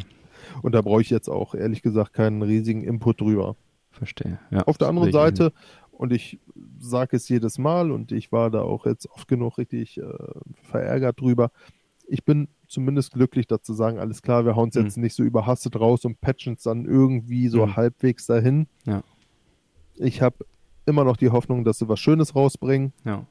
Und 0.63 0.73
da 0.73 0.81
brauche 0.81 1.01
ich 1.01 1.11
jetzt 1.11 1.29
auch 1.29 1.53
ehrlich 1.53 1.83
gesagt 1.83 2.13
keinen 2.13 2.41
riesigen 2.41 2.83
Input 2.83 3.21
drüber. 3.21 3.55
Verstehe. 3.91 4.39
Ja, 4.49 4.63
auf 4.63 4.79
der 4.79 4.87
anderen 4.87 5.11
Seite, 5.11 5.53
und 5.91 6.11
ich 6.11 6.39
sage 6.79 7.15
es 7.17 7.29
jedes 7.29 7.59
Mal 7.59 7.91
und 7.91 8.11
ich 8.11 8.31
war 8.31 8.49
da 8.49 8.61
auch 8.61 8.87
jetzt 8.87 9.07
oft 9.11 9.27
genug 9.27 9.59
richtig 9.59 9.99
äh, 9.99 10.03
verärgert 10.63 11.21
drüber. 11.21 11.51
Ich 12.07 12.25
bin 12.25 12.47
zumindest 12.67 13.13
glücklich 13.13 13.45
dazu 13.45 13.73
sagen, 13.73 13.99
alles 13.99 14.23
klar, 14.23 14.45
wir 14.45 14.55
hauen 14.55 14.69
es 14.69 14.75
jetzt 14.75 14.97
nicht 14.97 15.13
so 15.13 15.23
überhastet 15.23 15.79
raus 15.79 16.03
und 16.03 16.19
patchen 16.19 16.55
es 16.55 16.63
dann 16.63 16.85
irgendwie 16.85 17.47
so 17.47 17.63
hm. 17.63 17.75
halbwegs 17.75 18.25
dahin. 18.25 18.65
Ja. 18.85 19.03
Ich 19.95 20.23
habe 20.23 20.45
immer 20.85 21.03
noch 21.03 21.17
die 21.17 21.29
Hoffnung, 21.29 21.63
dass 21.63 21.79
sie 21.79 21.87
was 21.87 21.99
Schönes 21.99 22.35
rausbringen. 22.35 22.93
Ja. 23.05 23.25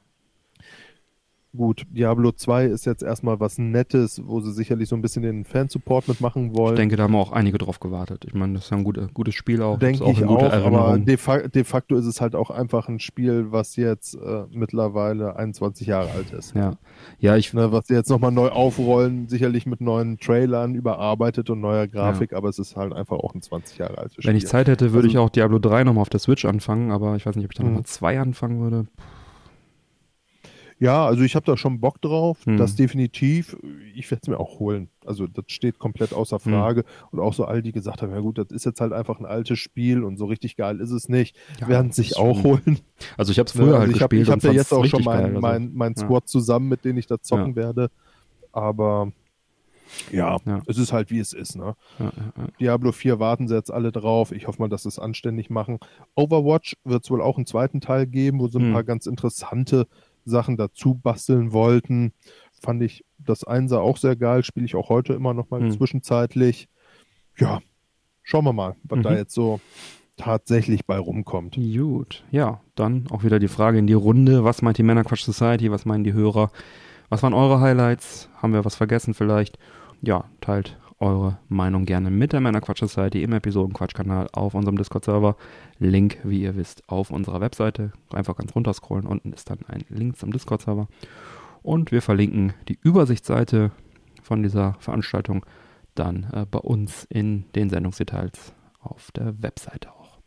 Gut, 1.55 1.83
Diablo 1.89 2.31
2 2.31 2.67
ist 2.67 2.85
jetzt 2.85 3.03
erstmal 3.03 3.41
was 3.41 3.57
Nettes, 3.57 4.21
wo 4.25 4.39
sie 4.39 4.53
sicherlich 4.53 4.87
so 4.87 4.95
ein 4.95 5.01
bisschen 5.01 5.23
den 5.23 5.43
Fansupport 5.43 6.07
mitmachen 6.07 6.55
wollen. 6.55 6.75
Ich 6.75 6.79
denke, 6.79 6.95
da 6.95 7.03
haben 7.03 7.15
auch 7.15 7.33
einige 7.33 7.57
drauf 7.57 7.81
gewartet. 7.81 8.23
Ich 8.25 8.33
meine, 8.33 8.53
das 8.53 8.63
ist 8.63 8.69
ja 8.69 8.77
ein 8.77 8.85
gut, 8.85 8.97
gutes 9.13 9.35
Spiel 9.35 9.61
auch. 9.61 9.77
Denke 9.77 10.09
ich 10.09 10.23
auch, 10.23 10.49
aber 10.49 10.97
de, 10.97 11.17
fa 11.17 11.39
de, 11.39 11.65
facto 11.65 11.97
ist 11.97 12.05
es 12.05 12.21
halt 12.21 12.35
auch 12.35 12.51
einfach 12.51 12.87
ein 12.87 13.01
Spiel, 13.01 13.51
was 13.51 13.75
jetzt 13.75 14.15
äh, 14.15 14.45
mittlerweile 14.49 15.35
21 15.35 15.87
Jahre 15.87 16.11
alt 16.11 16.31
ist. 16.31 16.55
Ja, 16.55 16.77
ja 17.19 17.35
ich... 17.35 17.53
Ne, 17.53 17.69
was 17.73 17.87
sie 17.87 17.95
jetzt 17.95 18.09
nochmal 18.09 18.31
neu 18.31 18.47
aufrollen, 18.47 19.27
sicherlich 19.27 19.65
mit 19.65 19.81
neuen 19.81 20.19
Trailern, 20.19 20.73
überarbeitet 20.73 21.49
und 21.49 21.59
neuer 21.59 21.85
Grafik, 21.87 22.31
ja. 22.31 22.37
aber 22.37 22.47
es 22.47 22.59
ist 22.59 22.77
halt 22.77 22.93
einfach 22.93 23.17
auch 23.17 23.35
ein 23.35 23.41
20 23.41 23.77
Jahre 23.77 23.97
altes 23.97 24.13
Spiel. 24.13 24.29
Wenn 24.29 24.37
ich 24.37 24.47
Zeit 24.47 24.69
hätte, 24.69 24.93
würde 24.93 25.07
also, 25.07 25.09
ich 25.09 25.17
auch 25.17 25.29
Diablo 25.29 25.59
3 25.59 25.83
nochmal 25.83 26.03
auf 26.03 26.09
der 26.09 26.21
Switch 26.21 26.45
anfangen, 26.45 26.91
aber 26.91 27.17
ich 27.17 27.25
weiß 27.25 27.35
nicht, 27.35 27.43
ob 27.43 27.51
ich 27.51 27.57
da 27.57 27.65
nochmal 27.65 27.83
2 27.83 28.15
mhm. 28.15 28.21
anfangen 28.21 28.61
würde. 28.61 28.83
Puh. 28.95 29.03
Ja, 30.81 31.05
also 31.05 31.21
ich 31.21 31.35
habe 31.35 31.45
da 31.45 31.57
schon 31.57 31.79
Bock 31.79 32.01
drauf, 32.01 32.39
hm. 32.43 32.57
das 32.57 32.75
definitiv. 32.75 33.55
Ich 33.93 34.09
werde 34.09 34.21
es 34.23 34.27
mir 34.27 34.39
auch 34.39 34.57
holen. 34.57 34.89
Also 35.05 35.27
das 35.27 35.45
steht 35.49 35.77
komplett 35.77 36.11
außer 36.11 36.39
hm. 36.43 36.51
Frage. 36.51 36.79
Hm. 36.79 36.85
Und 37.11 37.19
auch 37.19 37.35
so 37.35 37.45
all 37.45 37.61
die 37.61 37.71
gesagt 37.71 38.01
haben, 38.01 38.11
ja 38.11 38.19
gut, 38.19 38.39
das 38.39 38.47
ist 38.49 38.65
jetzt 38.65 38.81
halt 38.81 38.91
einfach 38.91 39.19
ein 39.19 39.27
altes 39.27 39.59
Spiel 39.59 40.03
und 40.03 40.17
so 40.17 40.25
richtig 40.25 40.57
geil 40.57 40.79
ist 40.79 40.89
es 40.89 41.07
nicht. 41.07 41.37
Ja, 41.59 41.67
werden 41.67 41.91
es 41.91 41.97
sich 41.97 42.17
auch 42.17 42.43
holen. 42.43 42.79
Also 43.15 43.31
ich 43.31 43.37
habe 43.37 43.45
es 43.45 43.51
früher 43.51 43.65
ne, 43.65 43.73
also 43.73 43.79
halt 43.81 43.95
ich 43.95 44.01
hab, 44.01 44.09
gespielt. 44.09 44.27
Ich 44.27 44.31
habe 44.31 44.47
ja 44.47 44.53
jetzt 44.53 44.73
auch 44.73 44.85
schon 44.85 45.03
mein, 45.03 45.33
mein, 45.39 45.71
mein 45.71 45.95
Squad 45.95 46.23
ja. 46.23 46.27
zusammen, 46.27 46.67
mit 46.67 46.83
dem 46.83 46.97
ich 46.97 47.05
da 47.05 47.21
zocken 47.21 47.51
ja. 47.51 47.55
werde. 47.57 47.91
Aber 48.51 49.11
ja, 50.11 50.37
ja, 50.45 50.61
es 50.65 50.79
ist 50.79 50.93
halt 50.93 51.11
wie 51.11 51.19
es 51.19 51.33
ist. 51.33 51.57
Ne? 51.57 51.75
Ja, 51.99 52.05
ja, 52.05 52.47
Diablo 52.59 52.91
4 52.91 53.19
warten 53.19 53.47
sie 53.47 53.53
jetzt 53.53 53.71
alle 53.71 53.91
drauf. 53.91 54.31
Ich 54.31 54.47
hoffe 54.47 54.59
mal, 54.59 54.69
dass 54.69 54.83
sie 54.83 54.89
es 54.89 54.97
anständig 54.97 55.51
machen. 55.51 55.77
Overwatch 56.15 56.77
wird 56.85 57.03
es 57.03 57.11
wohl 57.11 57.21
auch 57.21 57.37
einen 57.37 57.45
zweiten 57.45 57.81
Teil 57.81 58.07
geben, 58.07 58.39
wo 58.39 58.47
sie 58.47 58.57
ein 58.57 58.65
hm. 58.65 58.73
paar 58.73 58.83
ganz 58.83 59.05
interessante 59.05 59.85
Sachen 60.25 60.57
dazu 60.57 60.95
basteln 60.95 61.51
wollten. 61.51 62.13
Fand 62.61 62.83
ich 62.83 63.05
das 63.17 63.43
Einser 63.43 63.81
auch 63.81 63.97
sehr 63.97 64.15
geil, 64.15 64.43
spiele 64.43 64.65
ich 64.65 64.75
auch 64.75 64.89
heute 64.89 65.13
immer 65.13 65.33
noch 65.33 65.49
mal 65.49 65.61
mhm. 65.61 65.71
zwischenzeitlich. 65.71 66.67
Ja, 67.37 67.61
schauen 68.23 68.45
wir 68.45 68.53
mal, 68.53 68.75
was 68.83 68.99
mhm. 68.99 69.03
da 69.03 69.13
jetzt 69.15 69.33
so 69.33 69.59
tatsächlich 70.17 70.85
bei 70.85 70.97
rumkommt. 70.97 71.55
Gut, 71.55 72.23
ja, 72.31 72.61
dann 72.75 73.05
auch 73.09 73.23
wieder 73.23 73.39
die 73.39 73.47
Frage 73.47 73.79
in 73.79 73.87
die 73.87 73.93
Runde. 73.93 74.43
Was 74.43 74.61
meint 74.61 74.77
die 74.77 74.83
Männerquatsch 74.83 75.23
Society? 75.23 75.71
Was 75.71 75.85
meinen 75.85 76.03
die 76.03 76.13
Hörer? 76.13 76.51
Was 77.09 77.23
waren 77.23 77.33
eure 77.33 77.59
Highlights? 77.59 78.29
Haben 78.37 78.53
wir 78.53 78.63
was 78.63 78.75
vergessen 78.75 79.13
vielleicht? 79.13 79.57
Ja, 80.01 80.25
teilt 80.39 80.77
eure 81.01 81.39
Meinung 81.49 81.85
gerne 81.85 82.11
mit 82.11 82.31
der 82.31 82.39
Männerquatsch 82.39 82.79
Society 82.79 83.23
im 83.23 83.33
Episodenquatsch-Kanal 83.33 84.29
auf 84.33 84.53
unserem 84.53 84.77
Discord-Server. 84.77 85.35
Link, 85.79 86.19
wie 86.23 86.43
ihr 86.43 86.55
wisst, 86.55 86.87
auf 86.87 87.09
unserer 87.11 87.41
Webseite. 87.41 87.91
Einfach 88.13 88.37
ganz 88.37 88.55
runter 88.55 88.73
scrollen. 88.73 89.07
Unten 89.07 89.33
ist 89.33 89.49
dann 89.49 89.59
ein 89.67 89.83
Link 89.89 90.17
zum 90.17 90.31
Discord-Server. 90.31 90.87
Und 91.63 91.91
wir 91.91 92.01
verlinken 92.01 92.53
die 92.67 92.77
Übersichtsseite 92.81 93.71
von 94.21 94.43
dieser 94.43 94.75
Veranstaltung 94.79 95.45
dann 95.95 96.27
äh, 96.31 96.45
bei 96.49 96.59
uns 96.59 97.05
in 97.09 97.45
den 97.55 97.69
Sendungsdetails 97.69 98.53
auf 98.79 99.11
der 99.11 99.41
Webseite 99.41 99.91
auch. 99.91 100.19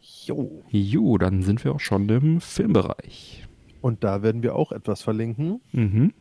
Jo. 0.00 0.62
Jo, 0.70 1.18
dann 1.18 1.42
sind 1.42 1.64
wir 1.64 1.74
auch 1.74 1.80
schon 1.80 2.08
im 2.08 2.40
Filmbereich. 2.40 3.46
Und 3.80 4.04
da 4.04 4.22
werden 4.22 4.42
wir 4.42 4.56
auch 4.56 4.72
etwas 4.72 5.02
verlinken. 5.02 5.60
Mhm 5.72 6.12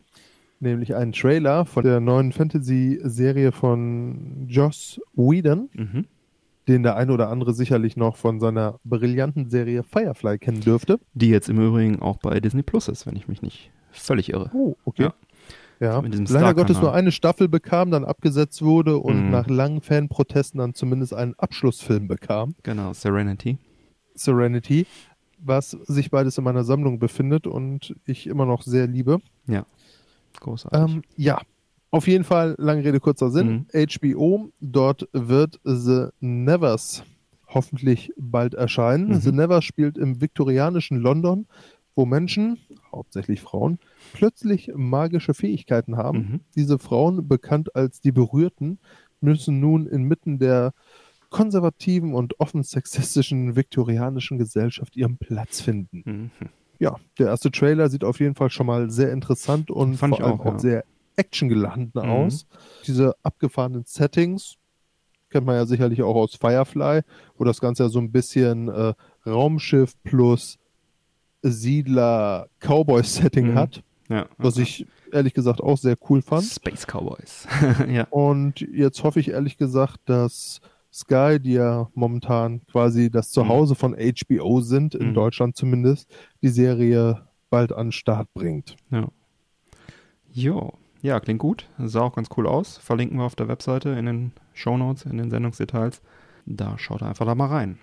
nämlich 0.60 0.96
einen 0.96 1.12
Trailer 1.12 1.66
von 1.66 1.84
der 1.84 2.00
neuen 2.00 2.32
Fantasy-Serie 2.32 3.52
von 3.52 4.46
Joss 4.48 5.00
Whedon, 5.16 5.70
mhm. 5.74 6.06
den 6.68 6.84
der 6.84 6.96
ein 6.96 7.10
oder 7.10 7.30
andere 7.30 7.54
sicherlich 7.54 7.98
noch 7.98 8.16
von 8.16 8.40
seiner 8.40 8.80
brillanten 8.84 9.50
Serie 9.50 9.84
Firefly 9.84 10.38
kennen 10.40 10.62
dürfte. 10.62 11.00
Die 11.14 11.30
jetzt 11.30 11.50
im 11.50 11.60
Übrigen 11.60 12.02
auch 12.02 12.18
bei 12.18 12.40
Disney 12.40 12.64
Plus 12.64 12.88
ist, 12.88 13.06
wenn 13.06 13.16
ich 13.16 13.28
mich 13.28 13.42
nicht 13.42 13.72
völlig 13.92 14.32
irre. 14.32 14.50
Oh, 14.54 14.76
okay. 14.86 15.04
Ja. 15.04 15.14
Ja, 15.80 16.02
leider 16.02 16.56
Gottes 16.56 16.82
nur 16.82 16.92
eine 16.92 17.12
Staffel 17.12 17.48
bekam, 17.48 17.92
dann 17.92 18.04
abgesetzt 18.04 18.64
wurde 18.64 18.98
und 18.98 19.26
mhm. 19.26 19.30
nach 19.30 19.48
langen 19.48 19.82
Fanprotesten 19.82 20.58
dann 20.58 20.74
zumindest 20.74 21.14
einen 21.14 21.36
Abschlussfilm 21.36 22.08
bekam. 22.08 22.56
Genau, 22.64 22.94
Serenity. 22.94 23.60
Serenity, 24.16 24.88
was 25.38 25.72
sich 25.72 26.10
beides 26.10 26.36
in 26.40 26.44
meiner 26.44 26.64
Sammlung 26.64 26.98
befindet 26.98 27.46
und 27.46 27.96
ich 28.06 28.26
immer 28.26 28.48
noch 28.48 28.64
sehr 28.64 28.88
liebe. 28.88 29.20
Ja. 29.46 29.66
Großartig. 30.40 30.96
Ähm, 30.96 31.02
ja, 31.16 31.42
auf 31.90 32.08
jeden 32.08 32.24
Fall, 32.24 32.56
lange 32.58 32.84
Rede, 32.84 33.00
kurzer 33.00 33.30
Sinn. 33.32 33.68
Mhm. 33.74 33.88
HBO, 33.90 34.52
dort 34.60 35.08
wird 35.14 35.60
The 35.64 36.08
Nevers 36.20 37.04
hoffentlich 37.48 38.12
bald 38.18 38.54
erscheinen. 38.54 39.10
Mhm. 39.10 39.20
The 39.22 39.32
Nevers 39.32 39.64
spielt 39.64 39.98
im 39.98 40.20
viktorianischen 40.20 40.98
London, 40.98 41.48
wo 41.96 42.06
Menschen, 42.06 42.60
hauptsächlich 42.92 43.42
Frauen, 43.42 43.80
plötzlich 44.14 44.72
magische 44.76 45.34
Fähigkeiten 45.34 45.96
haben. 45.98 46.18
Mhm. 46.18 46.40
Diese 46.56 46.78
Frauen, 46.78 47.28
bekannt 47.28 47.76
als 47.76 48.02
die 48.02 48.12
Berührten, 48.12 48.80
müssen 49.22 49.60
nun 49.60 49.88
inmitten 49.88 50.40
der 50.40 50.74
konservativen 51.30 52.14
und 52.14 52.40
offen 52.40 52.64
sexistischen 52.64 53.56
viktorianischen 53.56 54.38
Gesellschaft 54.38 54.96
ihren 54.96 55.18
Platz 55.18 55.62
finden. 55.62 56.04
Mhm 56.06 56.32
ja, 56.80 56.96
der 57.18 57.28
erste 57.28 57.52
Trailer 57.52 57.90
sieht 57.90 58.04
auf 58.04 58.20
jeden 58.20 58.36
Fall 58.36 58.50
schon 58.50 58.68
mal 58.68 58.90
sehr 58.90 59.12
interessant 59.12 59.72
und 59.72 59.98
Fand 59.98 60.16
vor 60.16 60.26
allem 60.26 60.40
auch, 60.40 60.46
ja. 60.46 60.60
sehr 60.60 60.86
actiongeladen 61.16 61.92
mhm. 61.94 62.02
aus. 62.02 62.46
Diese 62.86 63.16
abgefahrenen 63.24 63.84
Settings 63.86 64.56
kennt 65.30 65.46
man 65.46 65.56
ja 65.56 65.66
sicherlich 65.66 66.04
auch 66.04 66.16
aus 66.16 66.36
Firefly, 66.36 67.02
wo 67.38 67.44
das 67.44 67.60
Ganze 67.60 67.84
ja 67.84 67.90
so 67.90 68.00
ein 68.00 68.12
bisschen 68.12 68.70
äh, 68.70 68.94
Raumschiff 69.26 69.94
plus 70.04 70.58
Siedler 71.42 72.48
Cowboy-Setting 72.60 73.52
mhm. 73.52 73.56
hat. 73.56 73.84
Ja, 74.10 74.28
was 74.38 74.58
ich 74.58 74.86
ehrlich 75.12 75.34
gesagt 75.34 75.62
auch 75.62 75.78
sehr 75.78 75.98
cool 76.10 76.22
fand. 76.22 76.46
Space 76.46 76.86
Cowboys. 76.86 77.46
ja. 77.90 78.08
Und 78.10 78.62
jetzt 78.62 79.04
hoffe 79.04 79.20
ich 79.20 79.32
ehrlich 79.32 79.58
gesagt, 79.58 80.00
dass 80.06 80.62
Sky, 80.92 81.40
die 81.40 81.54
ja 81.54 81.90
momentan 81.94 82.62
quasi 82.68 83.10
das 83.10 83.32
Zuhause 83.32 83.74
mhm. 83.74 83.78
von 83.78 83.96
HBO 83.96 84.62
sind, 84.62 84.96
in 84.96 85.10
mhm. 85.10 85.14
Deutschland 85.14 85.56
zumindest, 85.56 86.10
die 86.42 86.50
Serie 86.50 87.28
bald 87.50 87.72
an 87.72 87.88
den 87.88 87.92
Start 87.92 88.34
bringt. 88.34 88.76
Ja. 88.92 89.08
Jo. 90.32 90.74
Ja, 91.02 91.20
klingt 91.20 91.40
gut. 91.40 91.70
Sah 91.78 92.02
auch 92.02 92.16
ganz 92.16 92.30
cool 92.36 92.48
aus. 92.48 92.78
Verlinken 92.78 93.18
wir 93.18 93.26
auf 93.26 93.36
der 93.36 93.48
Webseite 93.48 93.90
in 93.90 94.06
den 94.06 94.32
Show 94.54 94.78
Notes, 94.78 95.06
in 95.06 95.18
den 95.18 95.30
Sendungsdetails. 95.30 96.02
Da 96.46 96.78
schaut 96.78 97.04
einfach 97.04 97.26
da 97.26 97.36
mal 97.36 97.48
rein. 97.48 97.78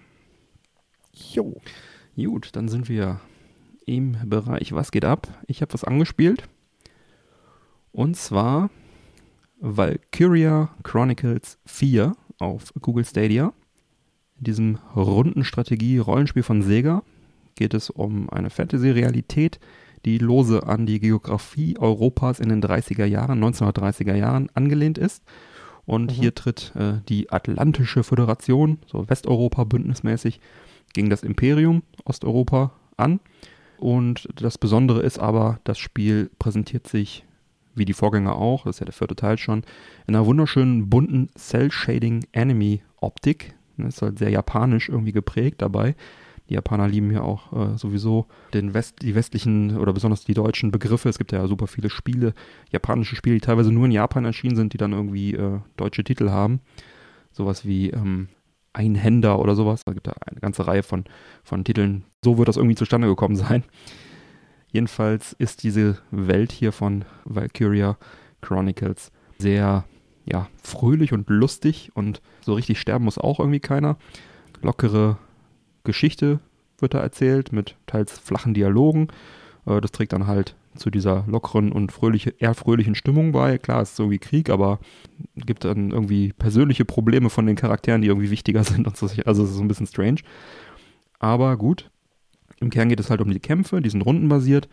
Jo. 1.12 1.60
Gut, 2.16 2.50
dann 2.56 2.68
sind 2.68 2.88
wir 2.88 3.20
im 3.86 4.16
Bereich 4.24 4.72
Was 4.72 4.90
geht 4.90 5.04
ab? 5.04 5.28
Ich 5.46 5.62
habe 5.62 5.72
was 5.74 5.84
angespielt. 5.84 6.48
Und 7.92 8.16
zwar 8.16 8.70
Valkyria 9.60 10.70
Chronicles 10.82 11.58
4 11.66 12.14
auf 12.44 12.72
Google 12.80 13.04
Stadia. 13.04 13.52
In 14.38 14.44
diesem 14.44 14.78
runden 14.94 15.44
Strategie-Rollenspiel 15.44 16.42
von 16.42 16.62
Sega 16.62 17.02
geht 17.54 17.74
es 17.74 17.90
um 17.90 18.28
eine 18.30 18.50
Fantasy-Realität, 18.50 19.60
die 20.04 20.18
lose 20.18 20.66
an 20.66 20.86
die 20.86 21.00
Geografie 21.00 21.78
Europas 21.78 22.40
in 22.40 22.48
den 22.48 22.62
30er 22.62 23.06
Jahren, 23.06 23.42
1930er 23.42 24.14
Jahren 24.14 24.50
angelehnt 24.54 24.98
ist. 24.98 25.22
Und 25.86 26.10
mhm. 26.10 26.14
hier 26.14 26.34
tritt 26.34 26.72
äh, 26.76 26.94
die 27.08 27.30
Atlantische 27.30 28.02
Föderation, 28.02 28.78
so 28.86 29.08
Westeuropa 29.08 29.64
bündnismäßig, 29.64 30.40
gegen 30.92 31.10
das 31.10 31.22
Imperium 31.22 31.82
Osteuropa 32.04 32.72
an. 32.96 33.20
Und 33.78 34.28
das 34.36 34.58
Besondere 34.58 35.02
ist 35.02 35.18
aber, 35.18 35.60
das 35.64 35.78
Spiel 35.78 36.30
präsentiert 36.38 36.86
sich, 36.86 37.23
wie 37.74 37.84
die 37.84 37.92
Vorgänger 37.92 38.36
auch, 38.36 38.64
das 38.64 38.76
ist 38.76 38.80
ja 38.80 38.86
der 38.86 38.94
vierte 38.94 39.16
Teil 39.16 39.36
schon, 39.38 39.64
in 40.06 40.14
einer 40.14 40.26
wunderschönen 40.26 40.88
bunten 40.88 41.28
Cell-Shading-Anime-Optik. 41.36 43.54
Das 43.76 43.94
ist 43.94 44.02
halt 44.02 44.18
sehr 44.18 44.30
japanisch 44.30 44.88
irgendwie 44.88 45.12
geprägt 45.12 45.62
dabei. 45.62 45.96
Die 46.48 46.54
Japaner 46.54 46.88
lieben 46.88 47.10
ja 47.10 47.22
auch 47.22 47.52
äh, 47.52 47.76
sowieso 47.78 48.26
den 48.52 48.74
West, 48.74 49.02
die 49.02 49.14
westlichen 49.14 49.78
oder 49.78 49.94
besonders 49.94 50.24
die 50.24 50.34
deutschen 50.34 50.70
Begriffe. 50.70 51.08
Es 51.08 51.18
gibt 51.18 51.32
ja 51.32 51.46
super 51.46 51.66
viele 51.66 51.88
Spiele, 51.88 52.34
japanische 52.70 53.16
Spiele, 53.16 53.36
die 53.36 53.40
teilweise 53.40 53.72
nur 53.72 53.86
in 53.86 53.92
Japan 53.92 54.26
erschienen 54.26 54.56
sind, 54.56 54.74
die 54.74 54.78
dann 54.78 54.92
irgendwie 54.92 55.34
äh, 55.34 55.60
deutsche 55.76 56.04
Titel 56.04 56.30
haben. 56.30 56.60
Sowas 57.32 57.64
wie 57.64 57.90
ähm, 57.90 58.28
Einhänder 58.74 59.38
oder 59.38 59.54
sowas. 59.54 59.84
Da 59.84 59.94
gibt 59.94 60.06
es 60.06 60.14
eine 60.26 60.40
ganze 60.40 60.66
Reihe 60.66 60.82
von, 60.82 61.04
von 61.44 61.64
Titeln. 61.64 62.04
So 62.22 62.36
wird 62.36 62.48
das 62.48 62.58
irgendwie 62.58 62.76
zustande 62.76 63.08
gekommen 63.08 63.36
sein. 63.36 63.64
Jedenfalls 64.74 65.36
ist 65.38 65.62
diese 65.62 65.98
Welt 66.10 66.50
hier 66.50 66.72
von 66.72 67.04
Valkyria 67.24 67.96
Chronicles 68.40 69.12
sehr 69.38 69.84
ja, 70.24 70.48
fröhlich 70.64 71.12
und 71.12 71.30
lustig 71.30 71.92
und 71.94 72.20
so 72.40 72.54
richtig 72.54 72.80
sterben 72.80 73.04
muss 73.04 73.16
auch 73.16 73.38
irgendwie 73.38 73.60
keiner. 73.60 73.98
Lockere 74.62 75.16
Geschichte 75.84 76.40
wird 76.80 76.92
da 76.94 76.98
erzählt 76.98 77.52
mit 77.52 77.76
teils 77.86 78.18
flachen 78.18 78.52
Dialogen. 78.52 79.10
Äh, 79.64 79.80
das 79.80 79.92
trägt 79.92 80.12
dann 80.12 80.26
halt 80.26 80.56
zu 80.74 80.90
dieser 80.90 81.24
lockeren 81.28 81.70
und 81.70 81.92
fröhliche, 81.92 82.34
eher 82.36 82.54
fröhlichen 82.54 82.96
Stimmung 82.96 83.30
bei. 83.30 83.58
Klar, 83.58 83.80
es 83.80 83.90
ist 83.90 83.96
so 83.96 84.10
wie 84.10 84.18
Krieg, 84.18 84.50
aber 84.50 84.80
gibt 85.36 85.64
dann 85.64 85.92
irgendwie 85.92 86.32
persönliche 86.32 86.84
Probleme 86.84 87.30
von 87.30 87.46
den 87.46 87.54
Charakteren, 87.54 88.02
die 88.02 88.08
irgendwie 88.08 88.30
wichtiger 88.30 88.64
sind. 88.64 88.88
Und 88.88 88.96
so. 88.96 89.06
Also 89.24 89.44
es 89.44 89.50
ist 89.50 89.56
so 89.56 89.62
ein 89.62 89.68
bisschen 89.68 89.86
strange. 89.86 90.22
Aber 91.20 91.56
gut. 91.56 91.92
Im 92.64 92.70
Kern 92.70 92.88
geht 92.88 92.98
es 92.98 93.10
halt 93.10 93.20
um 93.20 93.30
die 93.30 93.40
Kämpfe, 93.40 93.82
die 93.82 93.90
sind 93.90 94.00
rundenbasiert. 94.00 94.70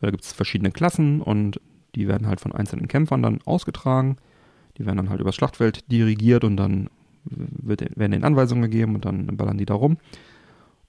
Da 0.00 0.10
gibt 0.10 0.24
es 0.24 0.32
verschiedene 0.32 0.72
Klassen 0.72 1.22
und 1.22 1.60
die 1.94 2.08
werden 2.08 2.26
halt 2.26 2.40
von 2.40 2.52
einzelnen 2.52 2.88
Kämpfern 2.88 3.22
dann 3.22 3.40
ausgetragen. 3.44 4.16
Die 4.76 4.84
werden 4.84 4.96
dann 4.96 5.10
halt 5.10 5.20
übers 5.20 5.36
Schlachtfeld 5.36 5.90
dirigiert 5.92 6.42
und 6.42 6.56
dann 6.56 6.90
wird, 7.24 7.96
werden 7.96 8.14
ihnen 8.14 8.24
Anweisungen 8.24 8.62
gegeben 8.62 8.96
und 8.96 9.04
dann 9.04 9.36
ballern 9.36 9.58
die 9.58 9.66
da 9.66 9.74
rum. 9.74 9.98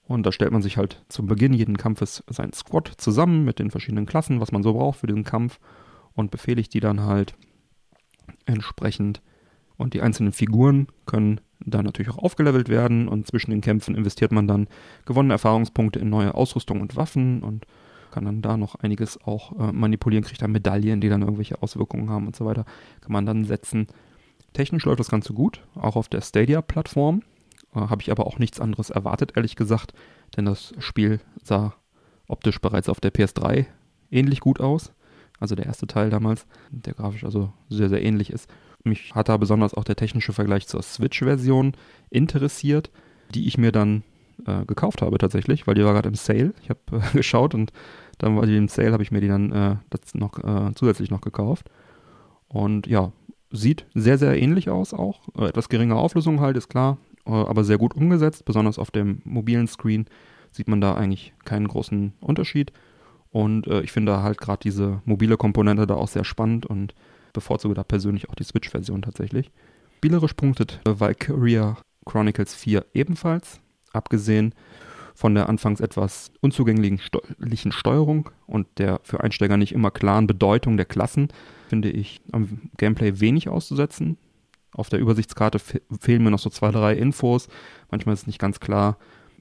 Und 0.08 0.26
da 0.26 0.32
stellt 0.32 0.50
man 0.50 0.62
sich 0.62 0.76
halt 0.76 1.04
zum 1.08 1.26
Beginn 1.26 1.54
jeden 1.54 1.76
Kampfes 1.76 2.24
sein 2.28 2.52
Squad 2.52 2.92
zusammen 2.96 3.44
mit 3.44 3.60
den 3.60 3.70
verschiedenen 3.70 4.06
Klassen, 4.06 4.40
was 4.40 4.50
man 4.50 4.64
so 4.64 4.72
braucht 4.72 4.98
für 4.98 5.06
diesen 5.06 5.24
Kampf 5.24 5.60
und 6.14 6.32
befehligt 6.32 6.74
die 6.74 6.80
dann 6.80 7.02
halt 7.02 7.34
entsprechend. 8.46 9.22
Und 9.76 9.94
die 9.94 10.02
einzelnen 10.02 10.32
Figuren 10.32 10.88
können 11.06 11.40
dann 11.66 11.84
natürlich 11.84 12.12
auch 12.12 12.18
aufgelevelt 12.18 12.68
werden 12.68 13.08
und 13.08 13.26
zwischen 13.26 13.50
den 13.50 13.60
Kämpfen 13.60 13.94
investiert 13.94 14.32
man 14.32 14.46
dann 14.46 14.68
gewonnene 15.06 15.34
Erfahrungspunkte 15.34 15.98
in 15.98 16.10
neue 16.10 16.34
Ausrüstung 16.34 16.80
und 16.80 16.96
Waffen 16.96 17.42
und 17.42 17.66
kann 18.10 18.24
dann 18.24 18.42
da 18.42 18.56
noch 18.56 18.76
einiges 18.76 19.20
auch 19.24 19.58
äh, 19.58 19.72
manipulieren, 19.72 20.24
kriegt 20.24 20.42
dann 20.42 20.52
Medaillen, 20.52 21.00
die 21.00 21.08
dann 21.08 21.22
irgendwelche 21.22 21.62
Auswirkungen 21.62 22.10
haben 22.10 22.26
und 22.26 22.36
so 22.36 22.44
weiter, 22.44 22.64
kann 23.00 23.12
man 23.12 23.26
dann 23.26 23.44
setzen. 23.44 23.86
Technisch 24.52 24.84
läuft 24.84 25.00
das 25.00 25.08
Ganze 25.08 25.32
gut, 25.32 25.62
auch 25.74 25.96
auf 25.96 26.08
der 26.08 26.20
Stadia-Plattform. 26.20 27.22
Äh, 27.74 27.80
Habe 27.80 28.02
ich 28.02 28.10
aber 28.10 28.26
auch 28.26 28.38
nichts 28.38 28.60
anderes 28.60 28.90
erwartet, 28.90 29.32
ehrlich 29.34 29.56
gesagt, 29.56 29.94
denn 30.36 30.44
das 30.44 30.74
Spiel 30.78 31.20
sah 31.42 31.74
optisch 32.28 32.60
bereits 32.60 32.88
auf 32.88 33.00
der 33.00 33.12
PS3 33.12 33.66
ähnlich 34.10 34.40
gut 34.40 34.60
aus. 34.60 34.92
Also 35.40 35.56
der 35.56 35.66
erste 35.66 35.86
Teil 35.88 36.08
damals, 36.08 36.46
der 36.70 36.94
grafisch 36.94 37.24
also 37.24 37.52
sehr, 37.68 37.88
sehr 37.88 38.02
ähnlich 38.02 38.30
ist. 38.30 38.48
Mich 38.84 39.14
hat 39.14 39.28
da 39.28 39.36
besonders 39.36 39.74
auch 39.74 39.84
der 39.84 39.96
technische 39.96 40.32
Vergleich 40.32 40.66
zur 40.66 40.82
Switch-Version 40.82 41.72
interessiert, 42.10 42.90
die 43.34 43.46
ich 43.46 43.58
mir 43.58 43.72
dann 43.72 44.02
äh, 44.46 44.64
gekauft 44.64 45.02
habe 45.02 45.18
tatsächlich, 45.18 45.66
weil 45.66 45.74
die 45.74 45.84
war 45.84 45.92
gerade 45.92 46.08
im 46.08 46.14
Sale. 46.14 46.54
Ich 46.62 46.70
habe 46.70 46.80
äh, 46.92 47.00
geschaut 47.16 47.54
und 47.54 47.72
dann 48.18 48.36
war 48.36 48.46
die 48.46 48.56
im 48.56 48.68
Sale, 48.68 48.92
habe 48.92 49.02
ich 49.02 49.10
mir 49.10 49.20
die 49.20 49.28
dann 49.28 49.52
äh, 49.52 49.76
noch 50.14 50.38
äh, 50.38 50.74
zusätzlich 50.74 51.10
noch 51.10 51.20
gekauft. 51.20 51.70
Und 52.48 52.86
ja, 52.86 53.12
sieht 53.50 53.86
sehr, 53.94 54.18
sehr 54.18 54.40
ähnlich 54.40 54.70
aus 54.70 54.94
auch. 54.94 55.20
Äh, 55.36 55.46
etwas 55.46 55.68
geringe 55.68 55.96
Auflösung 55.96 56.40
halt, 56.40 56.56
ist 56.56 56.68
klar. 56.68 56.98
Äh, 57.26 57.30
aber 57.30 57.64
sehr 57.64 57.78
gut 57.78 57.94
umgesetzt. 57.94 58.44
Besonders 58.44 58.78
auf 58.78 58.90
dem 58.90 59.22
mobilen 59.24 59.68
Screen 59.68 60.06
sieht 60.50 60.68
man 60.68 60.80
da 60.80 60.94
eigentlich 60.94 61.32
keinen 61.44 61.68
großen 61.68 62.12
Unterschied. 62.20 62.72
Und 63.30 63.66
ich 63.66 63.90
finde 63.92 64.22
halt 64.22 64.36
gerade 64.36 64.60
diese 64.62 65.00
mobile 65.06 65.38
Komponente 65.38 65.86
da 65.86 65.94
auch 65.94 66.08
sehr 66.08 66.22
spannend 66.22 66.66
und 66.66 66.94
bevorzuge 67.32 67.74
da 67.74 67.84
persönlich 67.84 68.28
auch 68.28 68.34
die 68.34 68.44
Switch-Version 68.44 69.02
tatsächlich. 69.02 69.50
Spielerisch 69.98 70.34
punktet 70.34 70.80
Valkyria 70.84 71.76
Chronicles 72.04 72.54
4 72.54 72.86
ebenfalls, 72.94 73.60
abgesehen 73.92 74.54
von 75.14 75.34
der 75.34 75.48
anfangs 75.48 75.80
etwas 75.80 76.32
unzugänglichen 76.40 77.72
Steuerung 77.72 78.30
und 78.46 78.66
der 78.78 79.00
für 79.02 79.20
Einsteiger 79.20 79.56
nicht 79.56 79.72
immer 79.72 79.90
klaren 79.90 80.26
Bedeutung 80.26 80.76
der 80.76 80.86
Klassen, 80.86 81.28
finde 81.68 81.90
ich 81.90 82.20
am 82.32 82.70
Gameplay 82.78 83.20
wenig 83.20 83.48
auszusetzen. 83.48 84.16
Auf 84.74 84.88
der 84.88 85.00
Übersichtskarte 85.00 85.58
fehlen 85.58 86.24
mir 86.24 86.30
noch 86.30 86.38
so 86.38 86.48
zwei, 86.50 86.70
drei 86.70 86.94
Infos. 86.94 87.48
Manchmal 87.90 88.14
ist 88.14 88.26
nicht 88.26 88.38
ganz 88.38 88.58
klar, 88.58 88.96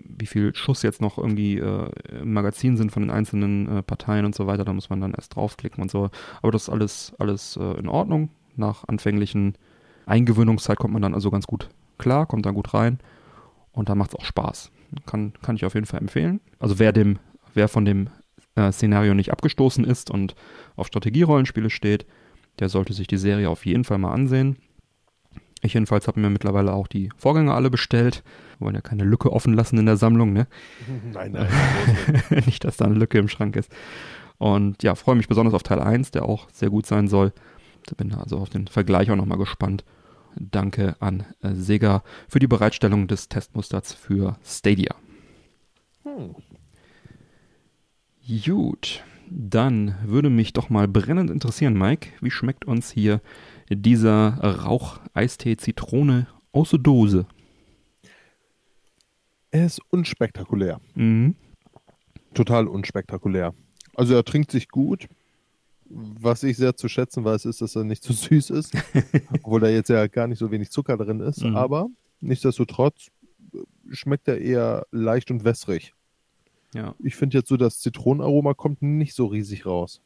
wie 0.05 0.25
viel 0.25 0.53
Schuss 0.55 0.83
jetzt 0.83 1.01
noch 1.01 1.17
irgendwie 1.17 1.57
äh, 1.57 1.89
im 2.21 2.33
Magazin 2.33 2.77
sind 2.77 2.91
von 2.91 3.03
den 3.03 3.11
einzelnen 3.11 3.77
äh, 3.77 3.83
Parteien 3.83 4.25
und 4.25 4.35
so 4.35 4.47
weiter. 4.47 4.65
Da 4.65 4.73
muss 4.73 4.89
man 4.89 5.01
dann 5.01 5.13
erst 5.13 5.35
draufklicken 5.35 5.81
und 5.81 5.91
so. 5.91 6.09
Aber 6.41 6.51
das 6.51 6.63
ist 6.63 6.69
alles, 6.69 7.13
alles 7.19 7.57
äh, 7.57 7.79
in 7.79 7.87
Ordnung. 7.87 8.29
Nach 8.55 8.87
anfänglichen 8.87 9.55
Eingewöhnungszeit 10.05 10.77
kommt 10.77 10.93
man 10.93 11.01
dann 11.01 11.13
also 11.13 11.31
ganz 11.31 11.47
gut 11.47 11.69
klar, 11.97 12.25
kommt 12.25 12.45
dann 12.45 12.55
gut 12.55 12.73
rein. 12.73 12.99
Und 13.71 13.89
da 13.89 13.95
macht 13.95 14.11
es 14.11 14.15
auch 14.15 14.25
Spaß. 14.25 14.71
Kann, 15.05 15.33
kann 15.41 15.55
ich 15.55 15.65
auf 15.65 15.73
jeden 15.73 15.85
Fall 15.85 16.01
empfehlen. 16.01 16.41
Also 16.59 16.79
wer 16.79 16.91
dem, 16.91 17.19
wer 17.53 17.69
von 17.69 17.85
dem 17.85 18.09
äh, 18.55 18.71
Szenario 18.71 19.13
nicht 19.13 19.31
abgestoßen 19.31 19.85
ist 19.85 20.11
und 20.11 20.35
auf 20.75 20.87
Strategierollenspiele 20.87 21.69
steht, 21.69 22.05
der 22.59 22.67
sollte 22.67 22.93
sich 22.93 23.07
die 23.07 23.17
Serie 23.17 23.49
auf 23.49 23.65
jeden 23.65 23.85
Fall 23.85 23.97
mal 23.97 24.11
ansehen. 24.11 24.57
Ich 25.61 25.75
jedenfalls 25.75 26.07
habe 26.07 26.19
mir 26.19 26.29
mittlerweile 26.29 26.73
auch 26.73 26.87
die 26.87 27.09
Vorgänger 27.17 27.53
alle 27.53 27.69
bestellt. 27.69 28.23
Wir 28.57 28.65
wollen 28.65 28.75
ja 28.75 28.81
keine 28.81 29.03
Lücke 29.03 29.31
offen 29.31 29.53
lassen 29.53 29.77
in 29.77 29.85
der 29.85 29.97
Sammlung, 29.97 30.33
ne? 30.33 30.47
Nein, 31.13 31.33
nein. 31.33 31.47
Nicht, 32.45 32.63
dass 32.63 32.77
da 32.77 32.85
eine 32.85 32.95
Lücke 32.95 33.19
im 33.19 33.27
Schrank 33.27 33.55
ist. 33.55 33.71
Und 34.37 34.81
ja, 34.81 34.95
freue 34.95 35.15
mich 35.15 35.27
besonders 35.27 35.53
auf 35.53 35.61
Teil 35.61 35.79
1, 35.79 36.11
der 36.11 36.25
auch 36.25 36.49
sehr 36.51 36.71
gut 36.71 36.87
sein 36.87 37.07
soll. 37.07 37.31
Bin 37.97 38.13
also 38.13 38.37
auf 38.37 38.49
den 38.49 38.67
Vergleich 38.67 39.11
auch 39.11 39.15
nochmal 39.15 39.37
gespannt. 39.37 39.83
Danke 40.35 40.95
an 40.99 41.25
äh, 41.41 41.53
Sega 41.53 42.03
für 42.27 42.39
die 42.39 42.47
Bereitstellung 42.47 43.07
des 43.07 43.29
Testmusters 43.29 43.93
für 43.93 44.37
Stadia. 44.43 44.95
Hm. 46.03 46.35
Gut, 48.45 49.03
dann 49.33 49.95
würde 50.03 50.29
mich 50.29 50.51
doch 50.51 50.69
mal 50.69 50.87
brennend 50.87 51.29
interessieren, 51.29 51.77
Mike, 51.77 52.09
wie 52.19 52.31
schmeckt 52.31 52.65
uns 52.65 52.91
hier 52.91 53.21
dieser 53.69 54.37
Rauch-Eistee 54.39 55.55
Zitrone 55.55 56.27
aus 56.51 56.71
der 56.71 56.79
Dose? 56.79 57.25
Er 59.51 59.65
ist 59.65 59.81
unspektakulär. 59.89 60.81
Mhm. 60.95 61.35
Total 62.33 62.67
unspektakulär. 62.67 63.53
Also 63.95 64.15
er 64.15 64.25
trinkt 64.25 64.51
sich 64.51 64.67
gut. 64.67 65.07
Was 65.85 66.43
ich 66.43 66.57
sehr 66.57 66.75
zu 66.75 66.87
schätzen 66.87 67.23
weiß, 67.23 67.45
ist, 67.45 67.61
dass 67.61 67.75
er 67.75 67.83
nicht 67.85 68.03
zu 68.03 68.13
so 68.13 68.27
süß 68.29 68.49
ist. 68.49 68.73
obwohl 69.43 69.61
da 69.61 69.69
jetzt 69.69 69.89
ja 69.89 70.07
gar 70.07 70.27
nicht 70.27 70.39
so 70.39 70.51
wenig 70.51 70.71
Zucker 70.71 70.97
drin 70.97 71.21
ist. 71.21 71.43
Mhm. 71.43 71.55
Aber 71.55 71.87
nichtsdestotrotz 72.19 73.11
schmeckt 73.91 74.27
er 74.27 74.39
eher 74.39 74.85
leicht 74.91 75.31
und 75.31 75.45
wässrig. 75.45 75.93
Ja. 76.73 76.95
Ich 76.99 77.15
finde 77.15 77.37
jetzt 77.37 77.49
so, 77.49 77.57
das 77.57 77.79
Zitronenaroma 77.79 78.53
kommt 78.53 78.81
nicht 78.81 79.13
so 79.13 79.25
riesig 79.25 79.65
raus. 79.65 80.01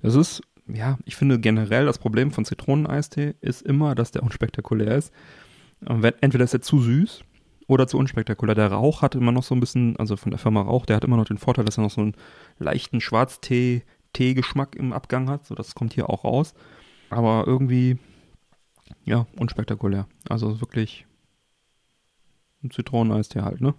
Das 0.00 0.14
ist 0.14 0.42
ja, 0.68 0.98
ich 1.04 1.16
finde 1.16 1.40
generell 1.40 1.86
das 1.86 1.98
Problem 1.98 2.30
von 2.30 2.44
Zitroneneistee 2.44 3.34
ist 3.40 3.62
immer, 3.62 3.94
dass 3.94 4.12
der 4.12 4.22
unspektakulär 4.22 4.96
ist. 4.96 5.12
Entweder 5.80 6.44
ist 6.44 6.54
er 6.54 6.62
zu 6.62 6.80
süß 6.80 7.24
oder 7.66 7.88
zu 7.88 7.98
unspektakulär. 7.98 8.54
Der 8.54 8.70
Rauch 8.70 9.02
hat 9.02 9.16
immer 9.16 9.32
noch 9.32 9.42
so 9.42 9.56
ein 9.56 9.60
bisschen, 9.60 9.96
also 9.96 10.16
von 10.16 10.30
der 10.30 10.38
Firma 10.38 10.62
Rauch, 10.62 10.86
der 10.86 10.96
hat 10.96 11.04
immer 11.04 11.16
noch 11.16 11.24
den 11.24 11.38
Vorteil, 11.38 11.64
dass 11.64 11.78
er 11.78 11.82
noch 11.82 11.90
so 11.90 12.00
einen 12.00 12.14
leichten 12.58 13.00
Schwarztee-Tee-Geschmack 13.00 14.76
im 14.76 14.92
Abgang 14.92 15.28
hat. 15.28 15.46
So, 15.46 15.56
das 15.56 15.74
kommt 15.74 15.94
hier 15.94 16.08
auch 16.08 16.24
raus. 16.24 16.54
Aber 17.10 17.44
irgendwie, 17.46 17.98
ja, 19.04 19.26
unspektakulär. 19.36 20.06
Also 20.28 20.60
wirklich 20.60 21.06
ein 22.62 22.70
Zitroneneistee 22.70 23.40
halt, 23.40 23.60
ne? 23.60 23.74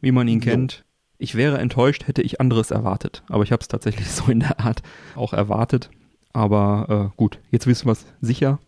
Wie 0.00 0.12
man 0.12 0.28
ihn 0.28 0.40
kennt. 0.40 0.84
Ich 1.18 1.34
wäre 1.34 1.58
enttäuscht, 1.58 2.06
hätte 2.06 2.22
ich 2.22 2.40
anderes 2.40 2.70
erwartet. 2.70 3.22
Aber 3.28 3.42
ich 3.42 3.52
habe 3.52 3.60
es 3.60 3.68
tatsächlich 3.68 4.10
so 4.10 4.30
in 4.30 4.40
der 4.40 4.60
Art 4.60 4.82
auch 5.14 5.32
erwartet. 5.32 5.90
Aber 6.32 7.12
äh, 7.12 7.16
gut, 7.16 7.38
jetzt 7.50 7.66
wissen 7.66 7.86
wir 7.86 7.92
es 7.92 8.06
sicher 8.20 8.58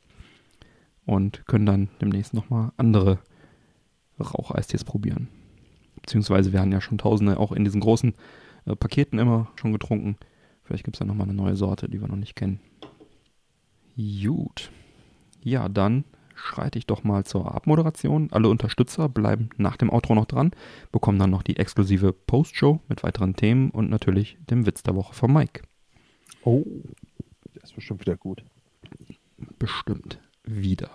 und 1.05 1.47
können 1.47 1.67
dann 1.67 1.89
demnächst 2.01 2.35
nochmal 2.35 2.73
andere 2.77 3.19
Raucheistees 4.19 4.85
probieren. 4.85 5.29
Beziehungsweise 6.01 6.53
wir 6.53 6.61
haben 6.61 6.73
ja 6.73 6.81
schon 6.81 6.99
tausende 6.99 7.39
auch 7.39 7.53
in 7.53 7.65
diesen 7.65 7.81
großen 7.81 8.15
äh, 8.65 8.77
Paketen 8.77 9.19
immer 9.19 9.49
schon 9.57 9.73
getrunken. 9.73 10.17
Vielleicht 10.65 10.85
gibt 10.85 10.97
es 10.97 11.01
ja 11.01 11.07
nochmal 11.07 11.27
eine 11.27 11.37
neue 11.37 11.57
Sorte, 11.57 11.89
die 11.89 12.01
wir 12.01 12.09
noch 12.09 12.17
nicht 12.17 12.37
kennen. 12.37 12.61
Gut. 13.97 14.71
Ja, 15.43 15.69
dann 15.69 16.05
schreite 16.39 16.79
ich 16.79 16.87
doch 16.87 17.05
mal 17.05 17.25
zur 17.25 17.55
Abmoderation. 17.55 18.29
Alle 18.33 18.49
Unterstützer 18.49 19.09
bleiben 19.09 19.51
nach 19.57 19.77
dem 19.77 19.91
Outro 19.91 20.15
noch 20.15 20.27
dran, 20.27 20.53
bekommen 20.93 21.19
dann 21.19 21.31
noch 21.31 21.43
die 21.43 21.57
exklusive 21.57 22.13
Postshow 22.13 22.81
mit 22.89 23.03
weiteren 23.03 23.37
Themen 23.37 23.71
und 23.71 23.91
natürlich 23.91 24.39
dem 24.49 24.67
Witz 24.67 24.83
der 24.83 24.95
Woche 24.95 25.15
von 25.15 25.33
Mike. 25.33 25.63
Oh, 26.45 26.65
der 27.55 27.63
ist 27.63 27.75
bestimmt 27.75 28.01
wieder 28.01 28.17
gut. 28.17 28.45
Bestimmt 29.59 30.21
wieder. 30.45 30.91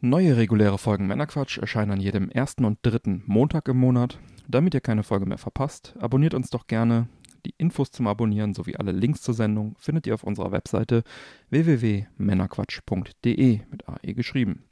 Neue 0.00 0.36
reguläre 0.36 0.76
Folgen 0.76 1.06
Männerquatsch 1.06 1.58
erscheinen 1.58 1.92
an 1.92 2.00
jedem 2.00 2.28
ersten 2.28 2.64
und 2.64 2.78
dritten 2.82 3.22
Montag 3.26 3.68
im 3.68 3.78
Monat. 3.78 4.18
Damit 4.46 4.74
ihr 4.74 4.82
keine 4.82 5.02
Folge 5.02 5.24
mehr 5.24 5.38
verpasst, 5.38 5.94
abonniert 5.98 6.34
uns 6.34 6.50
doch 6.50 6.66
gerne. 6.66 7.08
Die 7.46 7.54
Infos 7.58 7.90
zum 7.90 8.06
Abonnieren 8.06 8.54
sowie 8.54 8.76
alle 8.76 8.92
Links 8.92 9.22
zur 9.22 9.34
Sendung 9.34 9.74
findet 9.78 10.06
ihr 10.06 10.14
auf 10.14 10.24
unserer 10.24 10.52
Webseite 10.52 11.02
www.männerquatsch.de 11.50 13.60
mit 13.70 13.88
AE 13.88 14.14
geschrieben. 14.14 14.64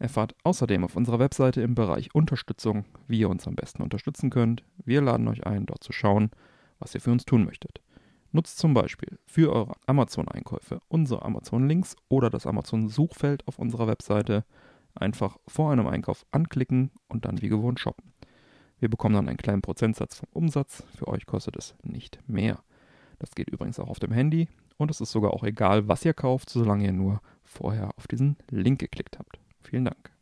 Erfahrt 0.00 0.34
außerdem 0.44 0.84
auf 0.84 0.96
unserer 0.96 1.18
Webseite 1.18 1.60
im 1.60 1.74
Bereich 1.74 2.14
Unterstützung, 2.14 2.84
wie 3.06 3.20
ihr 3.20 3.28
uns 3.28 3.46
am 3.46 3.54
besten 3.54 3.82
unterstützen 3.82 4.30
könnt. 4.30 4.64
Wir 4.84 5.00
laden 5.00 5.28
euch 5.28 5.46
ein, 5.46 5.66
dort 5.66 5.84
zu 5.84 5.92
schauen, 5.92 6.30
was 6.78 6.94
ihr 6.94 7.00
für 7.00 7.12
uns 7.12 7.24
tun 7.24 7.44
möchtet. 7.44 7.80
Nutzt 8.30 8.58
zum 8.58 8.74
Beispiel 8.74 9.18
für 9.26 9.52
eure 9.52 9.74
Amazon-Einkäufe 9.86 10.80
unsere 10.88 11.24
Amazon-Links 11.24 11.96
oder 12.08 12.30
das 12.30 12.46
Amazon-Suchfeld 12.46 13.46
auf 13.48 13.58
unserer 13.58 13.86
Webseite 13.86 14.44
einfach 14.94 15.38
vor 15.46 15.72
einem 15.72 15.86
Einkauf 15.86 16.26
anklicken 16.30 16.90
und 17.08 17.24
dann 17.24 17.42
wie 17.42 17.48
gewohnt 17.48 17.80
shoppen. 17.80 18.12
Wir 18.80 18.88
bekommen 18.88 19.14
dann 19.14 19.28
einen 19.28 19.36
kleinen 19.36 19.62
Prozentsatz 19.62 20.16
vom 20.16 20.28
Umsatz. 20.32 20.84
Für 20.96 21.08
euch 21.08 21.26
kostet 21.26 21.56
es 21.56 21.74
nicht 21.82 22.18
mehr. 22.26 22.58
Das 23.18 23.32
geht 23.34 23.50
übrigens 23.50 23.80
auch 23.80 23.88
auf 23.88 23.98
dem 23.98 24.12
Handy 24.12 24.48
und 24.76 24.90
es 24.90 25.00
ist 25.00 25.10
sogar 25.10 25.32
auch 25.32 25.42
egal, 25.42 25.88
was 25.88 26.04
ihr 26.04 26.14
kauft, 26.14 26.50
solange 26.50 26.84
ihr 26.84 26.92
nur 26.92 27.20
vorher 27.44 27.90
auf 27.96 28.06
diesen 28.06 28.36
Link 28.50 28.78
geklickt 28.78 29.18
habt. 29.18 29.38
Vielen 29.62 29.86
Dank. 29.86 30.12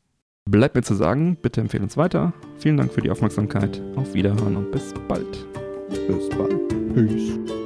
Bleibt 0.49 0.77
mir 0.77 0.83
zu 0.83 0.95
sagen, 0.95 1.37
bitte 1.37 1.61
empfehlen 1.61 1.83
uns 1.83 1.97
weiter. 1.97 2.33
Vielen 2.59 2.77
Dank 2.77 2.93
für 2.93 3.03
die 3.03 3.11
Aufmerksamkeit. 3.11 3.83
Auf 3.97 4.15
Wiederhören 4.15 4.57
und 4.57 4.71
bis 4.71 4.95
bald. 5.09 5.47
Bis 5.91 6.29
bald. 6.31 6.69
Peace. 6.95 7.66